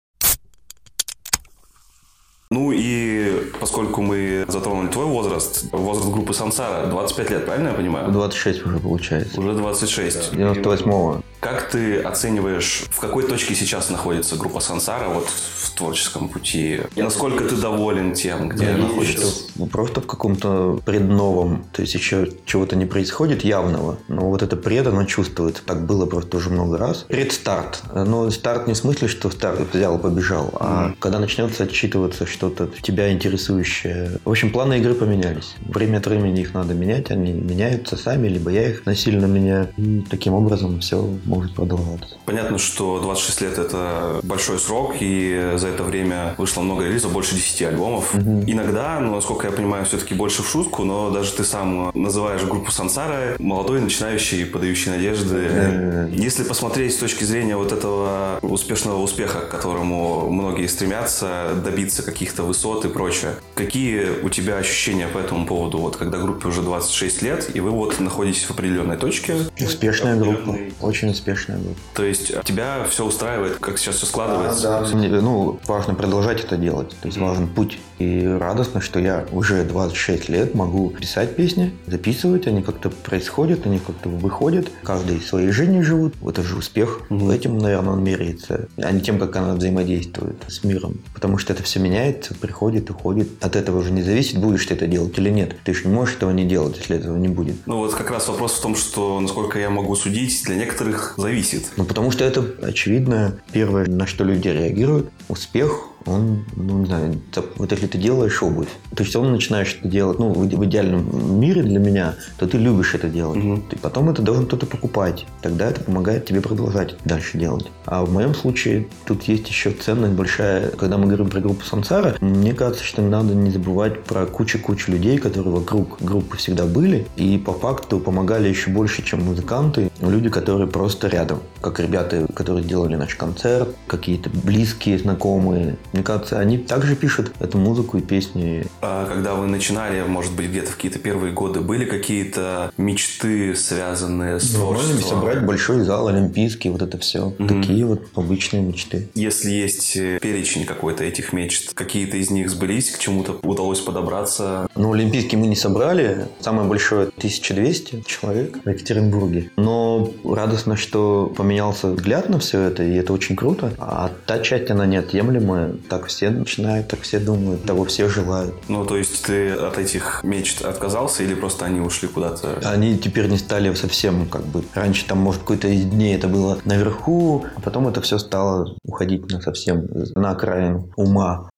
Ну 2.51 2.73
и 2.73 3.45
поскольку 3.61 4.01
мы 4.01 4.43
затронули 4.49 4.89
твой 4.89 5.05
возраст, 5.05 5.71
возраст 5.71 6.11
группы 6.11 6.33
Сансара 6.33 6.85
25 6.87 7.29
лет, 7.29 7.45
правильно 7.45 7.69
я 7.69 7.73
понимаю? 7.73 8.11
26 8.11 8.65
уже 8.65 8.77
получается. 8.79 9.39
Уже 9.39 9.53
26. 9.53 10.33
98-го. 10.33 11.21
Как 11.41 11.71
ты 11.71 11.97
оцениваешь, 11.97 12.83
в 12.91 12.99
какой 12.99 13.23
точке 13.23 13.55
сейчас 13.55 13.89
находится 13.89 14.35
группа 14.35 14.59
Сансара 14.59 15.09
вот 15.09 15.27
в 15.27 15.71
творческом 15.71 16.29
пути? 16.29 16.81
Насколько 16.95 17.45
ты 17.45 17.55
доволен 17.55 18.13
тем, 18.13 18.47
где 18.47 18.73
находится? 18.73 19.25
Ну, 19.55 19.65
Просто 19.65 20.01
в 20.01 20.05
каком-то 20.05 20.79
предновом, 20.85 21.65
то 21.71 21.81
есть 21.81 21.95
еще 21.95 22.31
чего-то 22.45 22.75
не 22.75 22.85
происходит 22.85 23.43
явного, 23.43 23.97
но 24.07 24.29
вот 24.29 24.43
это 24.43 24.55
пред, 24.55 24.85
оно 24.85 25.05
чувствуется. 25.05 25.63
Так 25.65 25.83
было 25.87 26.05
просто 26.05 26.37
уже 26.37 26.51
много 26.51 26.77
раз. 26.77 27.05
Предстарт. 27.07 27.81
Но 27.91 28.29
старт 28.29 28.67
не 28.67 28.75
в 28.75 28.77
смысле, 28.77 29.07
что 29.07 29.31
старт 29.31 29.61
взял 29.73 29.97
и 29.97 30.01
побежал, 30.01 30.51
а 30.59 30.93
когда 30.99 31.17
начнется 31.17 31.63
отчитываться 31.63 32.27
что-то 32.27 32.69
тебя 32.83 33.11
интересующее. 33.11 34.19
В 34.23 34.29
общем, 34.29 34.51
планы 34.51 34.77
игры 34.77 34.93
поменялись. 34.93 35.55
Время 35.61 35.97
от 35.97 36.05
времени 36.05 36.41
их 36.41 36.53
надо 36.53 36.75
менять, 36.75 37.09
они 37.09 37.33
меняются 37.33 37.97
сами, 37.97 38.27
либо 38.27 38.51
я 38.51 38.69
их 38.69 38.85
насильно 38.85 39.25
меняю. 39.25 39.69
И 39.77 40.05
таким 40.07 40.33
образом 40.33 40.81
все 40.81 41.09
может 41.31 41.55
продолжаться. 41.55 42.17
Понятно, 42.25 42.57
что 42.57 42.99
26 42.99 43.41
лет 43.41 43.57
это 43.57 44.19
большой 44.23 44.59
срок, 44.59 44.95
и 44.99 45.53
за 45.55 45.69
это 45.69 45.83
время 45.83 46.35
вышло 46.37 46.61
много 46.61 46.85
релизов, 46.85 47.13
больше 47.13 47.35
10 47.35 47.61
альбомов. 47.61 48.13
Иногда, 48.15 48.99
ну, 48.99 49.15
насколько 49.15 49.47
я 49.47 49.53
понимаю, 49.53 49.85
все-таки 49.85 50.13
больше 50.13 50.43
в 50.43 50.49
шутку, 50.49 50.83
но 50.83 51.09
даже 51.09 51.31
ты 51.31 51.43
сам 51.43 51.91
называешь 51.93 52.43
группу 52.43 52.71
Сансара 52.71 53.35
молодой, 53.39 53.79
начинающий, 53.79 54.45
подающий 54.45 54.91
надежды. 54.91 56.09
Если 56.11 56.43
посмотреть 56.43 56.93
с 56.93 56.97
точки 56.97 57.23
зрения 57.23 57.55
вот 57.55 57.71
этого 57.71 58.39
успешного 58.41 59.01
успеха, 59.01 59.39
к 59.39 59.49
которому 59.49 60.29
многие 60.29 60.67
стремятся, 60.67 61.51
добиться 61.63 62.03
каких-то 62.03 62.43
высот 62.43 62.83
и 62.85 62.89
прочее, 62.89 63.35
какие 63.55 64.07
у 64.21 64.29
тебя 64.29 64.57
ощущения 64.57 65.07
по 65.07 65.19
этому 65.19 65.45
поводу, 65.45 65.77
вот 65.77 65.95
когда 65.95 66.17
группе 66.17 66.49
уже 66.49 66.61
26 66.61 67.21
лет, 67.21 67.51
и 67.53 67.61
вы 67.61 67.69
вот 67.69 67.99
находитесь 67.99 68.43
в 68.43 68.51
определенной 68.51 68.97
точке? 68.97 69.35
Успешная 69.59 70.17
группа. 70.17 70.57
Очень 70.81 71.09
успешная 71.09 71.20
группа. 71.25 71.79
То 71.93 72.03
есть 72.03 72.43
тебя 72.43 72.85
все 72.89 73.05
устраивает, 73.05 73.57
как 73.57 73.77
сейчас 73.77 73.95
все 73.95 74.05
складывается? 74.05 74.87
Мне, 74.93 75.09
Ну, 75.09 75.59
важно 75.67 75.93
продолжать 75.93 76.43
это 76.43 76.57
делать. 76.57 76.89
То 77.01 77.07
есть 77.07 77.17
важен 77.17 77.47
путь. 77.47 77.79
И 77.99 78.25
радостно, 78.25 78.81
что 78.81 78.99
я 78.99 79.25
уже 79.31 79.63
26 79.63 80.29
лет 80.29 80.55
могу 80.55 80.89
писать 80.89 81.35
песни, 81.35 81.73
записывать. 81.85 82.47
Они 82.47 82.63
как-то 82.63 82.89
происходят, 82.89 83.65
они 83.65 83.79
как-то 83.79 84.09
выходят. 84.09 84.69
Каждый 84.83 85.21
своей 85.21 85.51
жизнью 85.51 85.83
живут. 85.83 86.15
Это 86.27 86.41
же 86.41 86.57
успех. 86.57 87.01
Этим, 87.09 87.57
наверное, 87.59 87.93
он 87.93 88.03
меряется. 88.03 88.67
А 88.77 88.91
не 88.91 89.01
тем, 89.01 89.19
как 89.19 89.35
она 89.35 89.53
взаимодействует 89.53 90.37
с 90.47 90.63
миром. 90.63 90.99
Потому 91.13 91.37
что 91.37 91.53
это 91.53 91.61
все 91.63 91.79
меняется, 91.79 92.33
приходит, 92.33 92.89
уходит. 92.89 93.29
От 93.43 93.55
этого 93.55 93.79
уже 93.79 93.91
не 93.91 94.01
зависит, 94.01 94.39
будешь 94.39 94.65
ты 94.65 94.73
это 94.73 94.87
делать 94.87 95.17
или 95.17 95.29
нет. 95.29 95.55
Ты 95.63 95.73
же 95.73 95.87
не 95.87 95.93
можешь 95.93 96.15
этого 96.15 96.31
не 96.31 96.45
делать, 96.45 96.77
если 96.77 96.97
этого 96.97 97.17
не 97.17 97.27
будет. 97.27 97.55
Ну 97.65 97.77
вот 97.77 97.93
как 97.93 98.09
раз 98.09 98.27
вопрос 98.27 98.53
в 98.53 98.61
том, 98.61 98.75
что, 98.75 99.19
насколько 99.19 99.59
я 99.59 99.69
могу 99.69 99.95
судить, 99.95 100.43
для 100.45 100.55
некоторых 100.55 101.10
зависит. 101.17 101.71
Ну, 101.77 101.85
потому 101.85 102.11
что 102.11 102.23
это, 102.23 102.45
очевидно, 102.61 103.39
первое, 103.51 103.85
на 103.87 104.07
что 104.07 104.23
люди 104.23 104.47
реагируют. 104.47 105.09
Успех, 105.27 105.90
Он, 106.05 106.45
ну, 106.55 106.79
не 106.79 106.85
знаю, 106.85 107.21
вот 107.57 107.71
если 107.71 107.87
ты 107.87 107.97
делаешь 107.97 108.41
обувь, 108.41 108.69
то 108.95 109.03
есть 109.03 109.15
он 109.15 109.31
начинаешь 109.31 109.77
это 109.79 109.87
делать, 109.87 110.19
ну, 110.19 110.29
в, 110.33 110.45
иде- 110.45 110.57
в 110.57 110.65
идеальном 110.65 111.39
мире 111.39 111.63
для 111.63 111.79
меня, 111.79 112.15
то 112.37 112.47
ты 112.47 112.57
любишь 112.57 112.95
это 112.95 113.07
делать. 113.07 113.37
Мгм. 113.37 113.63
И 113.71 113.75
потом 113.75 114.09
это 114.09 114.21
должен 114.21 114.45
кто-то 114.45 114.65
покупать. 114.65 115.25
Тогда 115.41 115.69
это 115.69 115.81
помогает 115.83 116.25
тебе 116.25 116.41
продолжать 116.41 116.95
дальше 117.05 117.37
делать. 117.37 117.67
А 117.85 118.03
в 118.03 118.11
моем 118.11 118.33
случае 118.33 118.87
тут 119.05 119.23
есть 119.23 119.47
еще 119.47 119.71
ценность 119.71 120.13
большая. 120.13 120.69
Когда 120.71 120.97
мы 120.97 121.05
говорим 121.05 121.29
про 121.29 121.39
группу 121.39 121.63
Сансара, 121.65 122.15
мне 122.19 122.53
кажется, 122.53 122.83
что 122.83 123.01
надо 123.01 123.33
не 123.33 123.51
забывать 123.51 124.03
про 124.03 124.25
кучу-кучу 124.25 124.91
людей, 124.91 125.17
которые 125.17 125.53
вокруг 125.53 125.97
группы 126.01 126.37
всегда 126.37 126.65
были. 126.65 127.05
И 127.15 127.37
по 127.37 127.53
факту 127.53 127.99
помогали 127.99 128.47
еще 128.49 128.71
больше, 128.71 129.03
чем 129.03 129.23
музыканты. 129.23 129.91
Люди, 129.99 130.29
которые 130.29 130.67
просто 130.67 131.07
рядом. 131.07 131.39
Как 131.61 131.79
ребята, 131.79 132.27
которые 132.33 132.63
делали 132.63 132.95
наш 132.95 133.15
концерт, 133.15 133.69
какие-то 133.87 134.29
близкие, 134.29 134.97
знакомые. 134.97 135.77
Мне 135.93 136.03
кажется, 136.03 136.39
они 136.39 136.57
также 136.57 136.95
пишут 136.95 137.31
эту 137.39 137.57
музыку 137.57 137.97
и 137.97 138.01
песни. 138.01 138.65
А 138.81 139.05
когда 139.05 139.35
вы 139.35 139.47
начинали, 139.47 140.01
может 140.03 140.33
быть, 140.33 140.49
где-то 140.49 140.71
в 140.71 140.75
какие-то 140.75 140.99
первые 140.99 141.33
годы, 141.33 141.59
были 141.61 141.85
какие-то 141.85 142.71
мечты, 142.77 143.55
связанные 143.55 144.39
с 144.39 144.55
Можно 144.55 144.79
творчеством? 144.79 145.09
собрать 145.09 145.45
большой 145.45 145.81
зал 145.81 146.07
олимпийский, 146.07 146.69
вот 146.69 146.81
это 146.81 146.97
все. 146.97 147.31
Такие 147.37 147.85
вот 147.85 148.01
обычные 148.15 148.61
мечты. 148.61 149.09
Если 149.15 149.49
есть 149.51 149.95
э, 149.97 150.19
перечень 150.21 150.65
какой-то 150.65 151.03
этих 151.03 151.33
мечт, 151.33 151.73
какие-то 151.73 152.17
из 152.17 152.29
них 152.29 152.49
сбылись, 152.49 152.91
к 152.91 152.99
чему-то 152.99 153.39
удалось 153.43 153.79
подобраться. 153.79 154.67
Ну, 154.75 154.93
Олимпийский 154.93 155.37
мы 155.37 155.47
не 155.47 155.55
собрали. 155.55 156.27
Самое 156.39 156.67
большое 156.67 157.07
1200 157.17 158.03
человек 158.05 158.57
в 158.63 158.69
Екатеринбурге. 158.69 159.51
Но 159.57 160.11
радостно, 160.23 160.77
что 160.77 161.33
поменялся 161.35 161.87
взгляд 161.87 162.29
на 162.29 162.39
все 162.39 162.61
это, 162.61 162.83
и 162.83 162.93
это 162.95 163.13
очень 163.13 163.35
круто. 163.35 163.73
А 163.77 164.11
та 164.25 164.39
часть, 164.39 164.69
она 164.71 164.85
неотъемлемая. 164.85 165.75
Так 165.89 166.07
все 166.07 166.29
начинают, 166.29 166.87
так 166.87 167.01
все 167.01 167.19
думают, 167.19 167.63
того 167.63 167.85
все 167.85 168.07
желают. 168.07 168.55
Ну, 168.67 168.85
то 168.85 168.97
есть 168.97 169.23
ты 169.23 169.51
от 169.51 169.77
этих 169.77 170.21
мечт 170.23 170.61
отказался 170.63 171.23
или 171.23 171.33
просто 171.33 171.65
они 171.65 171.79
ушли 171.79 172.07
куда-то? 172.07 172.59
Они 172.63 172.97
теперь 172.97 173.27
не 173.27 173.37
стали 173.37 173.73
совсем 173.73 174.27
как 174.29 174.43
бы... 174.45 174.63
Раньше 174.73 175.05
там, 175.05 175.19
может, 175.19 175.41
какой-то 175.41 175.67
из 175.67 175.83
дней 175.85 176.15
это 176.15 176.27
было 176.27 176.59
наверху, 176.65 177.45
а 177.55 177.61
потом 177.61 177.87
это 177.87 178.01
все 178.01 178.17
стало 178.17 178.75
уходить 178.83 179.29
на 179.29 179.41
совсем 179.41 179.87
на 180.15 180.31
окраину 180.31 180.89
ума. 180.95 181.49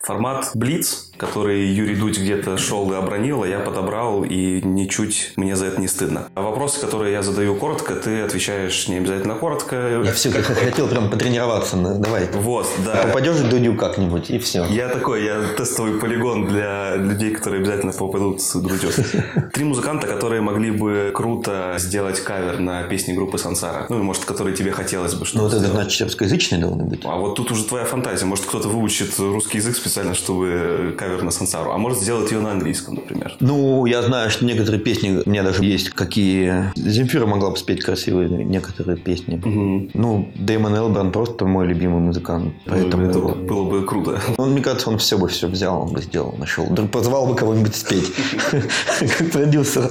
Формат 0.00 0.50
Блиц, 0.54 1.07
который 1.18 1.66
Юрий 1.66 1.96
Дудь 1.96 2.18
где-то 2.18 2.56
шел 2.56 2.90
и 2.92 2.94
обронил, 2.94 3.42
а 3.42 3.48
я 3.48 3.58
подобрал, 3.58 4.24
и 4.24 4.62
ничуть 4.62 5.32
мне 5.36 5.56
за 5.56 5.66
это 5.66 5.80
не 5.80 5.88
стыдно. 5.88 6.28
А 6.34 6.42
вопросы, 6.42 6.80
которые 6.80 7.12
я 7.12 7.22
задаю 7.22 7.54
коротко, 7.56 7.94
ты 7.96 8.22
отвечаешь 8.22 8.88
не 8.88 8.96
обязательно 8.96 9.34
коротко. 9.34 10.02
Я 10.04 10.12
все 10.12 10.30
хотел 10.30 10.88
прям 10.88 11.10
потренироваться. 11.10 11.76
ну, 11.76 11.98
Давай. 11.98 12.28
Вот, 12.32 12.66
да. 12.84 13.02
Попадешь 13.02 13.36
в 13.36 13.50
Дудю 13.50 13.74
как-нибудь, 13.74 14.30
и 14.30 14.38
все. 14.38 14.64
Я 14.70 14.88
такой, 14.88 15.24
я 15.24 15.42
тестовый 15.56 15.98
полигон 15.98 16.46
для 16.46 16.96
людей, 16.96 17.32
которые 17.32 17.60
обязательно 17.60 17.92
попадут 17.92 18.40
с 18.40 18.54
Дудю. 18.54 18.88
Три 19.52 19.64
музыканта, 19.64 20.06
которые 20.06 20.40
могли 20.40 20.70
бы 20.70 21.10
круто 21.14 21.74
сделать 21.78 22.20
кавер 22.20 22.60
на 22.60 22.84
песни 22.84 23.12
группы 23.12 23.38
Сансара. 23.38 23.86
Ну, 23.88 23.98
и, 23.98 24.02
может, 24.02 24.24
которые 24.24 24.56
тебе 24.56 24.70
хотелось 24.70 25.14
бы 25.14 25.20
Ну, 25.20 25.24
что-то 25.24 25.42
вот 25.42 25.54
это 25.54 25.72
значит 25.72 26.02
русскоязычные 26.02 26.60
должны 26.60 26.84
быть. 26.84 27.00
А 27.04 27.16
вот 27.16 27.34
тут 27.34 27.50
уже 27.50 27.64
твоя 27.64 27.84
фантазия. 27.84 28.24
Может, 28.24 28.44
кто-то 28.46 28.68
выучит 28.68 29.18
русский 29.18 29.58
язык 29.58 29.76
специально, 29.76 30.14
чтобы 30.14 30.94
кавер 30.96 31.07
на 31.22 31.30
Сансару. 31.30 31.72
А 31.72 31.78
может, 31.78 31.98
сделать 31.98 32.30
ее 32.30 32.40
на 32.40 32.52
английском, 32.52 32.94
например. 32.94 33.34
Ну, 33.40 33.86
я 33.86 34.02
знаю, 34.02 34.30
что 34.30 34.44
некоторые 34.44 34.80
песни, 34.80 35.22
у 35.24 35.28
меня 35.28 35.42
даже 35.42 35.64
есть 35.64 35.90
какие... 35.90 36.72
Земфира 36.76 37.26
могла 37.26 37.50
бы 37.50 37.56
спеть 37.56 37.84
красивые 37.84 38.28
некоторые 38.28 38.96
песни. 38.96 39.40
Ну, 39.94 40.28
Дэймон 40.34 40.76
Элбран 40.76 41.12
просто 41.12 41.44
мой 41.44 41.66
любимый 41.66 42.00
музыкант. 42.00 42.52
Поэтому 42.66 43.06
это 43.06 43.18
было 43.18 43.64
бы 43.64 43.84
круто. 43.84 44.20
он, 44.36 44.52
мне 44.52 44.62
кажется, 44.62 44.90
он 44.90 44.98
все 44.98 45.18
бы 45.18 45.28
все 45.28 45.48
взял, 45.48 45.82
он 45.82 45.92
бы 45.92 46.02
сделал, 46.02 46.34
нашел. 46.38 46.66
Позвал 46.92 47.26
бы 47.26 47.34
кого-нибудь 47.34 47.74
спеть. 47.74 48.12
Как 49.18 49.30
продюсер. 49.30 49.90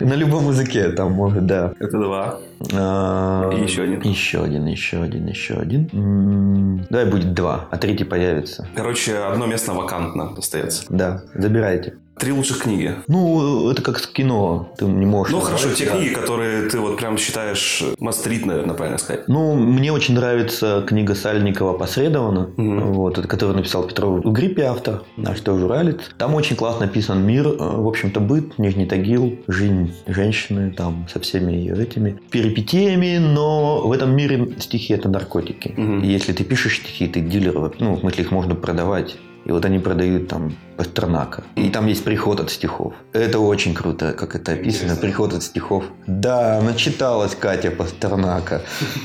На 0.00 0.14
любом 0.14 0.48
языке 0.48 0.88
там 0.90 1.12
может, 1.12 1.46
да. 1.46 1.72
Это 1.78 1.98
два. 1.98 2.40
А, 2.72 3.50
И 3.52 3.62
еще 3.62 3.82
один. 3.82 4.00
Еще 4.02 4.42
один, 4.42 4.66
еще 4.66 5.02
один, 5.02 5.26
еще 5.26 5.54
один. 5.54 6.86
Давай 6.90 7.06
будет 7.06 7.34
два, 7.34 7.66
а 7.70 7.76
третий 7.76 8.04
появится. 8.04 8.68
Короче, 8.74 9.16
одно 9.18 9.46
место 9.46 9.72
вакантно 9.72 10.32
остается. 10.36 10.84
Да, 10.88 11.22
забирайте. 11.34 11.96
Три 12.18 12.32
лучших 12.32 12.58
книги. 12.64 12.94
Ну, 13.06 13.70
это 13.70 13.80
как 13.82 14.00
кино. 14.00 14.72
Ты 14.76 14.86
не 14.86 15.06
можешь... 15.06 15.32
Ну, 15.32 15.40
хорошо, 15.40 15.72
те 15.72 15.84
Да. 15.86 15.92
книги, 15.96 16.12
которые 16.12 16.68
ты 16.68 16.78
вот 16.80 16.96
прям 16.96 17.16
считаешь 17.16 17.82
мастрит, 18.00 18.44
наверное, 18.44 18.74
правильно 18.74 18.98
сказать. 18.98 19.28
Ну, 19.28 19.54
мне 19.54 19.92
очень 19.92 20.14
нравится 20.14 20.84
книга 20.86 21.14
Сальникова 21.14 21.78
«Посредованно», 21.78 22.50
Мгм. 22.56 22.92
вот, 22.92 23.18
это, 23.18 23.28
которую 23.28 23.56
написал 23.56 23.84
Петров 23.84 24.24
Угриппи, 24.24 24.62
автор, 24.62 25.02
наш 25.16 25.40
тоже 25.40 25.66
уралец. 25.66 26.00
Там 26.18 26.34
очень 26.34 26.56
классно 26.56 26.86
написан 26.86 27.24
мир, 27.24 27.46
э, 27.46 27.56
в 27.56 27.86
общем-то, 27.86 28.20
быт, 28.20 28.58
Нижний 28.58 28.86
Тагил, 28.86 29.38
жизнь 29.46 29.92
женщины, 30.06 30.70
там, 30.76 31.06
со 31.12 31.20
всеми 31.20 31.52
ее 31.52 31.80
этими 31.80 32.18
перипетиями, 32.30 33.18
но 33.18 33.86
в 33.86 33.92
этом 33.92 34.14
мире 34.16 34.48
стихи– 34.58 34.92
это 34.94 35.08
наркотики. 35.08 35.74
И 36.02 36.06
если 36.06 36.32
ты 36.32 36.42
пишешь 36.44 36.78
стихи, 36.78 37.06
ты 37.06 37.20
дилер, 37.20 37.72
ну, 37.78 37.94
в 37.94 38.00
смысле, 38.00 38.24
их 38.24 38.30
можно 38.32 38.54
продавать. 38.54 39.16
И 39.44 39.52
вот 39.52 39.64
они 39.64 39.78
продают 39.78 40.28
там 40.28 40.52
Пастернака. 40.78 41.42
И 41.56 41.70
там 41.70 41.88
есть 41.88 42.04
приход 42.04 42.38
от 42.38 42.52
стихов. 42.52 42.94
Это 43.12 43.40
очень 43.40 43.74
круто, 43.74 44.12
как 44.12 44.36
это 44.36 44.52
описано. 44.52 44.94
Приход 44.94 45.34
от 45.34 45.42
стихов. 45.42 45.84
Да, 46.06 46.60
начиталась 46.62 47.34
Катя 47.34 47.72
Пастернака. 47.72 48.62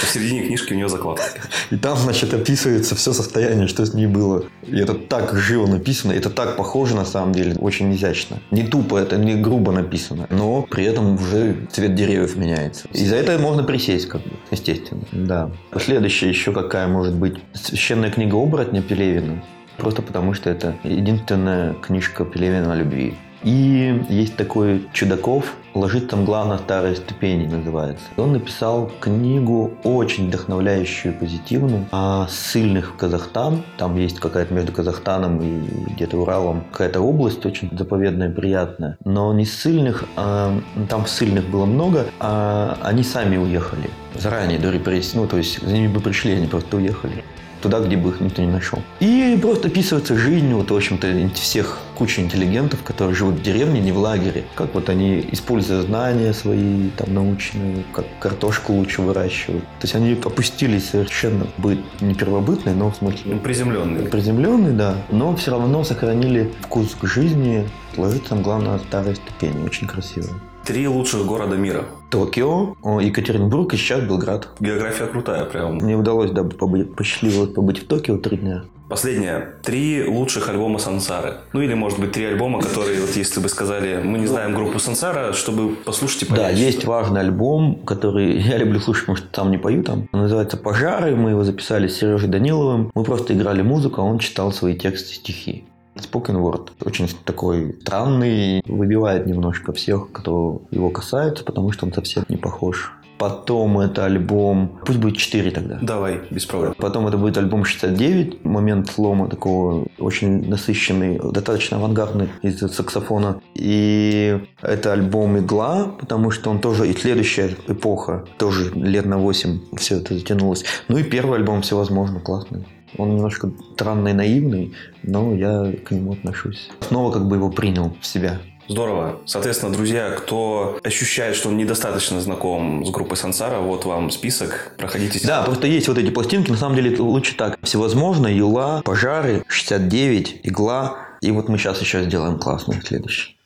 В 0.00 0.06
середине 0.10 0.46
книжки 0.46 0.72
у 0.72 0.76
нее 0.76 0.88
закладка. 0.88 1.40
И 1.70 1.76
там, 1.76 1.98
значит, 1.98 2.32
описывается 2.32 2.94
все 2.94 3.12
состояние, 3.12 3.68
что 3.68 3.84
с 3.84 3.92
ней 3.92 4.06
было. 4.06 4.44
И 4.62 4.78
это 4.78 4.94
так 4.94 5.36
живо 5.36 5.66
написано, 5.66 6.12
это 6.12 6.30
так 6.30 6.56
похоже 6.56 6.96
на 6.96 7.04
самом 7.04 7.34
деле, 7.34 7.54
очень 7.56 7.94
изящно. 7.94 8.38
Не 8.50 8.62
тупо, 8.62 8.96
это 8.96 9.18
не 9.18 9.34
грубо 9.34 9.72
написано, 9.72 10.26
но 10.30 10.62
при 10.62 10.84
этом 10.84 11.16
уже 11.16 11.66
цвет 11.70 11.94
деревьев 11.94 12.34
меняется. 12.34 12.88
И 12.94 13.04
за 13.04 13.16
это 13.16 13.38
можно 13.38 13.62
присесть, 13.62 14.08
как 14.08 14.22
бы, 14.22 14.30
естественно. 14.50 15.02
Да. 15.12 15.50
Следующая 15.78 16.30
еще 16.30 16.52
какая 16.52 16.88
может 16.88 17.14
быть? 17.14 17.34
Священная 17.52 18.10
книга 18.10 18.36
оборотня 18.36 18.80
Пелевина. 18.80 19.42
Просто 19.78 20.02
потому, 20.02 20.34
что 20.34 20.50
это 20.50 20.74
единственная 20.82 21.74
книжка 21.74 22.24
Пелевина 22.24 22.72
о 22.72 22.76
любви. 22.76 23.14
И 23.44 24.04
есть 24.08 24.36
такой 24.36 24.88
Чудаков, 24.92 25.54
«Ложится 25.72 26.16
мгла 26.16 26.44
на 26.44 26.58
старой 26.58 26.96
ступени» 26.96 27.46
называется. 27.46 28.04
Он 28.16 28.32
написал 28.32 28.90
книгу 28.98 29.74
очень 29.84 30.26
вдохновляющую, 30.26 31.14
позитивную, 31.14 31.86
о 31.92 32.26
ссыльных 32.28 32.94
в 32.94 32.96
Казахстан. 32.96 33.62
Там 33.76 33.96
есть 33.96 34.18
какая-то 34.18 34.52
между 34.52 34.72
Казахстаном 34.72 35.40
и 35.40 35.92
где-то 35.92 36.16
Уралом 36.16 36.64
какая-то 36.72 37.00
область 37.00 37.46
очень 37.46 37.70
заповедная, 37.70 38.30
приятная. 38.30 38.96
Но 39.04 39.32
не 39.32 39.44
ссыльных, 39.44 40.04
а 40.16 40.58
там 40.88 41.06
ссыльных 41.06 41.48
было 41.48 41.66
много, 41.66 42.06
а 42.18 42.76
они 42.82 43.04
сами 43.04 43.36
уехали 43.36 43.88
заранее 44.16 44.58
до 44.58 44.70
репрессий. 44.70 45.16
Ну, 45.16 45.28
то 45.28 45.36
есть 45.36 45.64
за 45.64 45.72
ними 45.72 45.86
бы 45.86 46.00
пришли, 46.00 46.32
они 46.32 46.48
просто 46.48 46.76
уехали 46.76 47.22
туда, 47.60 47.80
где 47.80 47.96
бы 47.96 48.10
их 48.10 48.20
никто 48.20 48.42
не 48.42 48.48
нашел. 48.48 48.80
И 49.00 49.38
просто 49.40 49.68
описывается 49.68 50.16
жизнь, 50.16 50.52
вот, 50.52 50.70
в 50.70 50.76
общем-то, 50.76 51.30
всех 51.34 51.78
куча 51.96 52.20
интеллигентов, 52.22 52.82
которые 52.82 53.14
живут 53.14 53.36
в 53.36 53.42
деревне, 53.42 53.80
не 53.80 53.92
в 53.92 53.98
лагере. 53.98 54.44
Как 54.54 54.74
вот 54.74 54.88
они, 54.88 55.26
используя 55.32 55.82
знания 55.82 56.32
свои, 56.32 56.90
там, 56.96 57.12
научные, 57.12 57.84
как 57.92 58.06
картошку 58.20 58.72
лучше 58.72 59.02
выращивают. 59.02 59.64
То 59.64 59.82
есть 59.82 59.94
они 59.94 60.12
опустились 60.12 60.90
совершенно 60.90 61.46
в 61.56 61.60
быт, 61.62 61.80
не 62.00 62.14
первобытный, 62.14 62.74
но 62.74 62.90
в 62.90 62.96
смысле 62.96 63.20
Ну, 63.34 63.38
Приземленный. 63.40 64.06
приземленный, 64.08 64.72
да, 64.72 64.94
но 65.10 65.34
все 65.36 65.50
равно 65.50 65.82
сохранили 65.84 66.52
вкус 66.60 66.94
к 66.94 67.06
жизни, 67.06 67.68
ложится 67.96 68.30
там, 68.30 68.42
главное, 68.42 68.72
на 68.74 68.78
старой 68.78 69.16
ступени. 69.16 69.64
Очень 69.64 69.86
красиво. 69.88 70.28
Три 70.68 70.86
лучших 70.86 71.24
города 71.24 71.56
мира. 71.56 71.86
Токио, 72.10 72.74
Екатеринбург 73.00 73.72
и 73.72 73.78
сейчас 73.78 74.02
Белград. 74.02 74.48
География 74.60 75.06
крутая 75.06 75.46
прям. 75.46 75.76
Мне 75.76 75.96
удалось, 75.96 76.30
да, 76.30 76.44
побыть, 76.44 76.94
посчастливилось 76.94 77.54
побыть 77.54 77.78
в 77.78 77.86
Токио 77.86 78.18
три 78.18 78.36
дня. 78.36 78.64
Последнее. 78.90 79.54
Три 79.62 80.04
лучших 80.06 80.50
альбома 80.50 80.78
Сансары. 80.78 81.36
Ну 81.54 81.62
или, 81.62 81.72
может 81.72 81.98
быть, 81.98 82.12
три 82.12 82.26
альбома, 82.26 82.60
которые, 82.60 83.00
вот 83.00 83.16
если 83.16 83.40
бы 83.40 83.48
сказали, 83.48 84.02
мы 84.04 84.18
не 84.18 84.26
знаем 84.26 84.54
группу 84.54 84.78
Сансара, 84.78 85.32
чтобы 85.32 85.74
послушать 85.74 86.24
и 86.24 86.26
понять. 86.26 86.44
Да, 86.44 86.50
есть 86.50 86.84
важный 86.84 87.22
альбом, 87.22 87.76
который 87.86 88.38
я 88.38 88.58
люблю 88.58 88.78
слушать, 88.78 89.06
потому 89.06 89.16
что 89.16 89.28
там 89.28 89.50
не 89.50 89.56
пою 89.56 89.82
там. 89.82 90.06
Он 90.12 90.20
называется 90.20 90.58
«Пожары». 90.58 91.16
Мы 91.16 91.30
его 91.30 91.44
записали 91.44 91.88
с 91.88 91.96
Сережей 91.96 92.28
Даниловым. 92.28 92.90
Мы 92.94 93.04
просто 93.04 93.32
играли 93.32 93.62
музыку, 93.62 94.02
а 94.02 94.04
он 94.04 94.18
читал 94.18 94.52
свои 94.52 94.76
тексты, 94.76 95.14
стихи. 95.14 95.64
Spoken 96.00 96.36
Word. 96.36 96.70
Очень 96.84 97.08
такой 97.24 97.76
странный, 97.80 98.62
выбивает 98.66 99.26
немножко 99.26 99.72
всех, 99.72 100.10
кто 100.12 100.62
его 100.70 100.90
касается, 100.90 101.44
потому 101.44 101.72
что 101.72 101.86
он 101.86 101.92
совсем 101.92 102.24
не 102.28 102.36
похож 102.36 102.92
Потом 103.18 103.80
это 103.80 104.04
альбом... 104.04 104.78
Пусть 104.86 105.00
будет 105.00 105.16
4 105.16 105.50
тогда. 105.50 105.78
Давай, 105.82 106.20
без 106.30 106.46
проблем. 106.46 106.74
Потом 106.78 107.08
это 107.08 107.18
будет 107.18 107.36
альбом 107.36 107.64
69, 107.64 108.44
момент 108.44 108.88
слома 108.88 109.28
такого 109.28 109.86
очень 109.98 110.48
насыщенный, 110.48 111.18
достаточно 111.18 111.78
авангардный 111.78 112.28
из 112.42 112.60
саксофона. 112.60 113.40
И 113.54 114.40
это 114.62 114.92
альбом 114.92 115.38
«Игла», 115.38 115.90
потому 115.98 116.30
что 116.30 116.50
он 116.50 116.60
тоже 116.60 116.88
и 116.88 116.96
следующая 116.96 117.56
эпоха, 117.66 118.24
тоже 118.38 118.70
лет 118.74 119.04
на 119.04 119.18
8 119.18 119.76
все 119.76 119.96
это 119.96 120.14
затянулось. 120.14 120.64
Ну 120.86 120.98
и 120.98 121.02
первый 121.02 121.38
альбом 121.38 121.62
«Всевозможно» 121.62 122.20
классный. 122.20 122.64
Он 122.96 123.14
немножко 123.14 123.50
странный, 123.74 124.12
наивный, 124.12 124.74
но 125.02 125.34
я 125.34 125.72
к 125.84 125.90
нему 125.90 126.12
отношусь. 126.12 126.70
Снова 126.80 127.12
как 127.12 127.28
бы 127.28 127.36
его 127.36 127.50
принял 127.50 127.94
в 128.00 128.06
себя. 128.06 128.40
Здорово. 128.68 129.20
Соответственно, 129.24 129.72
друзья, 129.72 130.10
кто 130.10 130.78
ощущает, 130.84 131.36
что 131.36 131.48
он 131.48 131.56
недостаточно 131.56 132.20
знаком 132.20 132.84
с 132.84 132.90
группой 132.90 133.16
Сансара, 133.16 133.60
вот 133.60 133.86
вам 133.86 134.10
список, 134.10 134.74
проходите. 134.76 135.26
Да, 135.26 135.42
просто 135.42 135.66
есть 135.66 135.88
вот 135.88 135.96
эти 135.96 136.10
пластинки, 136.10 136.50
на 136.50 136.56
самом 136.58 136.76
деле 136.76 136.94
лучше 136.98 137.34
так. 137.34 137.58
Всевозможно, 137.62 138.26
Юла, 138.26 138.82
Пожары, 138.84 139.42
69, 139.48 140.40
Игла. 140.42 140.98
И 141.22 141.30
вот 141.30 141.48
мы 141.48 141.56
сейчас 141.56 141.80
еще 141.80 142.04
сделаем 142.04 142.38
классный 142.38 142.80
следующий. 142.82 143.37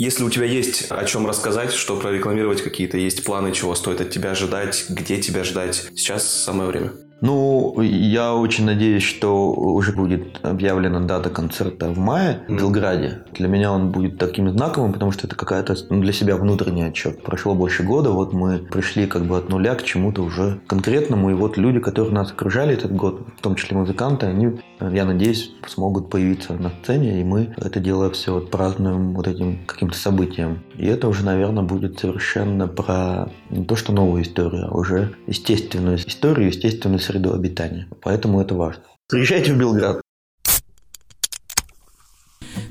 Если 0.00 0.24
у 0.24 0.30
тебя 0.30 0.46
есть 0.46 0.86
о 0.88 1.04
чем 1.04 1.26
рассказать, 1.26 1.74
что 1.74 1.94
прорекламировать 1.94 2.62
какие-то, 2.62 2.96
есть 2.96 3.22
планы, 3.22 3.52
чего 3.52 3.74
стоит 3.74 4.00
от 4.00 4.08
тебя 4.08 4.30
ожидать, 4.30 4.86
где 4.88 5.20
тебя 5.20 5.44
ждать, 5.44 5.90
сейчас 5.94 6.26
самое 6.26 6.70
время. 6.70 6.92
Ну, 7.20 7.80
я 7.82 8.34
очень 8.34 8.64
надеюсь, 8.64 9.02
что 9.02 9.52
уже 9.52 9.92
будет 9.92 10.38
объявлена 10.42 11.00
дата 11.00 11.28
концерта 11.28 11.88
в 11.88 11.98
мае 11.98 12.42
в 12.48 12.56
Белграде. 12.56 13.22
Для 13.34 13.48
меня 13.48 13.72
он 13.72 13.90
будет 13.90 14.18
таким 14.18 14.50
знаковым, 14.50 14.92
потому 14.92 15.12
что 15.12 15.26
это 15.26 15.36
какая-то 15.36 15.74
для 15.90 16.12
себя 16.12 16.36
внутренний 16.36 16.82
отчет. 16.82 17.22
Прошло 17.22 17.54
больше 17.54 17.82
года, 17.82 18.10
вот 18.10 18.32
мы 18.32 18.58
пришли 18.58 19.06
как 19.06 19.26
бы 19.26 19.36
от 19.36 19.50
нуля 19.50 19.74
к 19.74 19.82
чему-то 19.82 20.22
уже 20.22 20.60
конкретному, 20.66 21.30
и 21.30 21.34
вот 21.34 21.58
люди, 21.58 21.78
которые 21.78 22.14
нас 22.14 22.32
окружали 22.32 22.74
этот 22.74 22.94
год, 22.94 23.26
в 23.36 23.42
том 23.42 23.54
числе 23.54 23.76
музыканты, 23.76 24.26
они, 24.26 24.60
я 24.80 25.04
надеюсь, 25.04 25.52
смогут 25.66 26.08
появиться 26.10 26.54
на 26.54 26.70
сцене, 26.82 27.20
и 27.20 27.24
мы 27.24 27.54
это 27.56 27.80
дело 27.80 28.10
все 28.10 28.34
вот 28.34 28.50
празднуем 28.50 29.14
вот 29.14 29.28
этим 29.28 29.58
каким-то 29.66 29.96
событием. 29.96 30.60
И 30.76 30.86
это 30.86 31.08
уже, 31.08 31.24
наверное, 31.24 31.62
будет 31.62 31.98
совершенно 31.98 32.66
про 32.66 33.28
не 33.50 33.64
то, 33.64 33.76
что 33.76 33.92
новую 33.92 34.22
историю, 34.22 34.68
а 34.70 34.76
уже 34.76 35.14
естественную 35.26 35.98
историю, 35.98 36.48
естественную 36.48 36.98
среду 37.10 37.34
обитания. 37.34 37.88
Поэтому 38.02 38.40
это 38.40 38.54
важно. 38.54 38.84
Приезжайте 39.08 39.52
в 39.52 39.58
Белград. 39.58 40.00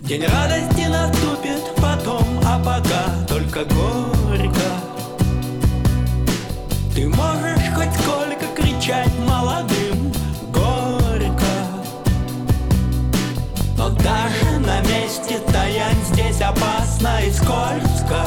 День 0.01 0.23
радости 0.23 0.87
наступит 0.87 1.75
потом, 1.75 2.39
а 2.45 2.57
пока 2.59 3.25
только 3.27 3.65
горько. 3.65 4.69
Ты 6.95 7.07
можешь 7.07 7.69
хоть 7.75 7.93
сколько 8.01 8.45
кричать 8.55 9.11
молодым 9.27 10.11
горько, 10.51 11.53
но 13.77 13.89
даже 13.89 14.59
на 14.59 14.81
месте 14.81 15.37
стоять 15.49 15.97
здесь 16.11 16.41
опасно 16.41 17.19
и 17.25 17.31
скользко. 17.31 18.25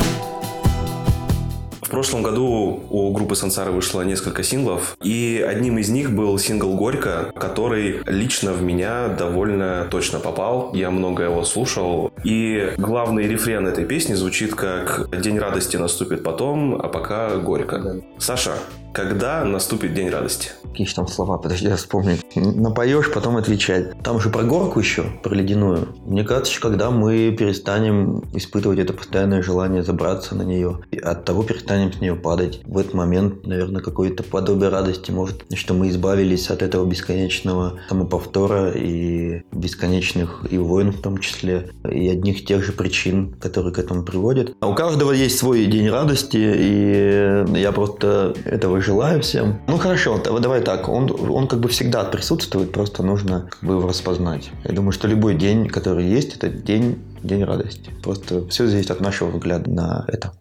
В 1.93 1.95
прошлом 1.95 2.22
году 2.22 2.84
у 2.88 3.12
группы 3.12 3.36
Сансара 3.36 3.70
вышло 3.70 4.01
несколько 4.01 4.43
синглов, 4.43 4.97
и 5.03 5.45
одним 5.47 5.76
из 5.76 5.90
них 5.90 6.11
был 6.11 6.38
сингл 6.38 6.74
«Горько», 6.74 7.30
который 7.38 8.01
лично 8.07 8.55
в 8.55 8.62
меня 8.62 9.09
довольно 9.09 9.86
точно 9.90 10.18
попал. 10.18 10.72
Я 10.72 10.90
много 10.90 11.24
его 11.24 11.45
слушал, 11.45 12.11
и 12.24 12.72
главный 12.78 13.28
рефрен 13.28 13.66
этой 13.66 13.84
песни 13.84 14.14
звучит 14.14 14.55
как 14.55 15.11
«День 15.20 15.38
радости 15.38 15.76
наступит 15.76 16.24
потом, 16.24 16.80
а 16.82 16.88
пока 16.88 17.36
горько». 17.36 18.01
Саша, 18.16 18.55
когда 18.93 19.45
наступит 19.45 19.95
День 19.95 20.11
радости? 20.11 20.51
Какие 20.64 20.86
же 20.86 20.95
там 20.95 21.09
слова? 21.09 21.38
Подожди, 21.38 21.68
я 21.68 21.76
вспомню. 21.76 22.18
Напоешь, 22.34 23.12
потом 23.12 23.36
отвечать. 23.36 23.99
Там 24.03 24.20
же 24.20 24.30
про 24.30 24.43
горку 24.43 24.80
еще, 24.80 25.05
про 25.22 25.34
ледяную. 25.34 25.88
Мне 26.07 26.24
кажется, 26.24 26.61
когда 26.61 26.90
мы 26.90 27.34
перестанем 27.38 28.22
испытывать 28.32 28.78
это 28.78 28.93
постоянное 28.93 29.43
желание 29.43 29.82
забраться 29.82 30.34
на 30.34 30.43
нее, 30.43 30.80
и 30.90 30.99
от 30.99 31.24
того 31.24 31.43
перестанем 31.43 31.93
с 31.93 32.01
нее 32.01 32.14
падать. 32.14 32.61
В 32.64 32.78
этот 32.78 32.95
момент, 32.95 33.47
наверное, 33.47 33.82
какое-то 33.82 34.22
подобие 34.22 34.70
радости 34.70 35.11
может, 35.11 35.45
что 35.55 35.74
мы 35.74 35.88
избавились 35.88 36.51
от 36.51 36.62
этого 36.62 36.86
бесконечного 36.86 37.80
самоповтора 37.88 38.70
и 38.70 39.43
бесконечных 39.53 40.47
и 40.51 40.59
войн 40.59 40.93
в 40.93 41.01
том 41.01 41.18
числе, 41.18 41.70
и 41.88 42.09
одних 42.09 42.45
тех 42.45 42.64
же 42.64 42.72
причин, 42.72 43.34
которые 43.40 43.72
к 43.72 43.78
этому 43.78 44.05
приводят. 44.05 44.55
А 44.61 44.68
у 44.68 44.74
каждого 44.74 45.12
есть 45.12 45.38
свой 45.38 45.66
день 45.66 45.88
радости, 45.88 46.38
и 46.38 47.45
я 47.59 47.72
просто 47.72 48.34
этого 48.45 48.82
желаю 48.83 49.22
всем. 49.22 49.61
Ну 49.66 49.78
хорошо, 49.78 50.18
давай 50.18 50.61
так, 50.61 50.89
он, 50.89 51.11
он 51.30 51.49
как 51.49 51.61
бы 51.61 51.68
всегда 51.68 52.05
присутствует, 52.05 52.72
просто 52.72 53.03
нужно 53.03 53.49
как 53.51 53.62
бы 53.62 53.74
его 53.74 53.89
распознать. 53.89 54.51
Я 54.64 54.74
думаю, 54.74 54.93
что 54.93 55.09
любой 55.09 55.35
день, 55.35 55.68
который 55.68 56.07
есть, 56.07 56.37
это 56.37 56.49
день, 56.49 56.99
день 57.22 57.45
радости. 57.45 57.91
Просто 58.03 58.47
все 58.49 58.66
зависит 58.66 58.91
от 58.91 59.01
нашего 59.01 59.30
взгляда 59.30 59.70
на 59.70 60.05
это. 60.09 60.33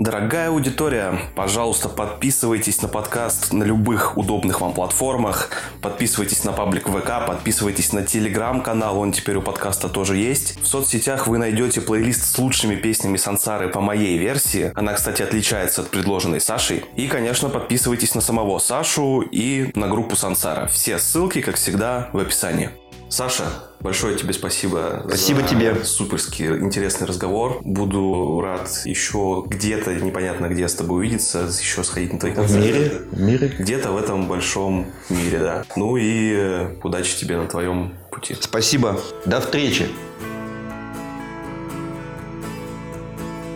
Дорогая 0.00 0.48
аудитория, 0.48 1.20
пожалуйста, 1.36 1.90
подписывайтесь 1.90 2.80
на 2.80 2.88
подкаст 2.88 3.52
на 3.52 3.64
любых 3.64 4.16
удобных 4.16 4.62
вам 4.62 4.72
платформах, 4.72 5.50
подписывайтесь 5.82 6.42
на 6.42 6.52
паблик 6.52 6.88
ВК, 6.88 7.26
подписывайтесь 7.26 7.92
на 7.92 8.02
телеграм-канал, 8.02 8.98
он 8.98 9.12
теперь 9.12 9.36
у 9.36 9.42
подкаста 9.42 9.90
тоже 9.90 10.16
есть. 10.16 10.58
В 10.62 10.66
соцсетях 10.66 11.26
вы 11.26 11.36
найдете 11.36 11.82
плейлист 11.82 12.34
с 12.34 12.38
лучшими 12.38 12.76
песнями 12.76 13.18
Сансары 13.18 13.68
по 13.68 13.82
моей 13.82 14.16
версии. 14.16 14.72
Она, 14.74 14.94
кстати, 14.94 15.20
отличается 15.20 15.82
от 15.82 15.90
предложенной 15.90 16.40
Сашей. 16.40 16.82
И, 16.96 17.06
конечно, 17.06 17.50
подписывайтесь 17.50 18.14
на 18.14 18.22
самого 18.22 18.58
Сашу 18.58 19.20
и 19.20 19.70
на 19.74 19.86
группу 19.86 20.16
Сансара. 20.16 20.66
Все 20.68 20.98
ссылки, 20.98 21.42
как 21.42 21.56
всегда, 21.56 22.08
в 22.14 22.18
описании. 22.20 22.70
Саша, 23.10 23.44
большое 23.80 24.16
тебе 24.16 24.32
спасибо. 24.32 25.02
Спасибо 25.08 25.40
за 25.40 25.48
тебе. 25.48 25.74
Суперский 25.84 26.46
интересный 26.46 27.08
разговор. 27.08 27.60
Буду 27.64 28.40
рад 28.40 28.70
еще 28.84 29.42
где-то, 29.48 29.92
непонятно 29.96 30.46
где 30.46 30.68
с 30.68 30.74
тобой 30.74 31.00
увидеться, 31.00 31.48
еще 31.60 31.82
сходить 31.82 32.12
на 32.12 32.20
твои 32.20 32.30
В 32.32 32.36
концерты. 32.36 32.68
мире, 32.68 33.02
в 33.10 33.20
мире. 33.20 33.52
Где-то 33.58 33.90
в 33.90 33.96
этом 33.96 34.28
большом 34.28 34.86
мире, 35.08 35.40
да. 35.40 35.64
Ну 35.74 35.96
и 35.96 36.32
э, 36.36 36.76
удачи 36.84 37.16
тебе 37.18 37.36
на 37.36 37.48
твоем 37.48 37.94
пути. 38.12 38.36
Спасибо. 38.40 39.00
До 39.26 39.40
встречи. 39.40 39.88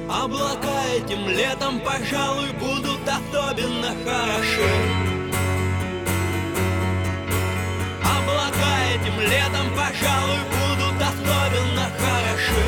Облака 0.08 0.82
этим 0.96 1.28
летом, 1.28 1.80
пожалуй, 1.80 2.48
будут 2.58 3.00
особенно 3.06 3.94
хороши. 4.04 5.13
Летом, 9.28 9.66
пожалуй, 9.76 10.38
будут 10.52 11.00
особенно 11.00 11.90
хороши. 11.98 12.66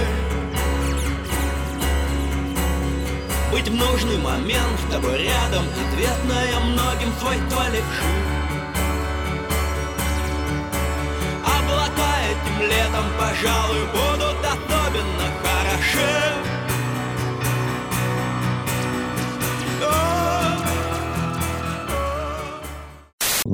Быть 3.53 3.69
в 3.69 3.75
нужный 3.75 4.19
момент 4.19 4.81
с 4.81 4.93
тобой 4.93 5.23
рядом, 5.25 5.65
известное 5.67 6.61
многим 6.61 7.13
свойство 7.21 7.69
левши. 7.71 8.11
Облака 11.45 12.13
этим 12.31 12.69
летом, 12.69 13.05
пожалуй, 13.19 13.87
будут 13.93 14.39
особенно 14.45 15.27
хороши. 15.43 16.37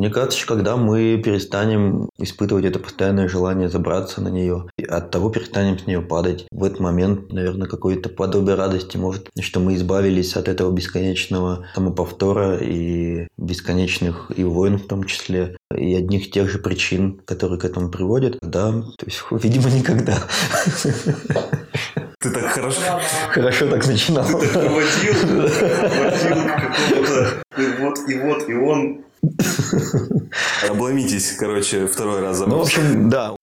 Мне 0.03 0.11
кажется, 0.11 0.45
когда 0.49 0.77
мы 0.77 1.23
перестанем 1.25 2.09
испытывать 2.19 2.65
это 2.65 2.81
постоянное 2.81 3.29
желание 3.29 3.69
забраться 3.69 4.21
на 4.21 4.31
нее, 4.31 4.69
и 4.77 4.85
от 4.85 5.13
того 5.13 5.31
перестанем 5.31 5.79
с 5.79 5.87
нее 5.87 6.03
падать, 6.03 6.45
в 6.51 6.65
этот 6.65 6.81
момент, 6.81 7.33
наверное, 7.33 7.69
какое-то 7.69 8.09
подобие 8.09 8.57
радости 8.57 8.97
может, 8.97 9.31
что 9.39 9.61
мы 9.61 9.77
избавились 9.77 10.35
от 10.35 10.49
этого 10.49 10.73
бесконечного 10.73 11.67
самоповтора 11.77 12.57
и 12.57 13.29
бесконечных 13.39 14.33
и 14.35 14.43
войн 14.43 14.79
в 14.79 14.89
том 14.89 15.05
числе, 15.05 15.57
и 15.73 15.95
одних 15.95 16.33
тех 16.33 16.51
же 16.51 16.59
причин, 16.59 17.21
которые 17.25 17.61
к 17.61 17.65
этому 17.65 17.89
приводят. 17.89 18.39
Да, 18.43 18.73
то 18.73 19.07
есть, 19.07 19.23
видимо, 19.31 19.71
никогда. 19.71 20.19
Ты 22.19 22.31
так 22.31 22.47
хорошо 22.47 23.01
Хорошо 23.31 23.69
так 23.69 23.87
начинал. 23.87 24.25
проводил, 24.25 25.15
проводил 25.29 26.45
какого-то... 26.57 27.43
И 27.57 27.67
вот, 27.79 27.99
и 28.09 28.19
вот, 28.19 28.49
и 28.49 28.55
он... 28.55 29.05
Обломитесь, 30.69 31.33
короче, 31.39 31.87
второй 31.87 32.21
раз 32.21 32.41
Ну, 32.41 32.59
в 32.59 32.63
общем, 32.63 33.09
да. 33.09 33.35